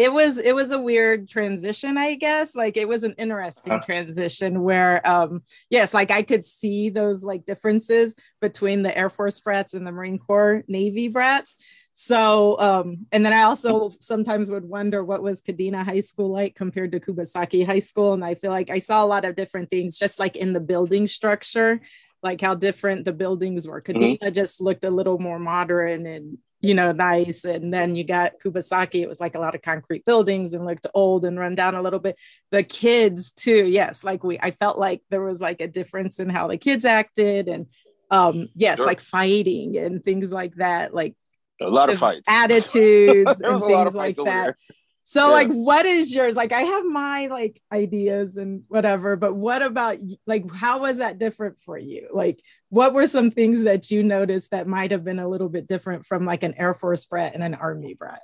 it 0.00 0.10
was 0.14 0.38
it 0.38 0.54
was 0.54 0.70
a 0.70 0.80
weird 0.80 1.28
transition 1.28 1.98
i 1.98 2.14
guess 2.14 2.56
like 2.56 2.78
it 2.78 2.88
was 2.88 3.02
an 3.02 3.14
interesting 3.18 3.74
uh-huh. 3.74 3.84
transition 3.84 4.62
where 4.62 5.06
um 5.06 5.42
yes 5.68 5.92
like 5.92 6.10
i 6.10 6.22
could 6.22 6.44
see 6.44 6.88
those 6.88 7.22
like 7.22 7.44
differences 7.44 8.16
between 8.40 8.82
the 8.82 8.96
air 8.96 9.10
force 9.10 9.38
brats 9.40 9.74
and 9.74 9.86
the 9.86 9.92
marine 9.92 10.18
corps 10.18 10.64
navy 10.68 11.08
brats 11.08 11.56
so 11.92 12.58
um 12.60 13.06
and 13.12 13.26
then 13.26 13.34
i 13.34 13.42
also 13.42 13.92
sometimes 14.00 14.50
would 14.50 14.64
wonder 14.64 15.04
what 15.04 15.22
was 15.22 15.42
kadena 15.42 15.84
high 15.84 16.00
school 16.00 16.32
like 16.32 16.54
compared 16.54 16.92
to 16.92 17.00
kubasaki 17.00 17.66
high 17.66 17.78
school 17.78 18.14
and 18.14 18.24
i 18.24 18.34
feel 18.34 18.50
like 18.50 18.70
i 18.70 18.78
saw 18.78 19.04
a 19.04 19.06
lot 19.06 19.26
of 19.26 19.36
different 19.36 19.68
things 19.68 19.98
just 19.98 20.18
like 20.18 20.34
in 20.34 20.54
the 20.54 20.60
building 20.60 21.06
structure 21.06 21.78
like 22.22 22.40
how 22.40 22.54
different 22.54 23.04
the 23.04 23.12
buildings 23.12 23.68
were 23.68 23.82
kadena 23.82 24.18
mm-hmm. 24.18 24.32
just 24.32 24.62
looked 24.62 24.84
a 24.84 24.90
little 24.90 25.18
more 25.18 25.38
modern 25.38 26.06
and 26.06 26.38
you 26.60 26.74
know, 26.74 26.92
nice. 26.92 27.44
And 27.44 27.72
then 27.72 27.96
you 27.96 28.04
got 28.04 28.38
Kubasaki, 28.44 29.02
it 29.02 29.08
was 29.08 29.20
like 29.20 29.34
a 29.34 29.40
lot 29.40 29.54
of 29.54 29.62
concrete 29.62 30.04
buildings 30.04 30.52
and 30.52 30.64
looked 30.66 30.86
old 30.94 31.24
and 31.24 31.38
run 31.38 31.54
down 31.54 31.74
a 31.74 31.82
little 31.82 31.98
bit. 31.98 32.18
The 32.50 32.62
kids 32.62 33.32
too, 33.32 33.66
yes, 33.66 34.04
like 34.04 34.22
we 34.22 34.38
I 34.38 34.50
felt 34.50 34.78
like 34.78 35.02
there 35.08 35.22
was 35.22 35.40
like 35.40 35.60
a 35.60 35.68
difference 35.68 36.20
in 36.20 36.28
how 36.28 36.48
the 36.48 36.58
kids 36.58 36.84
acted 36.84 37.48
and 37.48 37.66
um 38.10 38.48
yes, 38.54 38.78
sure. 38.78 38.86
like 38.86 39.00
fighting 39.00 39.76
and 39.78 40.04
things 40.04 40.32
like 40.32 40.54
that, 40.56 40.94
like 40.94 41.14
a 41.60 41.70
lot 41.70 41.88
of 41.90 41.98
fights, 41.98 42.24
attitudes 42.28 43.40
and 43.40 43.60
things 43.60 43.94
like 43.94 44.16
that. 44.16 44.24
There. 44.24 44.58
So 45.10 45.26
yeah. 45.26 45.32
like 45.32 45.48
what 45.48 45.86
is 45.86 46.14
yours? 46.14 46.36
Like 46.36 46.52
I 46.52 46.60
have 46.60 46.84
my 46.84 47.26
like 47.26 47.60
ideas 47.72 48.36
and 48.36 48.62
whatever, 48.68 49.16
but 49.16 49.34
what 49.34 49.60
about 49.60 49.96
like 50.24 50.48
how 50.54 50.82
was 50.82 50.98
that 50.98 51.18
different 51.18 51.58
for 51.58 51.76
you? 51.76 52.10
Like 52.12 52.40
what 52.68 52.94
were 52.94 53.08
some 53.08 53.32
things 53.32 53.64
that 53.64 53.90
you 53.90 54.04
noticed 54.04 54.52
that 54.52 54.68
might 54.68 54.92
have 54.92 55.02
been 55.02 55.18
a 55.18 55.26
little 55.26 55.48
bit 55.48 55.66
different 55.66 56.06
from 56.06 56.26
like 56.26 56.44
an 56.44 56.54
Air 56.56 56.74
Force 56.74 57.06
brat 57.06 57.34
and 57.34 57.42
an 57.42 57.56
Army 57.56 57.94
brat? 57.94 58.22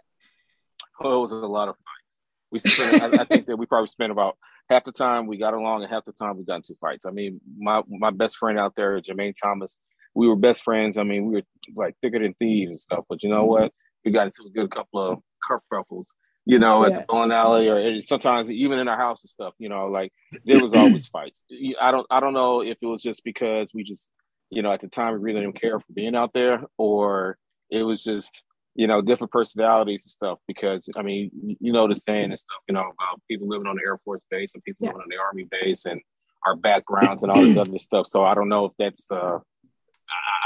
Oh, 1.01 1.17
it 1.17 1.23
was 1.23 1.33
a 1.33 1.35
lot 1.35 1.69
of 1.69 1.75
fights. 1.75 2.21
We 2.53 2.59
spent, 2.61 3.03
I, 3.03 3.23
I 3.23 3.25
think 3.25 3.47
that 3.47 3.57
we 3.57 3.67
probably 3.67 3.89
spent 3.89 4.13
about 4.13 4.37
half 4.71 4.85
the 4.85 4.93
time 4.93 5.27
we 5.27 5.39
got 5.39 5.55
along 5.55 5.83
and 5.83 5.91
half 5.91 6.05
the 6.05 6.13
time 6.13 6.39
we 6.39 6.45
got 6.45 6.59
into 6.59 6.77
fights. 6.81 7.05
I 7.05 7.11
mean, 7.11 7.41
my 7.59 7.83
my 7.89 8.13
best 8.13 8.37
friend 8.37 8.61
out 8.61 8.75
there, 8.77 9.01
Jermaine 9.01 9.35
Thomas, 9.43 9.77
we 10.15 10.29
were 10.29 10.37
best 10.37 10.63
friends. 10.63 10.99
I 10.99 11.03
mean, 11.03 11.27
we 11.27 11.35
were 11.35 11.43
like 11.75 11.97
thicker 12.01 12.21
than 12.21 12.35
thieves 12.35 12.71
and 12.71 12.79
stuff. 12.79 13.07
But 13.09 13.25
you 13.25 13.29
know 13.29 13.43
mm-hmm. 13.43 13.65
what? 13.65 13.73
We 14.05 14.13
got 14.13 14.29
into 14.29 14.45
a 14.47 14.51
good 14.51 14.71
couple 14.71 15.01
of 15.01 15.19
kerfuffles 15.51 16.07
you 16.49 16.61
know, 16.61 16.85
at 16.85 16.95
the 16.95 17.05
bowling 17.09 17.33
alley 17.33 17.69
or 17.69 18.01
sometimes 18.03 18.49
even 18.51 18.79
in 18.79 18.87
our 18.87 18.97
house 18.97 19.23
and 19.25 19.31
stuff, 19.31 19.55
you 19.59 19.69
know, 19.69 19.89
like 19.89 20.13
there 20.45 20.63
was 20.63 20.73
always 20.73 21.07
fights. 21.13 21.43
I 21.81 21.91
don't 21.91 22.07
I 22.09 22.21
don't 22.21 22.35
know 22.35 22.63
if 22.63 22.79
it 22.81 22.87
was 22.87 23.03
just 23.03 23.25
because 23.25 23.73
we 23.75 23.83
just, 23.83 24.09
you 24.49 24.63
know, 24.63 24.71
at 24.71 24.81
the 24.81 24.87
time 24.87 25.13
we 25.15 25.19
really 25.19 25.41
didn't 25.41 25.61
care 25.61 25.81
for 25.81 25.93
being 25.93 26.15
out 26.15 26.33
there 26.33 26.63
or 26.79 27.37
it 27.69 27.83
was 27.83 28.01
just, 28.01 28.43
you 28.77 28.87
know, 28.87 29.03
different 29.03 29.33
personalities 29.33 30.05
and 30.05 30.11
stuff 30.13 30.39
because 30.47 30.89
I 30.97 31.03
mean, 31.03 31.33
you 31.61 31.73
know 31.73 31.89
the 31.89 31.97
saying 31.97 32.31
and 32.31 32.39
stuff, 32.39 32.63
you 32.69 32.75
know, 32.75 32.81
about 32.83 33.21
people 33.29 33.49
living 33.49 33.67
on 33.67 33.75
the 33.75 33.83
Air 33.85 33.99
Force 34.05 34.23
base 34.31 34.53
and 34.55 34.63
people 34.63 34.87
yeah. 34.87 34.91
living 34.91 35.03
on 35.03 35.09
the 35.11 35.19
Army 35.19 35.49
base 35.51 35.85
and 35.85 36.01
our 36.47 36.55
backgrounds 36.55 37.25
and 37.25 37.33
all 37.33 37.43
this 37.43 37.57
other 37.57 37.79
stuff. 37.81 38.07
So 38.07 38.25
I 38.25 38.35
don't 38.35 38.49
know 38.49 38.67
if 38.67 38.73
that's 38.79 39.05
uh 39.11 39.41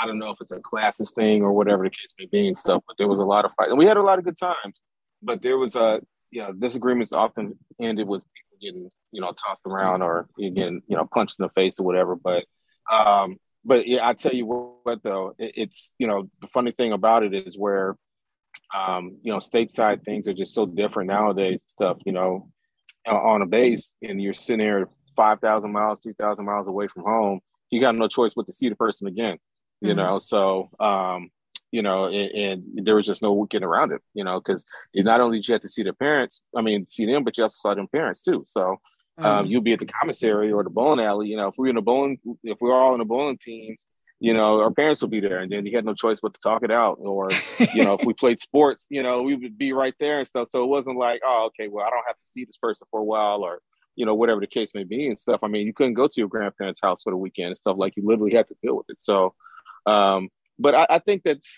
I 0.03 0.07
don't 0.07 0.19
know 0.19 0.31
if 0.31 0.39
it's 0.41 0.51
a 0.51 0.61
classist 0.61 1.15
thing 1.15 1.43
or 1.43 1.53
whatever 1.53 1.85
the 1.85 1.91
case 1.91 2.15
may 2.19 2.25
be 2.25 2.49
and 2.49 2.59
stuff, 2.59 2.83
but 2.87 2.97
there 2.97 3.07
was 3.07 3.21
a 3.21 3.25
lot 3.27 3.45
of 3.45 3.53
fight 3.53 3.69
and 3.69 3.77
we 3.77 3.85
had 3.85 3.99
a 3.99 4.03
lot 4.03 4.19
of 4.19 4.25
good 4.25 4.39
times 4.39 4.81
but 5.23 5.43
there 5.43 5.59
was 5.59 5.77
a 5.77 6.01
you 6.31 6.43
know 6.43 6.53
disagreements 6.53 7.13
often 7.13 7.59
ended 7.81 8.07
with 8.07 8.23
people 8.23 8.59
getting 8.61 8.91
you 9.13 9.21
know 9.21 9.33
tossed 9.33 9.67
around 9.67 10.03
or 10.03 10.29
getting 10.39 10.83
you 10.87 10.97
know 10.97 11.09
punched 11.13 11.37
in 11.39 11.45
the 11.45 11.49
face 11.51 11.79
or 11.79 11.85
whatever. 11.85 12.17
But 12.17 12.45
um, 12.91 13.37
but 13.65 13.87
yeah, 13.87 14.07
I 14.07 14.15
tell 14.15 14.33
you 14.33 14.47
what 14.47 15.03
though, 15.03 15.35
it, 15.39 15.53
it's 15.57 15.95
you 15.99 16.07
know 16.07 16.29
the 16.41 16.49
funny 16.49 16.73
thing 16.73 16.93
about 16.93 17.23
it 17.23 17.35
is 17.35 17.57
where 17.59 17.97
um, 18.75 19.19
you 19.23 19.33
know 19.33 19.39
stateside 19.39 20.05
things 20.05 20.29
are 20.29 20.35
just 20.35 20.55
so 20.55 20.67
different 20.67 21.09
nowadays. 21.09 21.61
Stuff 21.67 21.99
you 22.05 22.13
know 22.13 22.51
on 23.07 23.43
a 23.43 23.47
base 23.47 23.95
and 24.03 24.21
you're 24.21 24.35
sitting 24.35 24.59
there 24.59 24.87
five 25.17 25.41
thousand 25.41 25.73
miles, 25.73 26.01
three 26.03 26.15
thousand 26.19 26.45
miles 26.45 26.69
away 26.69 26.87
from 26.89 27.05
home. 27.05 27.41
You 27.71 27.81
got 27.81 27.95
no 27.95 28.09
choice 28.09 28.35
but 28.35 28.47
to 28.47 28.53
see 28.53 28.69
the 28.69 28.77
person 28.77 29.07
again. 29.07 29.39
You 29.81 29.91
mm-hmm. 29.91 29.99
know, 29.99 30.19
so 30.19 30.71
um, 30.79 31.31
you 31.71 31.83
know, 31.83 32.07
and, 32.07 32.31
and, 32.33 32.87
there 32.87 32.97
was 32.97 33.07
just 33.07 33.23
no 33.23 33.47
getting 33.51 33.67
around 33.67 33.93
it, 33.93 34.01
you 34.15 34.25
know, 34.25 34.41
because 34.41 34.65
not 34.95 35.21
only 35.21 35.39
did 35.39 35.49
you 35.49 35.53
have 35.55 35.63
to 35.63 35.69
see 35.69 35.83
the 35.83 35.93
parents, 35.93 36.41
I 36.57 36.63
mean, 36.63 36.87
see 36.89 37.07
them, 37.07 37.25
but 37.25 37.37
you 37.37 37.45
also 37.45 37.57
saw 37.57 37.75
them 37.75 37.89
parents 37.89 38.23
too. 38.23 38.45
So 38.47 38.77
um, 39.19 39.47
mm. 39.47 39.51
you'll 39.51 39.61
be 39.61 39.73
at 39.73 39.79
the 39.79 39.87
commissary 39.87 40.53
or 40.53 40.65
the 40.65 40.71
bowling 40.71 41.05
alley, 41.05 41.29
you 41.29 41.37
know, 41.37 41.49
if 41.49 41.55
we're 41.57 41.69
in 41.69 41.77
a 41.77 41.83
bowling, 41.83 42.19
if 42.43 42.59
we're 42.61 42.73
all 42.73 42.95
in 42.95 42.99
the 42.99 43.05
bowling 43.05 43.39
teams, 43.39 43.85
you 44.23 44.35
know, 44.35 44.61
our 44.61 44.71
parents 44.71 45.01
would 45.01 45.11
be 45.11 45.21
there, 45.21 45.39
and 45.39 45.51
then 45.51 45.65
you 45.65 45.75
had 45.75 45.87
no 45.87 45.95
choice 45.95 46.21
but 46.21 46.35
to 46.35 46.41
talk 46.41 46.63
it 46.63 46.71
out. 46.71 46.99
Or, 47.01 47.31
you 47.73 47.85
know, 47.85 47.95
if 47.95 48.05
we 48.05 48.13
played 48.19 48.39
sports, 48.41 48.87
you 48.91 49.03
know, 49.03 49.23
we 49.23 49.35
would 49.35 49.57
be 49.57 49.73
right 49.73 49.95
there 49.99 50.19
and 50.19 50.29
stuff. 50.29 50.49
So 50.51 50.63
it 50.63 50.67
wasn't 50.67 50.99
like, 50.99 51.23
oh, 51.25 51.47
okay, 51.47 51.69
well, 51.69 51.87
I 51.87 51.91
don't 51.91 52.05
have 52.07 52.17
to 52.17 52.29
see 52.29 52.45
this 52.45 52.59
person 52.59 52.87
for 52.91 53.01
a 53.01 53.05
while, 53.05 53.43
or 53.43 53.61
you 53.97 54.07
know, 54.07 54.15
whatever 54.15 54.41
the 54.41 54.47
case 54.47 54.73
may 54.75 54.85
be 54.85 55.09
and 55.09 55.19
stuff. 55.19 55.41
I 55.43 55.49
mean, 55.49 55.67
you 55.67 55.73
couldn't 55.73 55.95
go 55.95 56.07
to 56.07 56.15
your 56.17 56.29
grandparents' 56.29 56.81
house 56.83 57.03
for 57.03 57.11
the 57.11 57.17
weekend 57.17 57.49
and 57.49 57.59
stuff 57.59 57.77
like 57.79 57.97
you 57.97 58.07
literally 58.07 58.35
had 58.35 58.49
to 58.49 58.57
deal 58.63 58.77
with 58.77 58.87
it. 58.89 59.01
So, 59.01 59.35
um, 59.87 60.29
but 60.61 60.75
I, 60.75 60.87
I 60.90 60.99
think 61.01 61.23
that's 61.25 61.49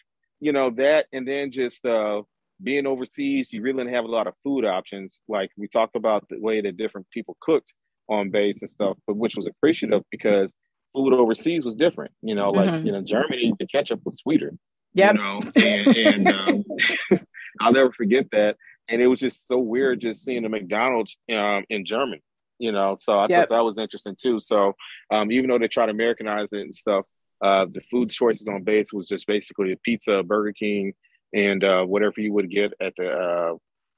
you 0.40 0.52
know 0.52 0.70
that, 0.70 1.06
and 1.12 1.26
then 1.26 1.50
just 1.50 1.84
uh, 1.84 2.22
being 2.62 2.86
overseas, 2.86 3.52
you 3.52 3.60
really 3.62 3.78
didn't 3.78 3.94
have 3.94 4.04
a 4.04 4.08
lot 4.08 4.26
of 4.26 4.34
food 4.42 4.64
options. 4.64 5.20
Like 5.28 5.50
we 5.56 5.68
talked 5.68 5.96
about 5.96 6.28
the 6.28 6.40
way 6.40 6.60
that 6.60 6.76
different 6.76 7.10
people 7.10 7.36
cooked 7.40 7.72
on 8.08 8.30
base 8.30 8.62
and 8.62 8.70
stuff, 8.70 8.96
but 9.06 9.16
which 9.16 9.34
was 9.36 9.46
appreciative 9.46 10.02
because 10.10 10.54
food 10.94 11.12
overseas 11.12 11.64
was 11.64 11.74
different. 11.74 12.12
You 12.22 12.34
know, 12.34 12.50
like 12.50 12.70
mm-hmm. 12.70 12.86
you 12.86 12.92
know, 12.92 13.02
Germany, 13.02 13.52
the 13.58 13.66
ketchup 13.66 14.00
was 14.04 14.16
sweeter. 14.16 14.52
Yeah, 14.94 15.12
you 15.12 15.18
know, 15.18 15.40
and, 15.56 15.96
and 15.96 16.28
um, 16.28 16.64
I'll 17.60 17.72
never 17.72 17.92
forget 17.92 18.26
that. 18.32 18.56
And 18.88 19.00
it 19.00 19.06
was 19.06 19.20
just 19.20 19.48
so 19.48 19.58
weird 19.58 20.00
just 20.00 20.24
seeing 20.24 20.42
the 20.42 20.48
McDonald's 20.48 21.16
um, 21.32 21.64
in 21.68 21.84
Germany. 21.84 22.22
You 22.58 22.70
know, 22.70 22.96
so 23.00 23.18
I 23.18 23.26
yep. 23.28 23.48
thought 23.48 23.56
that 23.56 23.64
was 23.64 23.78
interesting 23.78 24.16
too. 24.20 24.38
So 24.38 24.74
um, 25.10 25.32
even 25.32 25.50
though 25.50 25.58
they 25.58 25.68
try 25.68 25.86
to 25.86 25.92
Americanize 25.92 26.48
it 26.52 26.60
and 26.60 26.74
stuff, 26.74 27.06
uh, 27.42 27.66
the 27.70 27.80
food 27.90 28.10
choices 28.10 28.48
on 28.48 28.62
base 28.62 28.92
was 28.92 29.08
just 29.08 29.26
basically 29.26 29.72
a 29.72 29.76
pizza, 29.76 30.22
Burger 30.22 30.52
King, 30.52 30.94
and 31.34 31.64
uh, 31.64 31.84
whatever 31.84 32.20
you 32.20 32.32
would 32.32 32.50
get 32.50 32.72
at 32.80 32.94
the, 32.96 33.12
uh, 33.12 33.54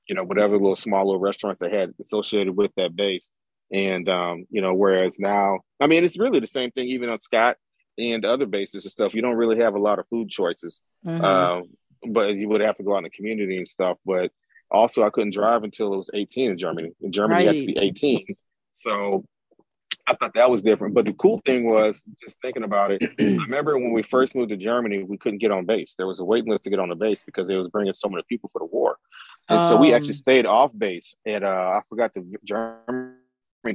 you 0.09 0.14
know, 0.14 0.24
whatever 0.24 0.54
little 0.54 0.76
small 0.76 1.07
little 1.07 1.20
restaurants 1.20 1.61
they 1.61 1.70
had 1.70 1.92
associated 2.00 2.57
with 2.57 2.70
that 2.76 2.96
base. 2.96 3.30
And, 3.72 4.09
um, 4.09 4.46
you 4.50 4.62
know, 4.62 4.74
whereas 4.74 5.18
now, 5.18 5.61
I 5.80 5.87
mean, 5.87 6.04
it's 6.04 6.18
really 6.18 6.40
the 6.40 6.46
same 6.46 6.70
thing, 6.70 6.88
even 6.88 7.11
on 7.11 7.18
Scott 7.18 7.57
and 7.98 8.24
other 8.24 8.46
bases 8.46 8.85
and 8.85 8.92
stuff. 8.92 9.14
You 9.14 9.22
don't 9.22 9.37
really 9.37 9.59
have 9.59 9.74
a 9.74 9.80
lot 9.80 9.98
of 9.98 10.09
food 10.09 10.30
choices, 10.30 10.80
mm-hmm. 11.04 11.24
uh, 11.24 11.62
but 12.09 12.35
you 12.35 12.48
would 12.48 12.61
have 12.61 12.76
to 12.76 12.83
go 12.83 12.94
out 12.94 12.98
in 12.98 13.04
the 13.04 13.11
community 13.11 13.59
and 13.59 13.68
stuff. 13.68 13.98
But 14.07 14.30
also, 14.70 15.02
I 15.02 15.11
couldn't 15.11 15.35
drive 15.35 15.64
until 15.64 15.92
it 15.92 15.96
was 15.98 16.11
18 16.14 16.52
in 16.52 16.59
Germany. 16.59 16.92
In 17.00 17.12
Germany, 17.12 17.46
right. 17.46 17.54
you 17.54 17.61
have 17.61 17.68
to 17.68 17.80
be 17.80 17.87
18. 17.87 18.37
So 18.72 19.24
I 20.06 20.14
thought 20.14 20.34
that 20.34 20.50
was 20.50 20.62
different. 20.62 20.94
But 20.94 21.06
the 21.06 21.12
cool 21.14 21.40
thing 21.46 21.64
was 21.64 22.00
just 22.22 22.38
thinking 22.42 22.62
about 22.62 22.90
it. 22.90 23.02
I 23.20 23.24
remember 23.24 23.78
when 23.78 23.92
we 23.92 24.02
first 24.02 24.34
moved 24.34 24.50
to 24.50 24.56
Germany, 24.56 25.02
we 25.02 25.16
couldn't 25.16 25.38
get 25.38 25.50
on 25.50 25.64
base. 25.64 25.94
There 25.96 26.06
was 26.06 26.20
a 26.20 26.24
waiting 26.24 26.50
list 26.50 26.64
to 26.64 26.70
get 26.70 26.78
on 26.78 26.90
the 26.90 26.94
base 26.94 27.18
because 27.24 27.48
it 27.48 27.56
was 27.56 27.68
bringing 27.68 27.94
so 27.94 28.08
many 28.08 28.22
people 28.28 28.50
for 28.52 28.58
the 28.58 28.66
war. 28.66 28.98
And 29.48 29.60
um, 29.60 29.68
so 29.68 29.76
we 29.76 29.94
actually 29.94 30.10
um. 30.10 30.14
stayed 30.14 30.46
off 30.46 30.76
base 30.76 31.14
at 31.26 31.42
uh, 31.42 31.46
I 31.46 31.80
forgot 31.88 32.12
the 32.14 32.24
German 32.44 33.16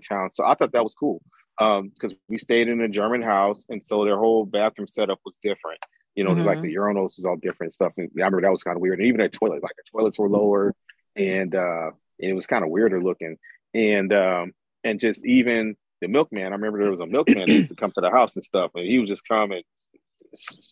town. 0.07 0.29
So 0.33 0.45
I 0.45 0.55
thought 0.55 0.71
that 0.73 0.83
was 0.83 0.93
cool 0.93 1.21
because 1.57 2.11
um, 2.11 2.17
we 2.29 2.37
stayed 2.37 2.69
in 2.69 2.79
a 2.81 2.87
German 2.87 3.21
house, 3.21 3.65
and 3.69 3.85
so 3.85 4.05
their 4.05 4.17
whole 4.17 4.45
bathroom 4.45 4.87
setup 4.87 5.19
was 5.25 5.37
different. 5.43 5.79
You 6.15 6.23
know, 6.23 6.31
mm-hmm. 6.31 6.45
like 6.45 6.61
the 6.61 6.73
urinals 6.73 7.17
is 7.17 7.25
all 7.25 7.37
different 7.37 7.73
stuff. 7.73 7.93
And 7.97 8.09
I 8.15 8.19
remember 8.19 8.41
that 8.41 8.51
was 8.51 8.63
kind 8.63 8.75
of 8.75 8.81
weird. 8.81 8.99
And 8.99 9.07
even 9.07 9.21
at 9.21 9.31
toilet, 9.31 9.63
like 9.63 9.75
the 9.77 9.83
toilets 9.91 10.19
were 10.19 10.29
lower, 10.29 10.73
and 11.15 11.53
uh, 11.55 11.91
and 12.19 12.31
it 12.31 12.33
was 12.33 12.47
kind 12.47 12.63
of 12.63 12.69
weirder 12.69 13.01
looking. 13.01 13.37
And 13.73 14.13
um, 14.13 14.53
and 14.83 14.99
just 14.99 15.25
even 15.25 15.75
the 16.01 16.07
milkman. 16.07 16.47
I 16.47 16.55
remember 16.55 16.79
there 16.79 16.91
was 16.91 16.99
a 16.99 17.05
milkman 17.05 17.47
that 17.47 17.49
used 17.49 17.69
to 17.69 17.75
come 17.75 17.91
to 17.91 18.01
the 18.01 18.09
house 18.09 18.35
and 18.35 18.43
stuff, 18.43 18.71
and 18.75 18.85
he 18.85 18.99
would 18.99 19.07
just 19.07 19.27
come 19.27 19.51
and 19.51 19.63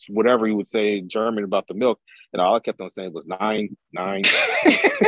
whatever 0.09 0.47
he 0.47 0.53
would 0.53 0.67
say 0.67 0.97
in 0.97 1.09
German 1.09 1.43
about 1.43 1.67
the 1.67 1.73
milk, 1.73 1.99
and 2.33 2.41
all 2.41 2.55
I 2.55 2.59
kept 2.59 2.81
on 2.81 2.89
saying 2.89 3.13
was 3.13 3.25
nine, 3.25 3.75
nine, 3.91 4.23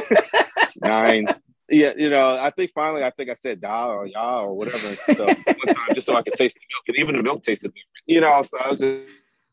nine. 0.81 1.27
Yeah, 1.69 1.91
you 1.95 2.09
know, 2.09 2.31
I 2.31 2.49
think 2.49 2.71
finally, 2.73 3.03
I 3.03 3.11
think 3.11 3.29
I 3.29 3.35
said 3.35 3.61
da 3.61 3.87
or 3.89 4.07
ya 4.07 4.41
or 4.41 4.55
whatever 4.55 4.95
stuff 4.95 5.17
one 5.17 5.75
time 5.75 5.93
just 5.93 6.07
so 6.07 6.15
I 6.15 6.23
could 6.23 6.33
taste 6.33 6.55
the 6.55 6.61
milk, 6.61 6.83
and 6.87 6.97
even 6.97 7.15
the 7.15 7.23
milk 7.23 7.43
tasted 7.43 7.67
different. 7.67 7.85
You 8.07 8.21
know, 8.21 8.41
so 8.41 8.57
I 8.57 8.71
was 8.71 8.79
just, 8.79 9.01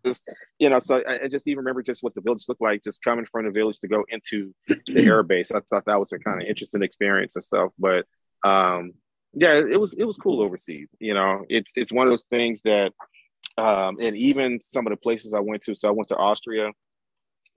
just 0.04 0.30
you 0.58 0.70
know, 0.70 0.78
so 0.78 1.02
I, 1.06 1.24
I, 1.24 1.28
just 1.28 1.46
even 1.46 1.58
remember 1.58 1.82
just 1.82 2.02
what 2.02 2.14
the 2.14 2.22
village 2.22 2.46
looked 2.48 2.62
like, 2.62 2.82
just 2.82 3.02
coming 3.02 3.26
from 3.30 3.44
the 3.44 3.50
village 3.50 3.78
to 3.80 3.88
go 3.88 4.04
into 4.08 4.54
the 4.66 5.04
air 5.04 5.22
base. 5.22 5.50
I 5.50 5.60
thought 5.68 5.84
that 5.86 6.00
was 6.00 6.12
a 6.12 6.18
kind 6.18 6.40
of 6.40 6.48
interesting 6.48 6.82
experience 6.82 7.36
and 7.36 7.44
stuff, 7.44 7.72
but 7.78 8.06
um 8.44 8.92
yeah, 9.38 9.52
it 9.58 9.78
was 9.78 9.92
it 9.92 10.04
was 10.04 10.16
cool 10.16 10.40
overseas. 10.40 10.88
You 10.98 11.12
know, 11.12 11.44
it's 11.50 11.70
it's 11.76 11.92
one 11.92 12.06
of 12.06 12.10
those 12.10 12.24
things 12.24 12.62
that, 12.62 12.92
um, 13.58 13.98
and 14.00 14.16
even 14.16 14.60
some 14.62 14.86
of 14.86 14.90
the 14.90 14.96
places 14.96 15.34
I 15.34 15.40
went 15.40 15.62
to. 15.64 15.74
So 15.74 15.88
I 15.88 15.92
went 15.92 16.08
to 16.08 16.16
Austria 16.16 16.70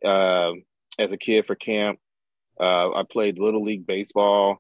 uh, 0.05 0.51
as 0.99 1.13
a 1.13 1.17
kid 1.17 1.45
for 1.45 1.55
camp. 1.55 1.97
Uh, 2.59 2.91
I 2.91 3.03
played 3.09 3.39
little 3.39 3.63
league 3.63 3.88
baseball, 3.88 4.57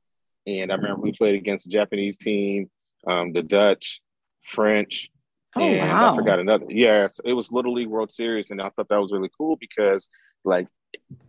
and 0.47 0.71
I 0.71 0.75
remember 0.75 1.01
we 1.01 1.11
played 1.11 1.35
against 1.35 1.65
the 1.65 1.71
Japanese 1.71 2.15
team, 2.15 2.69
um, 3.05 3.33
the 3.33 3.43
Dutch, 3.43 3.99
French, 4.45 5.09
oh, 5.57 5.61
and 5.61 5.89
wow. 5.89 6.13
I 6.13 6.15
forgot 6.15 6.39
another. 6.39 6.67
Yeah, 6.69 7.09
it 7.25 7.33
was 7.33 7.51
Little 7.51 7.73
League 7.73 7.89
World 7.89 8.13
Series, 8.13 8.49
and 8.49 8.61
I 8.61 8.69
thought 8.69 8.87
that 8.87 9.01
was 9.01 9.11
really 9.11 9.29
cool 9.37 9.57
because 9.57 10.07
like 10.45 10.69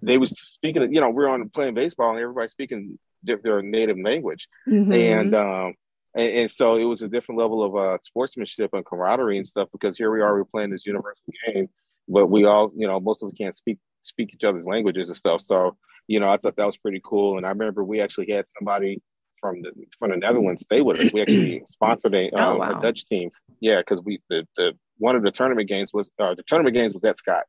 they 0.02 0.18
was 0.18 0.30
speaking. 0.30 0.84
Of, 0.84 0.92
you 0.92 1.00
know, 1.00 1.10
we're 1.10 1.28
on 1.28 1.48
playing 1.48 1.74
baseball, 1.74 2.10
and 2.10 2.20
everybody's 2.20 2.52
speaking 2.52 2.96
their 3.22 3.62
native 3.62 3.98
language, 3.98 4.48
mm-hmm. 4.68 4.92
and 4.92 5.34
um, 5.34 5.74
and, 6.14 6.32
and, 6.32 6.50
so 6.50 6.76
it 6.76 6.84
was 6.84 7.02
a 7.02 7.08
different 7.08 7.38
level 7.38 7.62
of 7.62 7.76
uh, 7.76 7.98
sportsmanship 8.02 8.70
and 8.72 8.84
camaraderie 8.84 9.38
and 9.38 9.46
stuff 9.46 9.68
because 9.72 9.96
here 9.96 10.10
we 10.10 10.20
are, 10.20 10.34
we're 10.34 10.44
playing 10.44 10.70
this 10.70 10.86
universal 10.86 11.22
game, 11.46 11.68
but 12.08 12.26
we 12.26 12.44
all, 12.44 12.72
you 12.74 12.86
know, 12.86 12.98
most 12.98 13.22
of 13.22 13.28
us 13.28 13.34
can't 13.34 13.56
speak 13.56 13.78
speak 14.02 14.32
each 14.34 14.44
other's 14.44 14.66
languages 14.66 15.08
and 15.08 15.16
stuff. 15.16 15.40
So, 15.42 15.76
you 16.06 16.20
know, 16.20 16.28
I 16.28 16.36
thought 16.36 16.56
that 16.56 16.66
was 16.66 16.76
pretty 16.76 17.00
cool. 17.04 17.36
And 17.36 17.46
I 17.46 17.50
remember 17.50 17.84
we 17.84 18.00
actually 18.00 18.30
had 18.30 18.46
somebody 18.48 19.02
from 19.40 19.62
the 19.62 19.70
from 19.98 20.10
the 20.10 20.16
Netherlands 20.16 20.62
stay 20.62 20.80
with 20.80 21.00
us. 21.00 21.12
We 21.12 21.22
actually 21.22 21.62
sponsored 21.66 22.14
a, 22.14 22.30
oh, 22.34 22.52
um, 22.52 22.58
wow. 22.58 22.78
a 22.78 22.82
Dutch 22.82 23.06
team. 23.06 23.30
Yeah, 23.60 23.78
because 23.78 24.00
we 24.04 24.20
the, 24.28 24.46
the 24.56 24.72
one 24.98 25.16
of 25.16 25.22
the 25.22 25.30
tournament 25.30 25.68
games 25.68 25.90
was 25.92 26.10
uh, 26.18 26.34
the 26.34 26.42
tournament 26.42 26.74
games 26.74 26.94
was 26.94 27.04
at 27.04 27.16
Scott, 27.16 27.44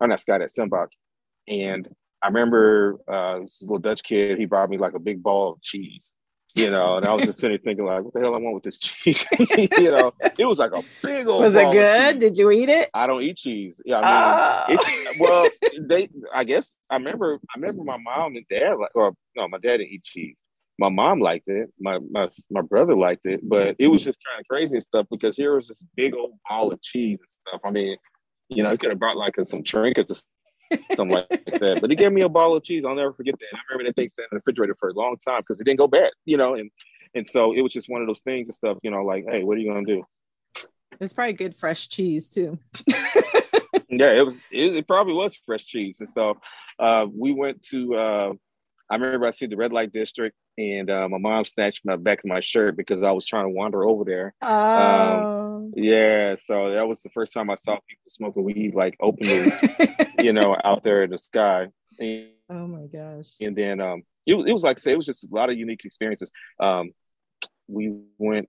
or 0.00 0.08
not 0.08 0.20
Scott 0.20 0.42
at 0.42 0.50
Sembach, 0.52 0.88
and 1.48 1.88
I 2.26 2.28
remember 2.28 2.98
uh, 3.06 3.38
this 3.38 3.62
little 3.62 3.78
Dutch 3.78 4.02
kid. 4.02 4.36
He 4.36 4.46
brought 4.46 4.68
me 4.68 4.78
like 4.78 4.94
a 4.94 4.98
big 4.98 5.22
ball 5.22 5.52
of 5.52 5.62
cheese, 5.62 6.12
you 6.56 6.72
know, 6.72 6.96
and 6.96 7.06
I 7.06 7.14
was 7.14 7.24
just 7.24 7.38
sitting 7.38 7.58
thinking 7.58 7.84
like, 7.84 8.02
what 8.02 8.14
the 8.14 8.18
hell 8.20 8.34
I 8.34 8.38
want 8.38 8.56
with 8.56 8.64
this 8.64 8.78
cheese? 8.78 9.24
you 9.38 9.92
know, 9.92 10.12
it 10.36 10.44
was 10.44 10.58
like 10.58 10.72
a 10.72 10.82
big 11.04 11.28
old. 11.28 11.44
Was 11.44 11.54
it 11.54 11.70
good? 11.70 12.18
Did 12.18 12.36
you 12.36 12.50
eat 12.50 12.68
it? 12.68 12.90
I 12.94 13.06
don't 13.06 13.22
eat 13.22 13.36
cheese. 13.36 13.80
Yeah, 13.84 14.00
I 14.02 14.66
mean, 14.68 14.78
oh. 14.80 15.14
well, 15.20 15.48
they. 15.80 16.08
I 16.34 16.42
guess 16.42 16.74
I 16.90 16.96
remember. 16.96 17.38
I 17.54 17.60
remember 17.60 17.84
my 17.84 17.98
mom 17.98 18.34
and 18.34 18.44
dad 18.50 18.74
like, 18.74 18.90
or 18.96 19.12
no, 19.36 19.46
my 19.46 19.58
dad 19.58 19.76
didn't 19.76 19.92
eat 19.92 20.02
cheese. 20.02 20.34
My 20.80 20.88
mom 20.88 21.20
liked 21.20 21.46
it. 21.46 21.70
My 21.78 22.00
my 22.10 22.28
my 22.50 22.62
brother 22.62 22.96
liked 22.96 23.24
it, 23.24 23.48
but 23.48 23.76
it 23.78 23.86
was 23.86 24.02
just 24.02 24.18
kind 24.26 24.40
of 24.40 24.48
crazy 24.48 24.78
and 24.78 24.82
stuff 24.82 25.06
because 25.12 25.36
here 25.36 25.54
was 25.54 25.68
this 25.68 25.84
big 25.94 26.12
old 26.12 26.32
ball 26.48 26.72
of 26.72 26.82
cheese 26.82 27.20
and 27.20 27.30
stuff. 27.46 27.60
I 27.64 27.70
mean, 27.70 27.96
you 28.48 28.64
know, 28.64 28.72
he 28.72 28.78
could 28.78 28.90
have 28.90 28.98
brought 28.98 29.16
like 29.16 29.36
some 29.42 29.62
trinkets 29.62 30.26
something 30.96 31.10
like 31.10 31.28
that. 31.28 31.78
But 31.80 31.90
he 31.90 31.96
gave 31.96 32.12
me 32.12 32.22
a 32.22 32.28
ball 32.28 32.56
of 32.56 32.64
cheese. 32.64 32.84
I'll 32.86 32.94
never 32.94 33.12
forget 33.12 33.34
that. 33.38 33.56
I 33.56 33.60
remember 33.70 33.88
that 33.88 33.96
thing 33.96 34.08
sat 34.08 34.22
in 34.22 34.28
the 34.32 34.36
refrigerator 34.36 34.74
for 34.78 34.88
a 34.88 34.94
long 34.94 35.16
time 35.16 35.40
because 35.40 35.60
it 35.60 35.64
didn't 35.64 35.78
go 35.78 35.88
bad, 35.88 36.10
you 36.24 36.36
know. 36.36 36.54
And 36.54 36.70
and 37.14 37.26
so 37.26 37.52
it 37.52 37.62
was 37.62 37.72
just 37.72 37.88
one 37.88 38.00
of 38.00 38.06
those 38.06 38.20
things 38.20 38.48
and 38.48 38.54
stuff, 38.54 38.78
you 38.82 38.90
know, 38.90 39.04
like, 39.04 39.24
hey, 39.28 39.42
what 39.42 39.56
are 39.56 39.60
you 39.60 39.72
gonna 39.72 39.86
do? 39.86 40.04
It's 41.00 41.12
probably 41.12 41.34
good 41.34 41.56
fresh 41.56 41.88
cheese 41.88 42.28
too. 42.28 42.58
yeah, 43.88 44.12
it 44.12 44.24
was. 44.24 44.40
It, 44.50 44.76
it, 44.76 44.86
probably 44.86 45.14
was 45.14 45.36
fresh 45.36 45.64
cheese 45.64 46.00
and 46.00 46.08
stuff. 46.08 46.38
Uh, 46.78 47.06
we 47.12 47.32
went 47.32 47.62
to. 47.70 47.94
Uh, 47.94 48.32
I 48.88 48.96
remember 48.96 49.26
I 49.26 49.32
see 49.32 49.46
the 49.46 49.56
red 49.56 49.72
light 49.72 49.92
district, 49.92 50.36
and 50.56 50.88
uh, 50.90 51.08
my 51.08 51.18
mom 51.18 51.44
snatched 51.44 51.84
my 51.84 51.96
back 51.96 52.20
of 52.20 52.26
my 52.26 52.40
shirt 52.40 52.76
because 52.76 53.02
I 53.02 53.10
was 53.10 53.26
trying 53.26 53.46
to 53.46 53.50
wander 53.50 53.84
over 53.84 54.04
there. 54.04 54.34
Um, 54.42 54.50
oh. 54.52 55.46
Um, 55.56 55.72
yeah, 55.74 56.36
so 56.44 56.70
that 56.72 56.86
was 56.86 57.02
the 57.02 57.10
first 57.10 57.32
time 57.32 57.50
I 57.50 57.56
saw 57.56 57.78
people 57.88 58.04
smoking 58.08 58.44
weed 58.44 58.74
like 58.74 58.96
openly, 59.00 59.52
you 60.18 60.32
know, 60.32 60.56
out 60.64 60.84
there 60.84 61.02
in 61.02 61.10
the 61.10 61.18
sky. 61.18 61.68
And, 61.98 62.28
oh 62.50 62.66
my 62.66 62.86
gosh! 62.86 63.34
And 63.40 63.56
then 63.56 63.80
um, 63.80 64.02
it, 64.26 64.34
was 64.34 64.46
it 64.46 64.52
was 64.52 64.62
like 64.62 64.78
say, 64.78 64.92
it 64.92 64.96
was 64.96 65.06
just 65.06 65.24
a 65.24 65.28
lot 65.30 65.50
of 65.50 65.56
unique 65.56 65.84
experiences. 65.84 66.30
Um, 66.60 66.92
we 67.68 67.96
went 68.18 68.48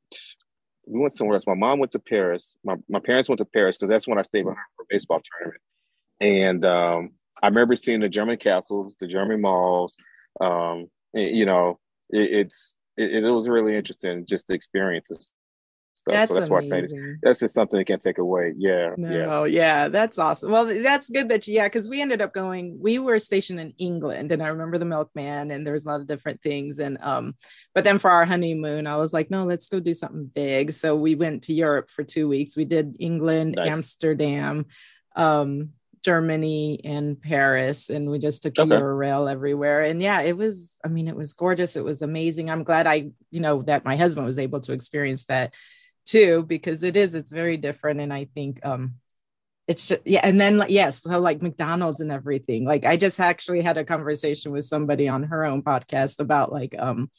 we 0.85 0.99
went 0.99 1.15
somewhere 1.15 1.35
else. 1.35 1.47
My 1.47 1.53
mom 1.53 1.79
went 1.79 1.91
to 1.93 1.99
Paris. 1.99 2.55
My, 2.63 2.75
my 2.87 2.99
parents 2.99 3.29
went 3.29 3.39
to 3.39 3.45
Paris 3.45 3.77
because 3.77 3.89
that's 3.89 4.07
when 4.07 4.17
I 4.17 4.21
stayed 4.21 4.43
behind 4.43 4.59
for 4.75 4.83
a 4.83 4.85
baseball 4.89 5.21
tournament. 5.39 5.61
And 6.19 6.65
um, 6.65 7.11
I 7.41 7.47
remember 7.47 7.75
seeing 7.75 7.99
the 7.99 8.09
German 8.09 8.37
castles, 8.37 8.95
the 8.99 9.07
German 9.07 9.41
malls. 9.41 9.95
Um, 10.39 10.87
you 11.13 11.45
know, 11.45 11.79
it, 12.09 12.31
it's 12.31 12.75
it, 12.97 13.23
it, 13.23 13.29
was 13.29 13.47
really 13.47 13.75
interesting 13.75 14.25
just 14.25 14.47
the 14.47 14.53
experiences. 14.53 15.31
Stuff. 15.93 16.13
That's 16.13 16.29
so 16.29 16.35
that's 16.35 16.49
amazing. 16.49 16.71
why 16.71 16.77
I 16.77 16.81
say 16.81 17.17
that's 17.23 17.39
just 17.39 17.55
something 17.55 17.79
you 17.79 17.85
can't 17.85 18.01
take 18.01 18.19
away. 18.19 18.53
Yeah. 18.55 18.93
No, 18.97 19.45
yeah. 19.45 19.83
yeah, 19.83 19.87
that's 19.89 20.19
awesome. 20.19 20.51
Well, 20.51 20.65
that's 20.65 21.09
good 21.09 21.29
that 21.29 21.47
you, 21.47 21.55
yeah, 21.55 21.65
because 21.65 21.89
we 21.89 22.03
ended 22.03 22.21
up 22.21 22.33
going, 22.33 22.77
we 22.79 22.99
were 22.99 23.17
stationed 23.17 23.59
in 23.59 23.73
England 23.79 24.31
and 24.31 24.43
I 24.43 24.49
remember 24.49 24.77
the 24.77 24.85
milkman 24.85 25.49
and 25.49 25.65
there 25.65 25.73
was 25.73 25.85
a 25.85 25.87
lot 25.87 26.01
of 26.01 26.05
different 26.07 26.43
things. 26.43 26.77
And 26.77 26.99
um, 27.01 27.35
but 27.73 27.83
then 27.83 27.97
for 27.97 28.11
our 28.11 28.25
honeymoon, 28.25 28.85
I 28.85 28.97
was 28.97 29.11
like, 29.11 29.31
no, 29.31 29.45
let's 29.45 29.69
go 29.69 29.79
do 29.79 29.95
something 29.95 30.29
big. 30.33 30.71
So 30.71 30.95
we 30.95 31.15
went 31.15 31.43
to 31.43 31.53
Europe 31.53 31.89
for 31.89 32.03
two 32.03 32.27
weeks. 32.27 32.55
We 32.55 32.65
did 32.65 32.97
England, 32.99 33.55
nice. 33.57 33.71
Amsterdam, 33.71 34.67
um, 35.15 35.71
Germany 36.07 36.79
and 36.85 37.21
Paris, 37.21 37.89
and 37.89 38.09
we 38.09 38.17
just 38.17 38.41
took 38.41 38.57
okay. 38.57 38.71
Eurail 38.71 39.29
everywhere. 39.29 39.81
And 39.81 40.01
yeah, 40.01 40.21
it 40.21 40.37
was, 40.37 40.77
I 40.85 40.87
mean, 40.87 41.09
it 41.09 41.17
was 41.17 41.33
gorgeous. 41.33 41.75
It 41.75 41.83
was 41.83 42.01
amazing. 42.01 42.49
I'm 42.49 42.63
glad 42.63 42.87
I, 42.87 43.09
you 43.29 43.41
know, 43.41 43.61
that 43.63 43.83
my 43.83 43.97
husband 43.97 44.25
was 44.25 44.39
able 44.39 44.61
to 44.61 44.71
experience 44.71 45.25
that 45.25 45.53
too, 46.05 46.43
because 46.43 46.83
it 46.83 46.95
is, 46.95 47.13
it's 47.13 47.29
very 47.29 47.57
different. 47.57 47.99
And 47.99 48.13
I 48.13 48.29
think 48.33 48.65
um 48.65 48.93
it's 49.67 49.87
just 49.87 49.99
yeah, 50.05 50.21
and 50.23 50.39
then 50.39 50.63
yes, 50.69 51.01
so 51.01 51.19
like 51.19 51.41
McDonald's 51.41 51.99
and 51.99 52.09
everything. 52.09 52.63
Like 52.63 52.85
I 52.85 52.95
just 52.95 53.19
actually 53.19 53.59
had 53.59 53.77
a 53.77 53.83
conversation 53.83 54.53
with 54.53 54.63
somebody 54.63 55.09
on 55.09 55.23
her 55.23 55.43
own 55.43 55.61
podcast 55.61 56.21
about 56.21 56.53
like 56.53 56.73
um 56.79 57.11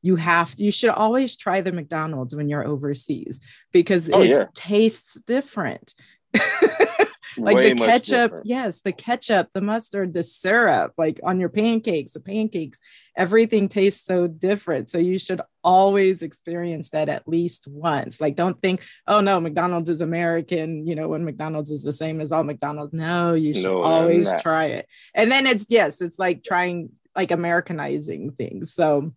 you 0.00 0.14
have 0.14 0.54
you 0.58 0.70
should 0.70 0.90
always 0.90 1.36
try 1.36 1.60
the 1.60 1.72
McDonald's 1.72 2.36
when 2.36 2.48
you're 2.48 2.64
overseas 2.64 3.40
because 3.72 4.08
oh, 4.12 4.22
it 4.22 4.30
yeah. 4.30 4.44
tastes 4.54 5.20
different. 5.22 5.92
like 7.38 7.56
Way 7.56 7.72
the 7.72 7.84
ketchup 7.84 8.32
yes 8.44 8.80
the 8.80 8.92
ketchup 8.92 9.50
the 9.54 9.60
mustard 9.60 10.14
the 10.14 10.22
syrup 10.22 10.92
like 10.98 11.20
on 11.22 11.40
your 11.40 11.48
pancakes 11.48 12.12
the 12.12 12.20
pancakes 12.20 12.80
everything 13.18 13.68
tastes 13.68 14.06
so 14.06 14.28
different. 14.28 14.88
So 14.88 14.98
you 14.98 15.18
should 15.18 15.42
always 15.64 16.22
experience 16.22 16.90
that 16.90 17.08
at 17.08 17.26
least 17.28 17.66
once. 17.66 18.20
Like 18.20 18.36
don't 18.36 18.62
think 18.62 18.80
oh 19.08 19.20
no 19.20 19.40
mcdonald's 19.40 19.90
is 19.90 20.00
american 20.00 20.86
you 20.86 20.94
know 20.94 21.08
when 21.08 21.24
mcdonald's 21.24 21.72
is 21.72 21.82
the 21.82 21.92
same 21.92 22.20
as 22.20 22.32
all 22.32 22.44
mcdonald's. 22.44 22.94
No 22.94 23.34
you 23.34 23.52
should 23.52 23.64
no, 23.64 23.82
always 23.82 24.30
try 24.40 24.66
it. 24.66 24.88
And 25.14 25.30
then 25.30 25.46
it's 25.46 25.66
yes 25.68 26.00
it's 26.00 26.18
like 26.18 26.44
trying 26.44 26.90
like 27.14 27.32
americanizing 27.32 28.30
things. 28.32 28.72
So 28.72 29.12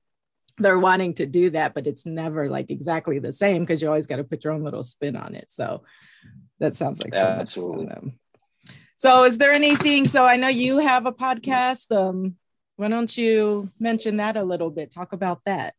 they're 0.57 0.79
wanting 0.79 1.13
to 1.13 1.25
do 1.25 1.49
that 1.51 1.73
but 1.73 1.87
it's 1.87 2.05
never 2.05 2.49
like 2.49 2.69
exactly 2.69 3.19
the 3.19 3.31
same 3.31 3.63
because 3.63 3.81
you 3.81 3.87
always 3.87 4.05
got 4.05 4.17
to 4.17 4.23
put 4.23 4.43
your 4.43 4.53
own 4.53 4.63
little 4.63 4.83
spin 4.83 5.15
on 5.15 5.35
it. 5.35 5.49
So 5.49 5.83
that 6.61 6.75
sounds 6.75 7.03
like 7.03 7.13
so 7.13 7.35
much 7.35 7.55
fun. 7.55 8.13
So, 8.95 9.23
is 9.23 9.39
there 9.39 9.51
anything? 9.51 10.07
So, 10.07 10.25
I 10.25 10.37
know 10.37 10.47
you 10.47 10.77
have 10.77 11.07
a 11.07 11.11
podcast. 11.11 11.91
Um, 11.91 12.35
why 12.77 12.87
don't 12.87 13.15
you 13.17 13.67
mention 13.79 14.17
that 14.17 14.37
a 14.37 14.43
little 14.43 14.69
bit? 14.69 14.91
Talk 14.91 15.11
about 15.11 15.43
that. 15.45 15.73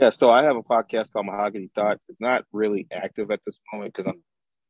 Yeah, 0.00 0.10
so 0.10 0.30
I 0.30 0.44
have 0.44 0.56
a 0.56 0.62
podcast 0.62 1.12
called 1.12 1.26
Mahogany 1.26 1.70
Thoughts. 1.74 2.00
It's 2.08 2.20
not 2.20 2.44
really 2.52 2.86
active 2.92 3.30
at 3.30 3.40
this 3.44 3.58
moment 3.72 3.92
because 3.94 4.08
I'm 4.08 4.22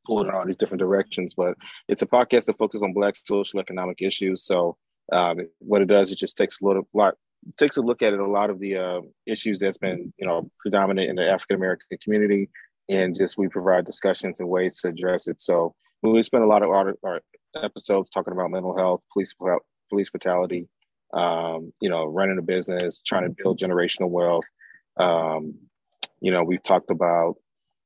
pulling 0.06 0.28
in 0.28 0.34
all 0.34 0.46
these 0.46 0.56
different 0.56 0.80
directions, 0.80 1.34
but 1.34 1.54
it's 1.88 2.02
a 2.02 2.06
podcast 2.06 2.46
that 2.46 2.56
focuses 2.56 2.82
on 2.82 2.94
Black 2.94 3.16
social 3.22 3.60
economic 3.60 4.00
issues. 4.00 4.44
So, 4.44 4.78
um, 5.12 5.48
what 5.58 5.82
it 5.82 5.88
does, 5.88 6.10
it 6.10 6.16
just 6.18 6.36
takes 6.36 6.58
a 6.60 6.64
little 6.64 6.88
lot 6.94 7.14
takes 7.58 7.76
a 7.76 7.82
look 7.82 8.02
at 8.02 8.12
it, 8.12 8.20
a 8.20 8.26
lot 8.26 8.50
of 8.50 8.58
the 8.58 8.76
uh, 8.76 9.00
issues 9.26 9.58
that's 9.58 9.78
been 9.78 10.12
you 10.16 10.26
know 10.26 10.50
predominant 10.58 11.10
in 11.10 11.16
the 11.16 11.28
African 11.28 11.56
American 11.56 11.98
community, 12.02 12.48
and 12.88 13.16
just 13.16 13.36
we 13.36 13.48
provide 13.48 13.84
discussions 13.84 14.40
and 14.40 14.48
ways 14.48 14.78
to 14.80 14.88
address 14.88 15.26
it. 15.26 15.40
So 15.40 15.74
we 16.02 16.22
spend 16.22 16.44
a 16.44 16.46
lot 16.46 16.62
of 16.62 16.70
our, 16.70 16.94
our 17.02 17.20
episodes 17.62 18.10
talking 18.10 18.32
about 18.32 18.50
mental 18.50 18.76
health, 18.76 19.02
police 19.12 19.34
police 19.88 20.10
brutality, 20.10 20.68
um, 21.14 21.72
you 21.80 21.88
know, 21.88 22.04
running 22.04 22.38
a 22.38 22.42
business, 22.42 23.00
trying 23.06 23.24
to 23.24 23.34
build 23.42 23.58
generational 23.58 24.10
wealth. 24.10 24.44
Um, 24.98 25.54
you 26.20 26.30
know, 26.30 26.44
we've 26.44 26.62
talked 26.62 26.90
about 26.90 27.36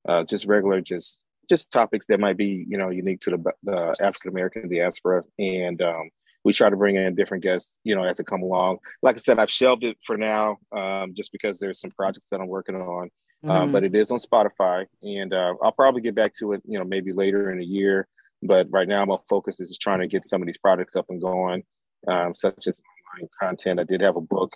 uh, 0.09 0.25
just 0.25 0.47
regular, 0.47 0.81
just 0.81 1.21
just 1.49 1.71
topics 1.73 2.07
that 2.07 2.21
might 2.21 2.37
be 2.37 2.65
you 2.69 2.79
know 2.79 2.91
unique 2.91 3.21
to 3.21 3.31
the, 3.31 3.53
the 3.65 3.95
African 4.03 4.31
American 4.31 4.69
diaspora, 4.69 5.25
and 5.39 5.81
um, 5.83 6.11
we 6.45 6.53
try 6.53 6.71
to 6.71 6.77
bring 6.77 6.97
in 6.97 7.15
different 7.15 7.43
guests, 7.43 7.77
you 7.85 7.95
know, 7.95 8.05
as 8.05 8.17
they 8.17 8.25
come 8.25 8.43
along. 8.43 8.79
Like 9.03 9.17
I 9.17 9.19
said, 9.19 9.39
I've 9.39 9.51
shelved 9.51 9.85
it 9.85 9.99
for 10.05 10.17
now, 10.17 10.59
um, 10.73 11.13
just 11.15 11.33
because 11.33 11.59
there's 11.59 11.81
some 11.81 11.91
projects 11.91 12.29
that 12.31 12.41
I'm 12.41 12.49
working 12.49 12.77
on. 12.77 13.11
Um, 13.43 13.51
mm-hmm. 13.51 13.73
but 13.73 13.85
it 13.85 13.95
is 13.95 14.11
on 14.11 14.19
Spotify, 14.19 14.85
and 15.03 15.33
uh, 15.33 15.55
I'll 15.63 15.73
probably 15.73 16.03
get 16.03 16.15
back 16.15 16.35
to 16.35 16.53
it, 16.53 16.63
you 16.67 16.79
know, 16.79 16.85
maybe 16.85 17.13
later 17.13 17.51
in 17.51 17.59
the 17.59 17.65
year. 17.65 18.07
But 18.43 18.67
right 18.71 18.89
now, 18.89 19.05
my 19.07 19.17
focus 19.29 19.61
is 19.61 19.71
just 19.71 19.81
trying 19.81 20.01
to 20.01 20.07
get 20.07 20.27
some 20.27 20.43
of 20.43 20.47
these 20.47 20.59
products 20.59 20.95
up 20.95 21.07
and 21.09 21.21
going, 21.21 21.63
um, 22.07 22.35
such 22.35 22.67
as 22.67 22.79
online 22.79 23.29
content. 23.41 23.81
I 23.81 23.85
did 23.85 24.03
have 24.03 24.17
a 24.17 24.21
book 24.21 24.53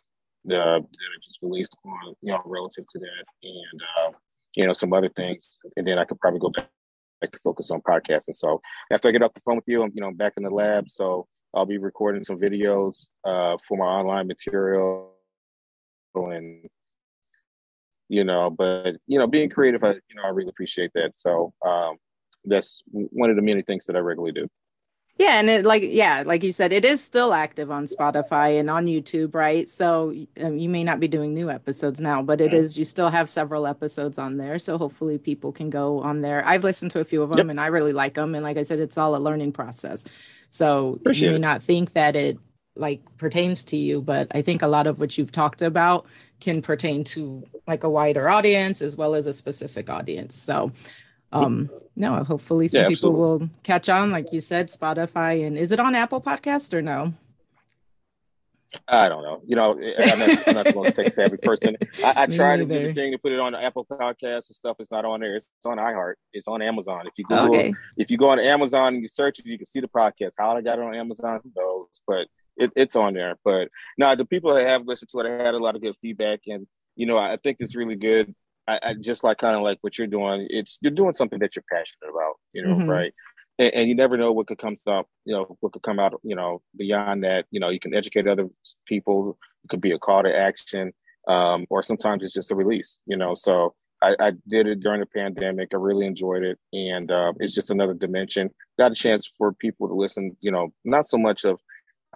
uh, 0.47 0.81
that 0.81 0.81
I 0.81 1.19
just 1.25 1.39
released 1.41 1.75
on, 1.85 2.15
you 2.21 2.33
know, 2.33 2.43
relative 2.45 2.85
to 2.87 2.99
that, 2.99 3.25
and 3.43 3.81
uh, 3.99 4.19
you 4.55 4.67
know, 4.67 4.73
some 4.73 4.93
other 4.93 5.09
things. 5.09 5.59
And 5.77 5.87
then 5.87 5.99
I 5.99 6.05
could 6.05 6.21
probably 6.21 6.41
go 6.41 6.51
back, 6.51 6.69
back 7.21 7.33
to 7.33 7.39
focus 7.39 7.71
on 7.71 7.81
podcasting. 7.81 8.35
So 8.35 8.61
after 8.93 9.09
I 9.09 9.13
get 9.13 9.23
off 9.23 9.35
the 9.35 9.41
phone 9.41 9.57
with 9.57 9.65
you, 9.67 9.83
I'm, 9.83 9.93
you 9.95 10.03
know, 10.03 10.13
back 10.13 10.35
in 10.37 10.43
the 10.43 10.51
lab. 10.51 10.89
So 10.89 11.27
I'll 11.55 11.67
be 11.67 11.79
recording 11.79 12.25
some 12.25 12.39
videos 12.39 13.07
uh, 13.25 13.57
for 13.67 13.79
my 13.79 13.85
online 13.85 14.27
material 14.27 15.13
and 16.15 16.69
you 18.09 18.25
know 18.25 18.51
but 18.51 18.97
you 19.07 19.19
know 19.19 19.27
being 19.27 19.49
creative 19.49 19.83
i 19.83 19.93
you 19.93 20.15
know 20.15 20.23
i 20.25 20.29
really 20.29 20.51
appreciate 20.51 20.93
that. 20.95 21.13
So 21.15 21.53
um 21.67 21.97
that's 22.45 22.83
one 22.93 23.31
of 23.31 23.37
the 23.37 23.43
many 23.43 23.63
things 23.63 23.87
that 23.87 23.97
i 23.97 23.99
regularly 23.99 24.33
do. 24.33 24.49
Yeah 25.17 25.39
and 25.39 25.49
it 25.49 25.65
like 25.65 25.83
yeah 25.87 26.25
like 26.27 26.43
you 26.43 26.53
said 26.53 26.73
it 26.73 26.85
is 26.85 27.03
still 27.03 27.33
active 27.33 27.71
on 27.71 27.87
spotify 27.87 28.59
and 28.59 28.69
on 28.69 28.87
youtube 28.87 29.35
right? 29.35 29.71
So 29.71 30.13
um, 30.43 30.59
you 30.59 30.69
may 30.69 30.83
not 30.85 31.01
be 31.01 31.09
doing 31.09 31.33
new 31.33 31.51
episodes 31.51 32.01
now 32.01 32.21
but 32.21 32.41
it 32.41 32.53
is 32.53 32.77
you 32.77 32.85
still 32.85 33.11
have 33.11 33.31
several 33.31 33.67
episodes 33.67 34.19
on 34.19 34.37
there. 34.37 34.59
So 34.59 34.77
hopefully 34.77 35.19
people 35.19 35.53
can 35.53 35.71
go 35.71 36.01
on 36.01 36.21
there. 36.21 36.47
I've 36.47 36.65
listened 36.65 36.91
to 36.93 37.01
a 37.01 37.05
few 37.05 37.23
of 37.23 37.31
them 37.31 37.47
yep. 37.47 37.53
and 37.53 37.61
i 37.61 37.67
really 37.67 37.93
like 37.93 38.15
them. 38.15 38.35
And 38.35 38.45
like 38.45 38.57
i 38.57 38.65
said 38.65 38.81
it's 38.81 38.99
all 38.99 39.17
a 39.17 39.19
learning 39.19 39.53
process. 39.53 40.05
So 40.49 40.95
appreciate 40.95 41.29
you 41.29 41.31
may 41.33 41.37
it. 41.37 41.41
not 41.41 41.63
think 41.63 41.93
that 41.93 42.17
it 42.17 42.39
like 42.77 43.01
pertains 43.19 43.65
to 43.65 43.77
you 43.77 44.03
but 44.03 44.27
i 44.35 44.43
think 44.43 44.63
a 44.63 44.67
lot 44.67 44.87
of 44.87 44.99
what 44.99 45.17
you've 45.17 45.33
talked 45.33 45.63
about 45.63 46.07
can 46.45 46.63
pertain 46.63 47.03
to 47.05 47.43
like 47.67 47.85
a 47.85 47.91
wider 47.91 48.29
audience 48.29 48.83
as 48.83 48.97
well 48.97 49.15
as 49.15 49.27
a 49.27 49.33
specific 49.33 49.89
audience 49.89 50.35
so 50.35 50.71
um 51.33 51.71
no 51.97 52.23
hopefully 52.23 52.69
some 52.69 52.83
Yeah, 52.83 52.89
people 52.89 53.13
will 53.13 53.49
catch 53.63 53.89
on 53.89 54.11
like 54.11 54.33
you 54.33 54.41
said 54.41 54.69
spotify 54.69 55.47
and 55.47 55.57
is 55.57 55.73
it 55.73 55.81
on 55.81 55.95
apple 55.95 56.21
podcast 56.21 56.75
or 56.75 56.83
no 56.83 57.13
I 58.89 59.09
don't 59.09 59.23
know. 59.23 59.41
You 59.47 59.57
know, 59.57 59.79
I'm 59.81 60.19
not, 60.19 60.49
I'm 60.49 60.55
not 60.55 60.67
the 60.67 60.75
most 60.75 60.95
tech 60.97 61.13
savvy 61.13 61.37
person. 61.37 61.77
I, 62.05 62.13
I 62.17 62.27
tried 62.41 62.57
to 62.57 62.65
do 62.65 62.89
the 62.89 62.93
thing 62.93 63.13
to 63.13 63.19
put 63.19 63.31
it 63.31 63.39
on 63.39 63.53
the 63.53 63.63
Apple 63.63 63.85
Podcasts 63.85 64.49
and 64.49 64.57
stuff. 64.57 64.77
It's 64.81 64.91
not 64.91 65.05
on 65.05 65.21
there. 65.21 65.37
It's 65.37 65.47
on 65.65 65.79
iHeart. 65.79 66.15
It's 66.33 66.49
on 66.49 66.61
Amazon. 66.61 67.07
If 67.07 67.13
you 67.17 67.25
Google, 67.25 67.55
okay 67.55 67.73
if 67.97 68.11
you 68.11 68.19
go 68.19 68.31
on 68.31 68.41
Amazon 68.41 68.95
and 68.95 69.03
you 69.03 69.09
search 69.09 69.39
it, 69.39 69.47
you 69.47 69.57
can 69.59 69.67
see 69.67 69.81
the 69.81 69.89
podcast. 69.89 70.33
How 70.39 70.57
I 70.57 70.61
got 70.61 70.79
it 70.79 70.85
on 70.85 70.95
Amazon, 70.95 71.41
who 71.43 71.53
knows? 71.57 72.01
But 72.07 72.27
it, 72.57 72.71
it's 72.77 72.97
on 72.97 73.15
there. 73.15 73.37
But 73.45 73.69
now 73.99 74.15
the 74.15 74.25
people 74.25 74.55
that 74.55 74.65
have 74.67 74.87
listened 74.87 75.11
to 75.11 75.21
it, 75.21 75.27
I 75.27 75.45
had 75.45 75.55
a 75.55 75.59
lot 75.59 75.77
of 75.77 75.83
good 75.83 75.97
feedback, 76.01 76.41
and 76.47 76.67
you 76.97 77.07
know, 77.07 77.17
I 77.17 77.37
think 77.37 77.57
it's 77.61 77.75
really 77.77 77.97
good. 77.97 78.35
I, 78.67 78.79
I 78.83 78.95
just 78.95 79.25
like 79.25 79.39
kind 79.39 79.57
of 79.57 79.63
like 79.63 79.79
what 79.83 79.99
you're 79.99 80.07
doing. 80.07 80.47
It's 80.51 80.79
you're 80.81 80.93
doing 80.93 81.13
something 81.13 81.39
that 81.41 81.55
you're 81.57 81.65
passionate 81.71 82.09
about, 82.11 82.35
you 82.55 82.63
know, 82.67 82.77
Mhm. 82.77 82.89
right? 82.89 83.13
And, 83.59 83.75
and 83.75 83.89
you 83.89 83.95
never 83.95 84.17
know 84.17 84.33
what 84.33 84.47
could 84.47 84.59
come 84.59 84.77
up, 84.87 85.07
you 85.25 85.35
know, 85.35 85.57
what 85.61 85.73
could 85.73 85.83
come 85.83 85.99
out, 85.99 86.19
you 86.23 86.35
know, 86.35 86.63
beyond 86.77 87.25
that. 87.25 87.45
You 87.51 87.61
know, 87.61 87.69
you 87.69 87.79
can 87.81 87.95
educate 87.95 88.27
other 88.27 88.49
people. 88.87 89.37
It 89.65 89.69
could 89.69 89.81
be 89.81 89.93
a 89.93 89.99
call 89.99 90.23
to 90.23 90.35
action, 90.35 90.93
um, 91.29 91.67
or 91.71 91.83
sometimes 91.83 92.23
it's 92.23 92.33
just 92.35 92.51
a 92.51 92.55
release, 92.55 92.99
you 93.07 93.17
know. 93.17 93.35
So 93.35 93.75
I, 94.03 94.17
I 94.19 94.33
did 94.49 94.67
it 94.67 94.81
during 94.81 95.01
the 95.01 95.07
pandemic. 95.07 95.69
I 95.73 95.77
really 95.77 96.07
enjoyed 96.07 96.43
it, 96.43 96.59
and 96.73 97.11
uh, 97.11 97.33
it's 97.41 97.55
just 97.55 97.71
another 97.71 97.95
dimension. 97.95 98.51
Got 98.79 98.93
a 98.93 98.95
chance 98.95 99.29
for 99.37 99.53
people 99.53 99.89
to 99.89 99.95
listen. 99.95 100.37
You 100.41 100.53
know, 100.53 100.73
not 100.85 101.07
so 101.09 101.19
much 101.19 101.45
of. 101.45 101.61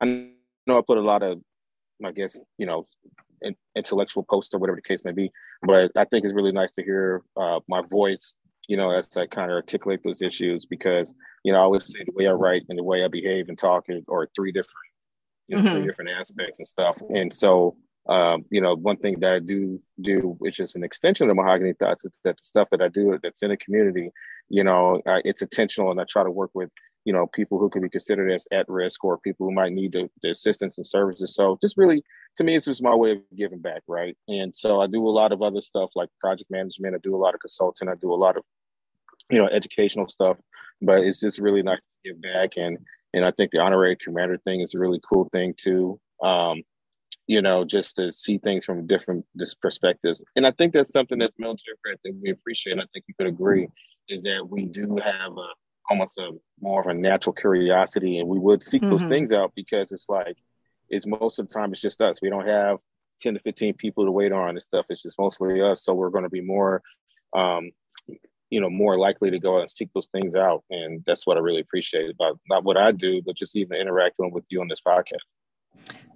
I 0.00 0.30
know 0.66 0.78
I 0.78 0.82
put 0.86 0.98
a 0.98 1.02
lot 1.02 1.22
of, 1.22 1.40
I 2.04 2.12
guess, 2.12 2.38
you 2.58 2.66
know, 2.66 2.86
in, 3.42 3.54
intellectual 3.76 4.24
posts 4.24 4.54
or 4.54 4.58
whatever 4.58 4.76
the 4.76 4.82
case 4.82 5.00
may 5.04 5.12
be, 5.12 5.30
but 5.62 5.92
I 5.96 6.04
think 6.04 6.24
it's 6.24 6.34
really 6.34 6.52
nice 6.52 6.72
to 6.72 6.84
hear 6.84 7.22
uh, 7.36 7.60
my 7.68 7.82
voice. 7.82 8.34
You 8.68 8.76
know, 8.76 8.90
as 8.90 9.08
I 9.16 9.26
kind 9.26 9.50
of 9.50 9.54
articulate 9.54 10.00
those 10.04 10.20
issues, 10.20 10.66
because 10.66 11.14
you 11.42 11.52
know, 11.52 11.58
I 11.58 11.62
always 11.62 11.86
say 11.86 12.04
the 12.04 12.12
way 12.12 12.26
I 12.26 12.32
write 12.32 12.64
and 12.68 12.78
the 12.78 12.84
way 12.84 13.02
I 13.02 13.08
behave 13.08 13.48
and 13.48 13.56
talk 13.56 13.86
are 14.10 14.28
three 14.36 14.52
different, 14.52 14.74
you 15.46 15.56
know, 15.56 15.62
Mhm. 15.62 15.72
three 15.72 15.86
different 15.86 16.10
aspects 16.10 16.58
and 16.58 16.66
stuff. 16.66 17.00
And 17.08 17.32
so, 17.32 17.78
um, 18.08 18.44
you 18.50 18.60
know, 18.60 18.74
one 18.74 18.98
thing 18.98 19.20
that 19.20 19.32
I 19.34 19.38
do 19.38 19.80
do, 20.02 20.36
which 20.38 20.60
is 20.60 20.74
an 20.74 20.84
extension 20.84 21.30
of 21.30 21.36
mahogany 21.36 21.72
thoughts, 21.72 22.04
is 22.04 22.12
that 22.24 22.36
the 22.36 22.44
stuff 22.44 22.68
that 22.70 22.82
I 22.82 22.88
do 22.88 23.18
that's 23.22 23.42
in 23.42 23.48
the 23.48 23.56
community, 23.56 24.10
you 24.50 24.64
know, 24.64 25.00
uh, 25.06 25.22
it's 25.24 25.40
intentional, 25.40 25.90
and 25.90 26.00
I 26.00 26.04
try 26.04 26.22
to 26.22 26.30
work 26.30 26.50
with 26.52 26.70
you 27.04 27.12
know 27.12 27.26
people 27.26 27.58
who 27.58 27.70
can 27.70 27.82
be 27.82 27.88
considered 27.88 28.30
as 28.30 28.46
at 28.52 28.68
risk 28.68 29.04
or 29.04 29.18
people 29.18 29.46
who 29.46 29.52
might 29.52 29.72
need 29.72 29.92
the, 29.92 30.08
the 30.22 30.30
assistance 30.30 30.76
and 30.76 30.86
services. 30.86 31.34
So 31.34 31.58
just 31.60 31.76
really, 31.76 32.02
to 32.36 32.44
me, 32.44 32.56
it's 32.56 32.66
just 32.66 32.82
my 32.82 32.94
way 32.94 33.12
of 33.12 33.18
giving 33.36 33.60
back, 33.60 33.82
right? 33.88 34.16
And 34.28 34.54
so 34.56 34.80
I 34.80 34.86
do 34.86 35.06
a 35.06 35.10
lot 35.10 35.32
of 35.32 35.42
other 35.42 35.60
stuff 35.60 35.90
like 35.94 36.08
project 36.20 36.50
management. 36.50 36.94
I 36.94 36.98
do 37.02 37.14
a 37.14 37.18
lot 37.18 37.34
of 37.34 37.40
consulting. 37.40 37.88
I 37.88 37.94
do 37.94 38.12
a 38.12 38.14
lot 38.14 38.36
of 38.36 38.42
you 39.30 39.38
know 39.38 39.48
educational 39.48 40.08
stuff, 40.08 40.36
but 40.82 41.02
it's 41.02 41.20
just 41.20 41.38
really 41.38 41.62
nice 41.62 41.78
to 41.78 42.10
give 42.10 42.22
back 42.22 42.52
and 42.56 42.78
and 43.14 43.24
I 43.24 43.30
think 43.30 43.50
the 43.50 43.60
honorary 43.60 43.96
commander 43.96 44.38
thing 44.38 44.60
is 44.60 44.74
a 44.74 44.78
really 44.78 45.00
cool 45.08 45.28
thing 45.32 45.54
too. 45.56 45.98
Um, 46.22 46.62
you 47.26 47.42
know, 47.42 47.64
just 47.64 47.96
to 47.96 48.10
see 48.10 48.38
things 48.38 48.64
from 48.64 48.86
different 48.86 49.24
perspectives. 49.60 50.24
And 50.34 50.46
I 50.46 50.52
think 50.52 50.72
that's 50.72 50.90
something 50.90 51.18
that 51.18 51.32
military 51.38 51.76
that 51.84 52.14
we 52.22 52.30
appreciate. 52.30 52.72
and 52.72 52.80
I 52.80 52.86
think 52.92 53.04
you 53.06 53.14
could 53.18 53.26
agree 53.26 53.68
is 54.08 54.22
that 54.22 54.48
we 54.48 54.64
do 54.64 54.96
have 55.02 55.32
a 55.32 55.48
almost 55.90 56.18
a 56.18 56.30
more 56.60 56.80
of 56.80 56.86
a 56.86 56.94
natural 56.94 57.32
curiosity, 57.34 58.18
and 58.18 58.28
we 58.28 58.38
would 58.38 58.62
seek 58.62 58.82
those 58.82 59.04
Mhm. 59.04 59.08
things 59.08 59.32
out 59.32 59.52
because 59.54 59.92
it's 59.92 60.08
like 60.08 60.36
it's 60.88 61.06
most 61.06 61.38
of 61.38 61.48
the 61.48 61.54
time 61.54 61.72
it's 61.72 61.82
just 61.82 62.00
us. 62.00 62.20
We 62.22 62.30
don't 62.30 62.46
have 62.46 62.78
ten 63.20 63.34
to 63.34 63.40
fifteen 63.40 63.74
people 63.74 64.04
to 64.04 64.12
wait 64.12 64.32
on 64.32 64.50
and 64.50 64.62
stuff. 64.62 64.86
It's 64.90 65.02
just 65.02 65.18
mostly 65.18 65.60
us. 65.60 65.82
So 65.84 65.94
we're 65.94 66.10
going 66.10 66.24
to 66.24 66.30
be 66.30 66.40
more. 66.40 66.82
Um, 67.34 67.70
you 68.50 68.62
know, 68.62 68.70
more 68.70 68.98
likely 68.98 69.30
to 69.30 69.38
go 69.38 69.56
out 69.58 69.60
and 69.60 69.70
seek 69.70 69.92
those 69.92 70.08
things 70.08 70.34
out, 70.34 70.64
and 70.70 71.04
that's 71.06 71.26
what 71.26 71.36
I 71.36 71.40
really 71.40 71.60
appreciate 71.60 72.08
about 72.10 72.40
not 72.48 72.64
what 72.64 72.78
I 72.78 72.92
do, 72.92 73.20
but 73.20 73.36
just 73.36 73.54
even 73.54 73.78
interacting 73.78 74.30
with 74.30 74.46
you 74.48 74.62
on 74.62 74.68
this 74.68 74.80
podcast. 74.80 75.26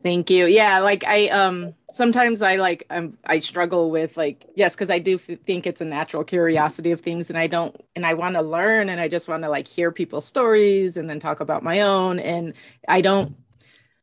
Thank 0.02 0.30
you. 0.30 0.46
Yeah, 0.46 0.80
like 0.80 1.04
I 1.04 1.28
um 1.28 1.74
sometimes 1.92 2.42
I 2.42 2.56
like 2.56 2.84
um 2.90 3.18
I 3.24 3.38
struggle 3.38 3.90
with 3.90 4.16
like 4.16 4.46
yes 4.56 4.74
because 4.74 4.90
I 4.90 4.98
do 4.98 5.16
f- 5.16 5.38
think 5.46 5.66
it's 5.66 5.80
a 5.80 5.84
natural 5.84 6.24
curiosity 6.24 6.90
of 6.90 7.00
things 7.02 7.28
and 7.28 7.38
I 7.38 7.46
don't 7.46 7.76
and 7.94 8.04
I 8.04 8.14
want 8.14 8.34
to 8.34 8.42
learn 8.42 8.88
and 8.88 9.00
I 9.00 9.06
just 9.08 9.28
want 9.28 9.44
to 9.44 9.48
like 9.48 9.68
hear 9.68 9.92
people's 9.92 10.26
stories 10.26 10.96
and 10.96 11.08
then 11.08 11.20
talk 11.20 11.38
about 11.40 11.62
my 11.62 11.82
own 11.82 12.18
and 12.18 12.54
I 12.88 13.00
don't 13.00 13.36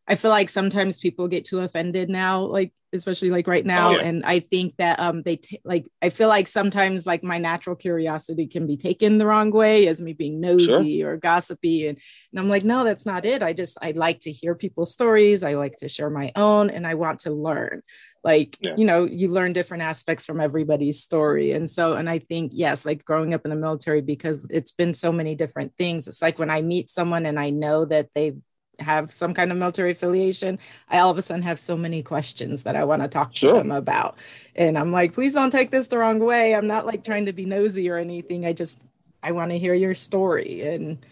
I 0.09 0.15
feel 0.15 0.31
like 0.31 0.49
sometimes 0.49 0.99
people 0.99 1.27
get 1.27 1.45
too 1.45 1.59
offended 1.59 2.09
now 2.09 2.41
like 2.41 2.73
especially 2.91 3.29
like 3.29 3.45
right 3.47 3.67
now 3.67 3.89
Oh, 3.89 3.91
yeah. 3.97 4.01
and 4.07 4.25
I 4.25 4.39
think 4.39 4.75
that 4.77 4.99
um 4.99 5.21
they 5.21 5.35
t- 5.35 5.59
like 5.63 5.85
I 6.01 6.09
feel 6.09 6.27
like 6.27 6.47
sometimes 6.47 7.05
like 7.05 7.23
my 7.23 7.37
natural 7.37 7.75
curiosity 7.75 8.47
can 8.47 8.65
be 8.65 8.77
taken 8.77 9.19
the 9.19 9.27
wrong 9.27 9.51
way 9.51 9.87
as 9.87 10.01
me 10.01 10.13
being 10.13 10.41
nosy 10.41 11.03
or 11.03 11.15
gossipy 11.17 11.87
and 11.87 11.99
and 12.31 12.39
I'm 12.39 12.49
like, 12.49 12.63
no, 12.63 12.83
that's 12.83 13.05
not 13.07 13.25
it. 13.25 13.41
I 13.41 13.53
just, 13.53 13.77
I 13.81 13.91
like 13.91 14.19
to 14.21 14.31
hear 14.31 14.53
people's 14.53 14.91
stories. 14.93 15.43
I 15.43 15.53
like 15.55 15.75
to 15.77 15.89
share 15.89 16.11
my 16.11 16.31
own 16.35 16.69
and 16.69 16.85
I 16.85 16.93
want 16.93 17.19
to 17.21 17.31
learn. 17.31 17.81
Like, 18.23 18.55
Yeah. 18.61 18.75
you 18.77 18.85
know, 18.85 19.05
you 19.05 19.29
learn 19.29 19.53
different 19.53 19.81
aspects 19.81 20.25
from 20.27 20.39
everybody's 20.39 20.99
story. 21.01 21.53
And 21.53 21.67
so, 21.67 21.93
and 21.95 22.07
I 22.07 22.19
think, 22.19 22.51
yes, 22.53 22.85
like 22.85 23.03
growing 23.03 23.33
up 23.33 23.45
in 23.45 23.49
the 23.49 23.55
military, 23.55 24.01
because 24.01 24.45
it's 24.51 24.73
been 24.73 24.93
so 24.93 25.11
many 25.11 25.33
different 25.33 25.75
things. 25.75 26.07
It's 26.07 26.21
like 26.21 26.37
when 26.37 26.51
I 26.51 26.61
meet 26.61 26.87
someone 26.89 27.25
and 27.25 27.39
I 27.39 27.49
know 27.49 27.85
that 27.85 28.09
they 28.13 28.33
have 28.79 29.13
some 29.13 29.33
kind 29.33 29.51
of 29.51 29.57
military 29.57 29.91
affiliation, 29.91 30.59
I 30.89 30.99
all 30.99 31.11
of 31.11 31.17
a 31.17 31.21
sudden 31.21 31.43
have 31.43 31.59
so 31.59 31.75
many 31.77 32.01
questions 32.01 32.63
that 32.63 32.75
I 32.75 32.83
want 32.83 33.01
to 33.01 33.07
talk 33.07 33.35
Sure. 33.35 33.53
to 33.53 33.59
them 33.59 33.71
about. 33.71 34.17
And 34.55 34.77
I'm 34.77 34.91
like, 34.91 35.13
please 35.13 35.33
don't 35.33 35.51
take 35.51 35.71
this 35.71 35.87
the 35.87 35.97
wrong 35.97 36.19
way. 36.19 36.55
I'm 36.55 36.67
not 36.67 36.85
like 36.85 37.03
trying 37.03 37.25
to 37.25 37.33
be 37.33 37.45
nosy 37.45 37.89
or 37.89 37.97
anything. 37.97 38.45
I 38.45 38.53
just, 38.53 38.81
I 39.21 39.31
want 39.31 39.51
to 39.51 39.59
hear 39.59 39.73
your 39.73 39.95
story 39.95 40.61
and 40.67 41.05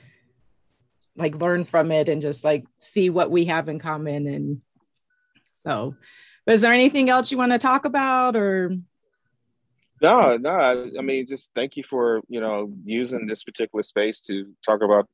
like 1.16 1.36
learn 1.36 1.64
from 1.64 1.92
it 1.92 2.10
and 2.10 2.22
just 2.22 2.44
like 2.44 2.66
see 2.78 3.10
what 3.10 3.32
we 3.32 3.46
have 3.46 3.70
in 3.70 3.80
common 3.80 4.28
and 4.28 4.62
so 5.52 5.96
but 6.46 6.54
is 6.54 6.62
there 6.62 6.72
anything 6.72 7.10
else 7.10 7.32
you 7.32 7.38
want 7.40 7.52
to 7.52 7.58
talk 7.58 7.86
about 7.86 8.36
or 8.36 8.78
No, 10.00 10.38
no. 10.38 10.50
I, 10.52 11.00
I 11.00 11.02
mean, 11.02 11.26
just 11.26 11.52
thank 11.56 11.76
you 11.76 11.84
for 11.84 12.22
you 12.30 12.40
know 12.40 12.72
using 12.86 13.26
this 13.26 13.44
particular 13.44 13.82
space 13.84 14.22
to 14.22 14.54
talk 14.64 14.84
about 14.84 15.08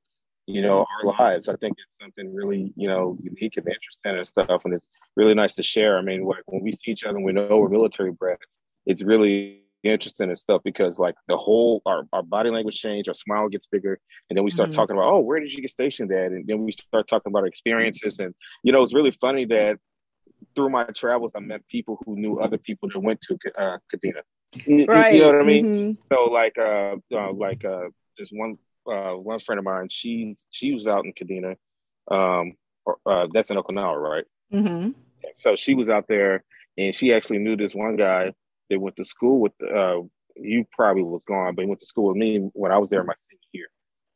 you 0.45 0.61
know 0.61 0.79
our 0.79 1.13
lives. 1.19 1.47
I 1.47 1.55
think 1.55 1.75
it's 1.77 1.99
something 2.01 2.33
really 2.33 2.73
you 2.75 2.87
know 2.87 3.17
unique 3.21 3.57
and 3.57 3.67
interesting 3.67 4.17
and 4.17 4.27
stuff, 4.27 4.61
and 4.65 4.73
it's 4.73 4.87
really 5.15 5.33
nice 5.33 5.55
to 5.55 5.63
share. 5.63 5.97
I 5.97 6.01
mean, 6.01 6.23
like 6.25 6.43
when 6.47 6.61
we 6.63 6.71
see 6.71 6.91
each 6.91 7.03
other, 7.05 7.17
and 7.17 7.25
we 7.25 7.31
know 7.33 7.57
we're 7.57 7.69
military 7.69 8.11
brats. 8.11 8.41
It's 8.85 9.01
really 9.03 9.61
interesting 9.83 10.29
and 10.29 10.39
stuff 10.39 10.61
because 10.63 10.97
like 10.97 11.15
the 11.27 11.35
whole 11.35 11.81
our, 11.85 12.03
our 12.13 12.23
body 12.23 12.49
language 12.49 12.79
change, 12.79 13.07
our 13.09 13.13
smile 13.13 13.47
gets 13.49 13.67
bigger, 13.67 13.99
and 14.29 14.37
then 14.37 14.43
we 14.45 14.51
start 14.51 14.69
Mhm. 14.69 14.75
talking 14.75 14.95
about 14.97 15.11
oh 15.13 15.19
where 15.19 15.39
did 15.39 15.53
you 15.53 15.61
get 15.61 15.71
stationed 15.71 16.11
at, 16.11 16.31
and 16.31 16.45
then 16.47 16.63
we 16.63 16.71
start 16.71 17.07
talking 17.07 17.31
about 17.31 17.39
our 17.39 17.47
experiences, 17.47 18.19
and 18.19 18.33
you 18.63 18.71
know 18.71 18.81
it's 18.81 18.93
really 18.93 19.11
funny 19.11 19.45
that 19.45 19.77
through 20.55 20.69
my 20.69 20.83
travels 20.85 21.31
I 21.35 21.39
met 21.39 21.65
people 21.67 21.97
who 22.05 22.15
knew 22.17 22.39
other 22.39 22.57
people 22.57 22.89
that 22.93 22.99
went 22.99 23.21
to 23.21 23.37
uh, 23.57 23.77
Kadena. 23.93 24.21
You- 24.65 24.77
you- 24.79 24.85
right 24.85 25.13
You 25.13 25.21
know 25.21 25.27
what 25.27 25.41
I 25.41 25.43
mean? 25.43 25.65
Mhm. 25.65 25.97
So 26.11 26.25
like 26.25 26.57
uh, 26.57 26.95
uh 27.13 27.31
like 27.33 27.63
uh 27.65 27.87
this 28.17 28.29
one 28.31 28.57
uh 28.87 29.13
one 29.13 29.39
friend 29.39 29.59
of 29.59 29.65
mine, 29.65 29.87
she's 29.89 30.45
she 30.51 30.73
was 30.73 30.87
out 30.87 31.05
in 31.05 31.13
Kadena. 31.13 31.55
Um 32.11 32.53
or, 32.85 32.97
uh 33.05 33.27
that's 33.33 33.49
in 33.51 33.57
Okinawa, 33.57 33.97
right? 33.97 34.25
Mhm. 34.51 34.93
So 35.37 35.55
she 35.55 35.73
was 35.75 35.89
out 35.89 36.07
there 36.07 36.43
and 36.77 36.93
she 36.95 37.13
actually 37.13 37.39
knew 37.39 37.55
this 37.55 37.73
one 37.73 37.95
guy 37.95 38.33
that 38.69 38.79
went 38.79 38.95
to 38.97 39.05
school 39.05 39.39
with 39.39 39.53
uh 39.63 40.01
you 40.35 40.65
probably 40.71 41.03
was 41.03 41.23
gone, 41.25 41.55
but 41.55 41.61
he 41.61 41.67
went 41.67 41.79
to 41.81 41.85
school 41.85 42.07
with 42.07 42.17
me 42.17 42.39
when 42.53 42.71
I 42.71 42.77
was 42.77 42.89
there 42.89 43.01
in 43.01 43.07
my 43.07 43.13
senior 43.17 43.39
year. 43.51 43.67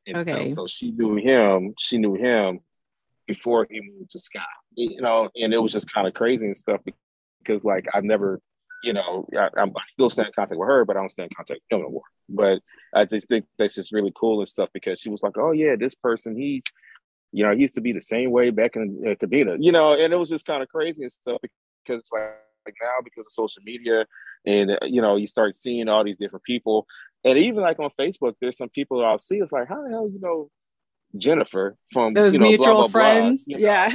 And 0.08 0.22
stuff. 0.22 0.36
Okay. 0.36 0.54
so 0.54 0.66
she 0.68 0.92
knew 0.92 1.16
him, 1.16 1.74
she 1.78 1.98
knew 1.98 2.16
him 2.16 2.62
before 3.28 3.68
he 3.70 3.82
moved 3.82 4.12
to 4.12 4.20
Scott. 4.20 4.44
You 4.76 5.02
know, 5.02 5.30
and 5.36 5.54
it 5.54 5.58
was 5.58 5.74
just 5.74 5.92
kind 5.94 6.08
of 6.08 6.14
crazy 6.14 6.46
and 6.48 6.58
stuff 6.58 6.82
because 7.44 7.64
like 7.64 7.86
I've 7.94 8.04
never 8.04 8.40
you 8.84 8.94
know, 8.94 9.28
I, 9.38 9.50
I'm 9.58 9.74
still 9.90 10.10
stay 10.10 10.24
in 10.24 10.32
contact 10.36 10.60
with 10.60 10.68
her, 10.68 10.86
but 10.86 10.98
I 10.98 11.02
don't 11.02 11.12
stay 11.12 11.24
in 11.24 11.30
contact 11.36 11.62
with 11.70 11.80
him 11.80 11.84
no 11.84 11.92
more. 11.92 12.02
But 12.30 12.62
I 12.94 13.06
just 13.06 13.28
think 13.28 13.46
that's 13.58 13.76
just 13.76 13.92
really 13.92 14.14
cool 14.20 14.40
and 14.40 14.50
stuff 14.50 14.70
because 14.74 15.00
she 15.00 15.10
was 15.10 15.24
like, 15.24 15.38
"Oh 15.38 15.52
yeah, 15.52 15.76
this 15.78 15.96
person, 15.96 16.36
he, 16.36 16.64
you 17.32 17.44
know, 17.44 17.54
he 17.54 17.62
used 17.62 17.76
to 17.76 17.82
be 17.82 17.94
the 17.94 18.02
same 18.02 18.32
way 18.32 18.50
back 18.50 18.76
in 18.76 19.04
uh, 19.06 19.16
Kadena, 19.16 19.58
you 19.60 19.72
know," 19.72 19.94
and 19.94 20.14
it 20.14 20.18
was 20.18 20.30
just 20.30 20.46
kind 20.46 20.62
of 20.62 20.70
crazy 20.70 21.04
and 21.04 21.12
stuff 21.12 21.40
because 21.42 22.08
like, 22.12 22.36
like 22.66 22.76
now 22.82 23.02
because 23.04 23.26
of 23.26 23.32
social 23.32 23.62
media 23.66 24.06
and 24.46 24.72
uh, 24.72 24.78
you 24.84 25.02
know 25.02 25.16
you 25.16 25.28
start 25.28 25.56
seeing 25.56 25.88
all 25.88 26.04
these 26.04 26.18
different 26.18 26.44
people 26.44 26.86
and 27.24 27.38
even 27.38 27.62
like 27.62 27.80
on 27.80 27.90
Facebook, 28.00 28.36
there's 28.40 28.58
some 28.58 28.70
people 28.70 29.00
that 29.00 29.06
I'll 29.06 29.20
see. 29.20 29.38
It's 29.38 29.52
like, 29.52 29.68
how 29.68 29.84
the 29.84 29.90
hell 29.90 30.10
you 30.10 30.20
know 30.20 30.50
Jennifer 31.18 31.76
from 31.92 32.14
those 32.14 32.34
you 32.34 32.40
know, 32.40 32.48
mutual 32.48 32.66
blah, 32.66 32.74
blah, 32.74 32.82
blah, 32.82 32.92
friends 32.92 33.46
you 33.48 33.58
know? 33.58 33.64
yeah 33.64 33.94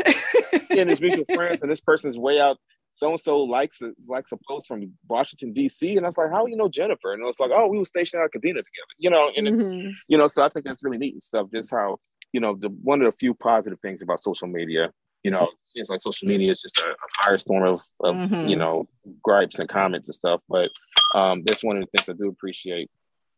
and 0.70 0.90
his 0.90 1.00
mutual 1.00 1.24
friends, 1.34 1.60
and 1.62 1.70
this 1.70 1.80
person's 1.80 2.18
way 2.18 2.40
out. 2.40 2.58
So 2.92 3.10
and 3.10 3.20
so 3.20 3.38
likes 3.38 3.80
a, 3.80 3.92
likes 4.06 4.32
a 4.32 4.38
post 4.46 4.68
from 4.68 4.92
Washington 5.08 5.52
D.C. 5.52 5.96
and 5.96 6.04
I 6.04 6.10
was 6.10 6.16
like, 6.18 6.30
"How 6.30 6.46
you 6.46 6.56
know 6.56 6.68
Jennifer?" 6.68 7.12
And 7.12 7.22
it 7.22 7.26
was 7.26 7.40
like, 7.40 7.50
"Oh, 7.52 7.66
we 7.66 7.78
were 7.78 7.84
stationed 7.84 8.22
at 8.22 8.30
Kadena 8.30 8.54
together," 8.54 8.94
you 8.98 9.10
know. 9.10 9.30
And 9.36 9.48
it's 9.48 9.64
Mhm. 9.64 9.92
you 10.08 10.18
know, 10.18 10.28
so 10.28 10.42
I 10.42 10.48
think 10.48 10.66
that's 10.66 10.82
really 10.82 10.98
neat 10.98 11.14
and 11.14 11.22
stuff. 11.22 11.48
Just 11.52 11.70
how 11.70 11.98
you 12.32 12.40
know 12.40 12.54
the 12.54 12.68
one 12.68 13.00
of 13.00 13.10
the 13.10 13.16
few 13.18 13.34
positive 13.34 13.80
things 13.80 14.02
about 14.02 14.20
social 14.20 14.48
media 14.48 14.92
you 15.22 15.30
know, 15.30 15.48
seems 15.64 15.88
like 15.88 16.02
social 16.02 16.26
media 16.26 16.50
is 16.50 16.60
just 16.60 16.78
a, 16.78 16.90
a 16.90 17.24
firestorm 17.24 17.74
of, 17.74 17.82
of 18.00 18.16
mm-hmm. 18.16 18.48
you 18.48 18.56
know 18.56 18.88
gripes 19.22 19.58
and 19.58 19.68
comments 19.68 20.08
and 20.08 20.14
stuff. 20.14 20.42
But 20.48 20.68
um, 21.14 21.42
that's 21.44 21.62
one 21.62 21.76
of 21.76 21.82
the 21.84 21.96
things 21.96 22.08
I 22.08 22.14
do 22.20 22.28
appreciate, 22.28 22.90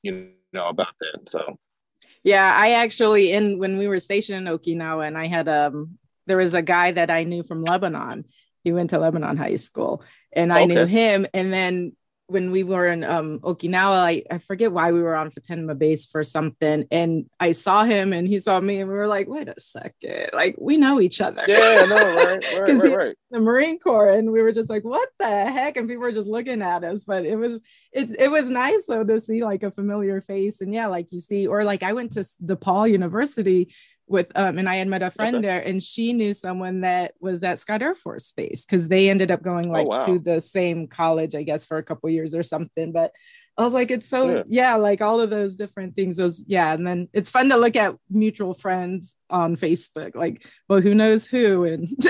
you 0.02 0.30
know, 0.52 0.68
about 0.68 0.94
that. 1.00 1.30
So 1.30 1.58
yeah, 2.22 2.54
I 2.56 2.72
actually 2.72 3.32
in 3.32 3.58
when 3.58 3.76
we 3.76 3.86
were 3.86 4.00
stationed 4.00 4.46
in 4.46 4.58
Okinawa, 4.58 5.06
and 5.06 5.18
I 5.18 5.26
had 5.26 5.48
um 5.48 5.98
there 6.26 6.38
was 6.38 6.54
a 6.54 6.62
guy 6.62 6.92
that 6.92 7.10
I 7.10 7.24
knew 7.24 7.42
from 7.42 7.62
Lebanon. 7.62 8.24
He 8.64 8.72
went 8.72 8.90
to 8.90 8.98
Lebanon 8.98 9.36
High 9.36 9.56
School, 9.56 10.02
and 10.32 10.52
I 10.52 10.62
okay. 10.62 10.74
knew 10.74 10.86
him. 10.86 11.26
And 11.32 11.52
then 11.52 11.92
when 12.26 12.50
we 12.50 12.62
were 12.62 12.86
in 12.86 13.04
um, 13.04 13.38
Okinawa, 13.40 13.98
I, 13.98 14.22
I 14.30 14.38
forget 14.38 14.72
why 14.72 14.92
we 14.92 15.02
were 15.02 15.14
on 15.14 15.30
Futenma 15.30 15.78
base 15.78 16.06
for 16.06 16.24
something, 16.24 16.86
and 16.90 17.26
I 17.38 17.52
saw 17.52 17.84
him 17.84 18.14
and 18.14 18.26
he 18.26 18.38
saw 18.38 18.60
me, 18.60 18.80
and 18.80 18.88
we 18.88 18.94
were 18.94 19.06
like, 19.06 19.28
"Wait 19.28 19.48
a 19.48 19.60
second, 19.60 20.30
like 20.32 20.56
we 20.58 20.78
know 20.78 21.00
each 21.00 21.20
other." 21.20 21.42
Yeah, 21.46 21.84
no, 21.86 21.94
right, 22.16 22.44
right, 22.58 22.68
right, 22.68 22.96
right. 22.96 23.16
The 23.30 23.40
Marine 23.40 23.78
Corps, 23.78 24.10
and 24.10 24.32
we 24.32 24.40
were 24.40 24.52
just 24.52 24.70
like, 24.70 24.84
"What 24.84 25.08
the 25.18 25.26
heck?" 25.26 25.76
And 25.76 25.86
people 25.86 26.02
were 26.02 26.12
just 26.12 26.28
looking 26.28 26.62
at 26.62 26.82
us, 26.82 27.04
but 27.04 27.26
it 27.26 27.36
was 27.36 27.60
it 27.92 28.16
it 28.18 28.30
was 28.30 28.48
nice 28.48 28.86
though 28.86 29.04
to 29.04 29.20
see 29.20 29.44
like 29.44 29.62
a 29.62 29.70
familiar 29.70 30.22
face, 30.22 30.62
and 30.62 30.72
yeah, 30.72 30.86
like 30.86 31.08
you 31.10 31.20
see, 31.20 31.46
or 31.46 31.62
like 31.62 31.82
I 31.82 31.92
went 31.92 32.12
to 32.12 32.20
DePaul 32.42 32.90
University 32.90 33.74
with 34.06 34.30
um 34.34 34.58
and 34.58 34.68
I 34.68 34.76
had 34.76 34.88
met 34.88 35.02
a 35.02 35.10
friend 35.10 35.36
okay. 35.36 35.46
there 35.46 35.60
and 35.60 35.82
she 35.82 36.12
knew 36.12 36.34
someone 36.34 36.82
that 36.82 37.14
was 37.20 37.42
at 37.42 37.58
Scott 37.58 37.82
Air 37.82 37.94
Force 37.94 38.32
Base 38.32 38.64
because 38.64 38.88
they 38.88 39.08
ended 39.08 39.30
up 39.30 39.42
going 39.42 39.70
oh, 39.70 39.72
like 39.72 39.86
oh, 39.86 39.90
wow. 39.90 40.06
to 40.06 40.18
the 40.18 40.40
same 40.40 40.86
college, 40.86 41.34
I 41.34 41.42
guess, 41.42 41.64
for 41.64 41.78
a 41.78 41.82
couple 41.82 42.10
years 42.10 42.34
or 42.34 42.42
something. 42.42 42.92
But 42.92 43.12
I 43.56 43.62
was 43.64 43.72
like, 43.72 43.90
it's 43.90 44.08
so 44.08 44.36
yeah. 44.36 44.42
yeah. 44.46 44.76
like 44.76 45.00
all 45.00 45.20
of 45.20 45.30
those 45.30 45.56
different 45.56 45.94
things. 45.94 46.16
Those 46.16 46.44
yeah, 46.46 46.72
and 46.72 46.86
then 46.86 47.08
it's 47.12 47.30
fun 47.30 47.48
to 47.50 47.56
look 47.56 47.76
at 47.76 47.94
mutual 48.10 48.54
friends 48.54 49.14
on 49.30 49.56
Facebook, 49.56 50.14
like, 50.14 50.44
well, 50.68 50.80
who 50.80 50.94
knows 50.94 51.26
who, 51.26 51.64
and 51.64 51.88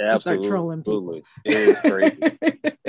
Absolutely. 0.00 0.18
start 0.18 0.42
trolling 0.44 0.80
people. 0.80 1.20
It 1.44 1.54
is 1.54 1.78
crazy. 1.78 2.38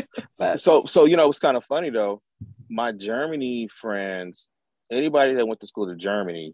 but, 0.38 0.60
so 0.60 0.86
so 0.86 1.06
you 1.06 1.16
know 1.16 1.30
it's 1.30 1.40
kind 1.40 1.56
of 1.56 1.64
funny 1.66 1.90
though. 1.90 2.22
My 2.70 2.92
Germany 2.92 3.70
friends, 3.80 4.50
anybody 4.92 5.34
that 5.36 5.46
went 5.46 5.62
to 5.62 5.68
school 5.68 5.88
to 5.88 5.96
Germany, 5.96 6.54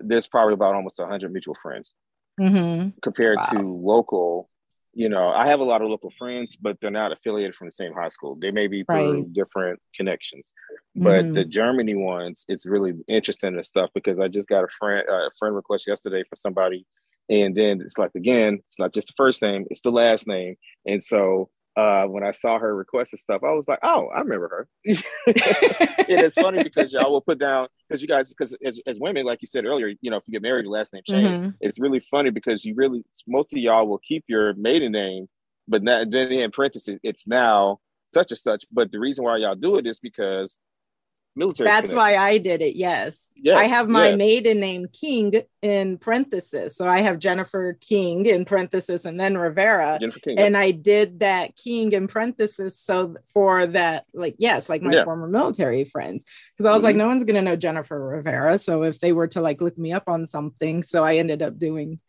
there's 0.00 0.26
probably 0.26 0.54
about 0.54 0.74
almost 0.74 0.98
100 0.98 1.32
mutual 1.32 1.56
friends 1.60 1.94
mm-hmm. 2.40 2.90
compared 3.02 3.38
wow. 3.38 3.44
to 3.44 3.76
local 3.76 4.50
you 4.94 5.08
know 5.08 5.28
i 5.28 5.46
have 5.46 5.60
a 5.60 5.64
lot 5.64 5.82
of 5.82 5.88
local 5.88 6.10
friends 6.18 6.56
but 6.56 6.76
they're 6.80 6.90
not 6.90 7.12
affiliated 7.12 7.54
from 7.54 7.68
the 7.68 7.72
same 7.72 7.92
high 7.92 8.08
school 8.08 8.36
they 8.40 8.50
may 8.50 8.66
be 8.66 8.84
through 8.84 9.14
right. 9.14 9.32
different 9.32 9.80
connections 9.94 10.52
but 10.96 11.24
mm-hmm. 11.24 11.34
the 11.34 11.44
germany 11.44 11.94
ones 11.94 12.44
it's 12.48 12.66
really 12.66 12.94
interesting 13.06 13.54
and 13.54 13.66
stuff 13.66 13.90
because 13.94 14.18
i 14.18 14.28
just 14.28 14.48
got 14.48 14.64
a 14.64 14.68
friend 14.78 15.04
uh, 15.08 15.26
a 15.26 15.30
friend 15.38 15.54
request 15.54 15.86
yesterday 15.86 16.24
for 16.28 16.36
somebody 16.36 16.86
and 17.28 17.54
then 17.54 17.80
it's 17.80 17.98
like 17.98 18.14
again 18.14 18.58
it's 18.66 18.78
not 18.78 18.92
just 18.92 19.08
the 19.08 19.14
first 19.16 19.42
name 19.42 19.66
it's 19.70 19.82
the 19.82 19.90
last 19.90 20.26
name 20.26 20.56
and 20.86 21.02
so 21.02 21.50
uh, 21.78 22.06
when 22.06 22.24
I 22.24 22.32
saw 22.32 22.58
her 22.58 22.74
request 22.74 23.12
and 23.12 23.20
stuff, 23.20 23.44
I 23.44 23.52
was 23.52 23.68
like, 23.68 23.78
oh, 23.84 24.08
I 24.08 24.18
remember 24.18 24.48
her. 24.48 24.68
it 24.84 26.24
is 26.24 26.34
funny 26.34 26.64
because 26.64 26.92
y'all 26.92 27.12
will 27.12 27.20
put 27.20 27.38
down 27.38 27.68
because 27.88 28.02
you 28.02 28.08
guys 28.08 28.30
because 28.30 28.52
as, 28.66 28.80
as 28.84 28.98
women, 28.98 29.24
like 29.24 29.40
you 29.42 29.46
said 29.46 29.64
earlier, 29.64 29.92
you 30.00 30.10
know, 30.10 30.16
if 30.16 30.24
you 30.26 30.32
get 30.32 30.42
married, 30.42 30.64
your 30.64 30.72
last 30.72 30.92
name 30.92 31.02
change. 31.06 31.28
Mm-hmm. 31.28 31.50
It's 31.60 31.78
really 31.78 32.00
funny 32.00 32.30
because 32.30 32.64
you 32.64 32.74
really 32.74 33.04
most 33.28 33.52
of 33.52 33.60
y'all 33.60 33.86
will 33.86 34.00
keep 34.00 34.24
your 34.26 34.54
maiden 34.54 34.90
name, 34.90 35.28
but 35.68 35.84
then 35.84 36.12
in 36.12 36.50
parentheses, 36.50 36.98
it's 37.04 37.28
now 37.28 37.78
such 38.08 38.32
and 38.32 38.38
such. 38.38 38.64
But 38.72 38.90
the 38.90 38.98
reason 38.98 39.24
why 39.24 39.36
y'all 39.36 39.54
do 39.54 39.76
it 39.76 39.86
is 39.86 40.00
because 40.00 40.58
military. 41.38 41.68
That's 41.68 41.94
why 41.94 42.16
I 42.16 42.38
did 42.38 42.60
it. 42.60 42.76
Yes. 42.76 43.30
yes 43.36 43.58
I 43.58 43.64
have 43.64 43.88
my 43.88 44.08
yes. 44.08 44.18
maiden 44.18 44.60
name 44.60 44.86
King 44.92 45.42
in 45.62 45.98
parenthesis. 45.98 46.76
So 46.76 46.86
I 46.86 47.00
have 47.00 47.18
Jennifer 47.18 47.78
King 47.80 48.26
in 48.26 48.44
parenthesis 48.44 49.04
and 49.04 49.18
then 49.18 49.38
Rivera. 49.38 49.98
Jennifer 50.00 50.20
King, 50.20 50.38
and 50.38 50.54
yeah. 50.54 50.60
I 50.60 50.70
did 50.72 51.20
that 51.20 51.56
King 51.56 51.92
in 51.92 52.08
parenthesis. 52.08 52.78
So 52.78 53.16
for 53.32 53.66
that, 53.68 54.04
like, 54.12 54.36
yes, 54.38 54.68
like 54.68 54.82
my 54.82 54.92
yeah. 54.92 55.04
former 55.04 55.28
military 55.28 55.84
friends. 55.84 56.24
Because 56.56 56.68
I 56.68 56.72
was 56.72 56.78
mm-hmm. 56.78 56.84
like, 56.86 56.96
no 56.96 57.06
one's 57.06 57.24
going 57.24 57.36
to 57.36 57.42
know 57.42 57.56
Jennifer 57.56 57.98
Rivera. 57.98 58.58
So 58.58 58.82
if 58.82 59.00
they 59.00 59.12
were 59.12 59.28
to 59.28 59.40
like 59.40 59.60
look 59.60 59.78
me 59.78 59.92
up 59.92 60.08
on 60.08 60.26
something, 60.26 60.82
so 60.82 61.04
I 61.04 61.16
ended 61.16 61.42
up 61.42 61.58
doing 61.58 62.00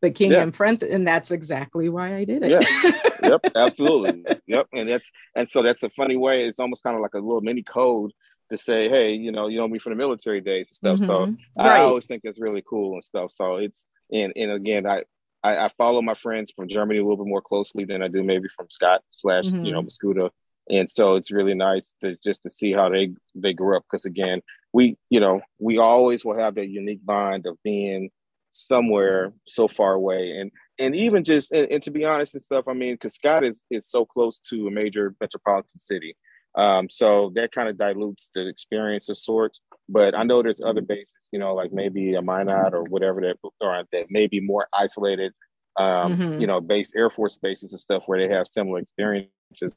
the 0.00 0.10
king 0.10 0.32
yeah. 0.32 0.42
and 0.42 0.52
prince 0.52 0.82
and 0.82 1.06
that's 1.06 1.30
exactly 1.30 1.88
why 1.88 2.14
i 2.14 2.24
did 2.24 2.42
it 2.42 2.50
yeah 2.50 2.92
yep 3.22 3.40
absolutely 3.56 4.24
yep 4.46 4.66
and 4.72 4.88
that's 4.88 5.10
and 5.34 5.48
so 5.48 5.62
that's 5.62 5.82
a 5.82 5.90
funny 5.90 6.16
way 6.16 6.44
it's 6.44 6.60
almost 6.60 6.82
kind 6.82 6.96
of 6.96 7.02
like 7.02 7.14
a 7.14 7.18
little 7.18 7.40
mini 7.40 7.62
code 7.62 8.12
to 8.56 8.62
say, 8.62 8.88
hey, 8.88 9.12
you 9.12 9.32
know, 9.32 9.48
you 9.48 9.58
know 9.58 9.68
me 9.68 9.78
from 9.78 9.92
the 9.92 9.96
military 9.96 10.40
days 10.40 10.70
and 10.70 10.76
stuff. 10.76 10.98
Mm-hmm. 10.98 11.06
So 11.06 11.62
right. 11.62 11.80
I 11.80 11.82
always 11.82 12.06
think 12.06 12.22
it's 12.24 12.40
really 12.40 12.62
cool 12.68 12.94
and 12.94 13.04
stuff. 13.04 13.32
So 13.32 13.56
it's 13.56 13.84
and 14.12 14.32
and 14.36 14.50
again, 14.50 14.86
I, 14.86 15.02
I, 15.42 15.66
I 15.66 15.70
follow 15.76 16.02
my 16.02 16.14
friends 16.14 16.52
from 16.54 16.68
Germany 16.68 16.98
a 16.98 17.02
little 17.02 17.22
bit 17.22 17.28
more 17.28 17.42
closely 17.42 17.84
than 17.84 18.02
I 18.02 18.08
do 18.08 18.22
maybe 18.22 18.48
from 18.48 18.70
Scott 18.70 19.02
slash 19.10 19.44
mm-hmm. 19.44 19.64
you 19.64 19.72
know 19.72 19.82
mm-hmm. 19.82 20.08
Mascoutah. 20.08 20.30
And 20.70 20.90
so 20.90 21.16
it's 21.16 21.30
really 21.30 21.54
nice 21.54 21.94
to 22.02 22.16
just 22.24 22.42
to 22.44 22.50
see 22.50 22.72
how 22.72 22.88
they 22.88 23.12
they 23.34 23.52
grew 23.52 23.76
up 23.76 23.84
because 23.90 24.04
again, 24.06 24.40
we 24.72 24.98
you 25.08 25.20
know 25.20 25.40
we 25.58 25.78
always 25.78 26.24
will 26.24 26.38
have 26.38 26.56
that 26.56 26.68
unique 26.68 27.04
bond 27.04 27.46
of 27.46 27.56
being 27.62 28.10
somewhere 28.52 29.32
so 29.46 29.66
far 29.66 29.94
away 29.94 30.36
and 30.38 30.52
and 30.78 30.94
even 30.94 31.24
just 31.24 31.50
and, 31.52 31.70
and 31.70 31.82
to 31.82 31.90
be 31.90 32.04
honest 32.04 32.34
and 32.34 32.42
stuff 32.42 32.66
i 32.68 32.72
mean 32.72 32.94
because 32.94 33.14
scott 33.14 33.44
is 33.44 33.64
is 33.68 33.88
so 33.88 34.04
close 34.04 34.38
to 34.38 34.68
a 34.68 34.70
major 34.70 35.12
metropolitan 35.20 35.80
city 35.80 36.16
um, 36.56 36.88
so 36.88 37.32
that 37.34 37.52
kind 37.52 37.68
of 37.68 37.78
dilutes 37.78 38.30
the 38.34 38.48
experience 38.48 39.08
of 39.08 39.18
sorts. 39.18 39.60
But 39.88 40.16
I 40.16 40.22
know 40.22 40.42
there's 40.42 40.60
other 40.60 40.80
bases, 40.80 41.14
you 41.32 41.38
know, 41.38 41.54
like 41.54 41.72
maybe 41.72 42.14
a 42.14 42.22
Minot 42.22 42.74
or 42.74 42.84
whatever 42.84 43.20
that 43.22 43.36
or 43.60 43.84
that 43.92 44.10
may 44.10 44.26
be 44.26 44.40
more 44.40 44.68
isolated, 44.72 45.32
um, 45.76 46.16
mm-hmm. 46.16 46.40
you 46.40 46.46
know, 46.46 46.60
base 46.60 46.92
Air 46.96 47.10
Force 47.10 47.36
bases 47.36 47.72
and 47.72 47.80
stuff 47.80 48.04
where 48.06 48.18
they 48.18 48.32
have 48.32 48.46
similar 48.46 48.78
experiences. 48.78 49.74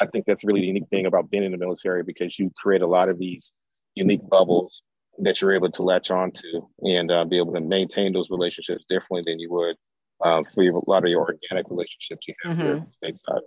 I 0.00 0.06
think 0.06 0.24
that's 0.26 0.44
really 0.44 0.60
the 0.60 0.66
unique 0.66 0.88
thing 0.90 1.06
about 1.06 1.30
being 1.30 1.44
in 1.44 1.52
the 1.52 1.58
military 1.58 2.02
because 2.02 2.38
you 2.38 2.50
create 2.56 2.82
a 2.82 2.86
lot 2.86 3.08
of 3.08 3.18
these 3.18 3.52
unique 3.94 4.28
bubbles 4.28 4.82
that 5.20 5.40
you're 5.40 5.54
able 5.54 5.70
to 5.70 5.82
latch 5.82 6.10
onto 6.10 6.66
and 6.82 7.10
uh, 7.10 7.24
be 7.24 7.36
able 7.36 7.52
to 7.52 7.60
maintain 7.60 8.12
those 8.12 8.30
relationships 8.30 8.84
differently 8.88 9.22
than 9.26 9.40
you 9.40 9.50
would 9.50 9.76
uh, 10.24 10.42
for 10.54 10.62
a 10.62 10.90
lot 10.90 11.04
of 11.04 11.10
your 11.10 11.20
organic 11.20 11.68
relationships 11.68 12.26
you 12.28 12.34
have 12.44 12.56
mm-hmm. 12.56 12.62
here 12.62 12.86
stateside 13.02 13.40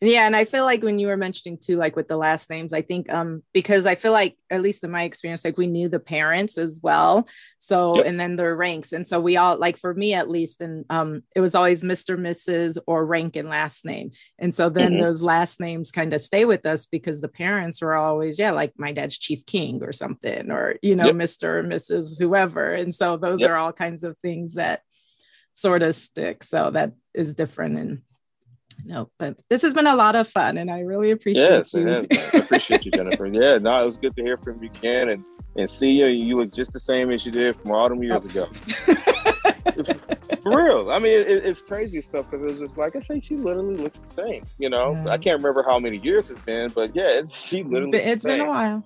yeah 0.00 0.26
and 0.26 0.36
i 0.36 0.44
feel 0.44 0.64
like 0.64 0.82
when 0.82 0.98
you 0.98 1.06
were 1.06 1.16
mentioning 1.16 1.58
too 1.58 1.76
like 1.76 1.96
with 1.96 2.08
the 2.08 2.16
last 2.16 2.50
names 2.50 2.72
i 2.72 2.82
think 2.82 3.12
um 3.12 3.42
because 3.52 3.86
i 3.86 3.94
feel 3.94 4.12
like 4.12 4.36
at 4.50 4.60
least 4.60 4.84
in 4.84 4.90
my 4.90 5.04
experience 5.04 5.44
like 5.44 5.56
we 5.56 5.66
knew 5.66 5.88
the 5.88 6.00
parents 6.00 6.58
as 6.58 6.80
well 6.82 7.26
so 7.58 7.96
yep. 7.96 8.06
and 8.06 8.18
then 8.18 8.36
their 8.36 8.54
ranks 8.54 8.92
and 8.92 9.06
so 9.06 9.20
we 9.20 9.36
all 9.36 9.56
like 9.56 9.78
for 9.78 9.94
me 9.94 10.12
at 10.12 10.28
least 10.28 10.60
and 10.60 10.84
um 10.90 11.22
it 11.34 11.40
was 11.40 11.54
always 11.54 11.82
mr 11.82 12.18
mrs 12.18 12.76
or 12.86 13.06
rank 13.06 13.36
and 13.36 13.48
last 13.48 13.84
name 13.84 14.10
and 14.38 14.54
so 14.54 14.68
then 14.68 14.92
mm-hmm. 14.92 15.02
those 15.02 15.22
last 15.22 15.60
names 15.60 15.90
kind 15.90 16.12
of 16.12 16.20
stay 16.20 16.44
with 16.44 16.66
us 16.66 16.86
because 16.86 17.20
the 17.20 17.28
parents 17.28 17.80
were 17.80 17.94
always 17.94 18.38
yeah 18.38 18.50
like 18.50 18.72
my 18.76 18.92
dad's 18.92 19.16
chief 19.16 19.46
king 19.46 19.82
or 19.82 19.92
something 19.92 20.50
or 20.50 20.76
you 20.82 20.94
know 20.94 21.06
yep. 21.06 21.14
mr 21.14 21.44
or 21.44 21.62
mrs 21.62 22.18
whoever 22.18 22.74
and 22.74 22.94
so 22.94 23.16
those 23.16 23.40
yep. 23.40 23.50
are 23.50 23.56
all 23.56 23.72
kinds 23.72 24.04
of 24.04 24.16
things 24.18 24.54
that 24.54 24.82
sort 25.52 25.82
of 25.82 25.94
stick 25.94 26.42
so 26.42 26.70
that 26.70 26.92
is 27.14 27.34
different 27.34 27.78
and 27.78 28.02
no, 28.84 29.10
but 29.18 29.36
this 29.48 29.62
has 29.62 29.74
been 29.74 29.86
a 29.86 29.96
lot 29.96 30.16
of 30.16 30.28
fun, 30.28 30.58
and 30.58 30.70
I 30.70 30.80
really 30.80 31.10
appreciate 31.10 31.50
yes, 31.50 31.74
you. 31.74 31.88
Yes, 31.88 32.06
I 32.34 32.38
appreciate 32.38 32.84
you, 32.84 32.90
Jennifer. 32.90 33.26
yeah, 33.32 33.58
no, 33.58 33.76
it 33.82 33.86
was 33.86 33.98
good 33.98 34.14
to 34.16 34.22
hear 34.22 34.36
from 34.36 34.62
you, 34.62 34.70
Ken, 34.70 35.10
and 35.10 35.24
and 35.56 35.70
see 35.70 35.90
you. 35.90 36.06
You 36.06 36.36
look 36.36 36.52
just 36.52 36.72
the 36.72 36.80
same 36.80 37.10
as 37.10 37.24
you 37.24 37.32
did 37.32 37.56
from 37.56 37.72
all 37.72 37.88
them 37.88 38.02
years 38.02 38.22
oh. 38.24 38.44
ago. 38.46 39.30
For 40.42 40.62
real, 40.62 40.90
I 40.90 40.98
mean, 40.98 41.12
it, 41.12 41.44
it's 41.44 41.62
crazy 41.62 42.02
stuff 42.02 42.30
because 42.30 42.52
it's 42.52 42.60
just 42.60 42.76
like 42.76 42.96
I 42.96 43.00
say, 43.00 43.20
she 43.20 43.36
literally 43.36 43.76
looks 43.76 43.98
the 43.98 44.08
same. 44.08 44.46
You 44.58 44.68
know, 44.68 44.92
yeah. 44.92 45.12
I 45.12 45.18
can't 45.18 45.38
remember 45.38 45.62
how 45.62 45.78
many 45.78 45.98
years 45.98 46.30
it's 46.30 46.40
been, 46.40 46.70
but 46.70 46.94
yeah, 46.94 47.08
it's, 47.08 47.34
she 47.46 47.62
literally. 47.62 47.98
It's 47.98 47.98
been, 47.98 48.08
it's 48.08 48.24
been 48.24 48.40
a 48.40 48.48
while. 48.48 48.84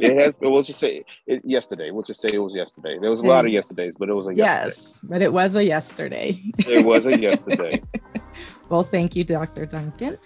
it 0.00 0.16
has. 0.24 0.38
We'll 0.40 0.62
just 0.62 0.80
say 0.80 1.04
it 1.26 1.42
yesterday. 1.44 1.90
We'll 1.90 2.04
just 2.04 2.20
say 2.20 2.28
it 2.32 2.38
was 2.38 2.54
yesterday. 2.54 2.98
There 3.00 3.10
was 3.10 3.20
a 3.20 3.24
lot 3.24 3.44
of 3.44 3.52
yesterdays, 3.52 3.94
but 3.98 4.08
it 4.08 4.14
was 4.14 4.26
a 4.26 4.34
yesterday. 4.34 4.64
yes, 4.64 4.98
but 5.02 5.22
it 5.22 5.32
was 5.32 5.56
a 5.56 5.64
yesterday. 5.64 6.40
it 6.58 6.84
was 6.84 7.06
a 7.06 7.18
yesterday. 7.18 7.82
Well, 8.70 8.82
thank 8.82 9.14
you, 9.14 9.24
Dr. 9.24 9.66
Duncan. 9.66 10.18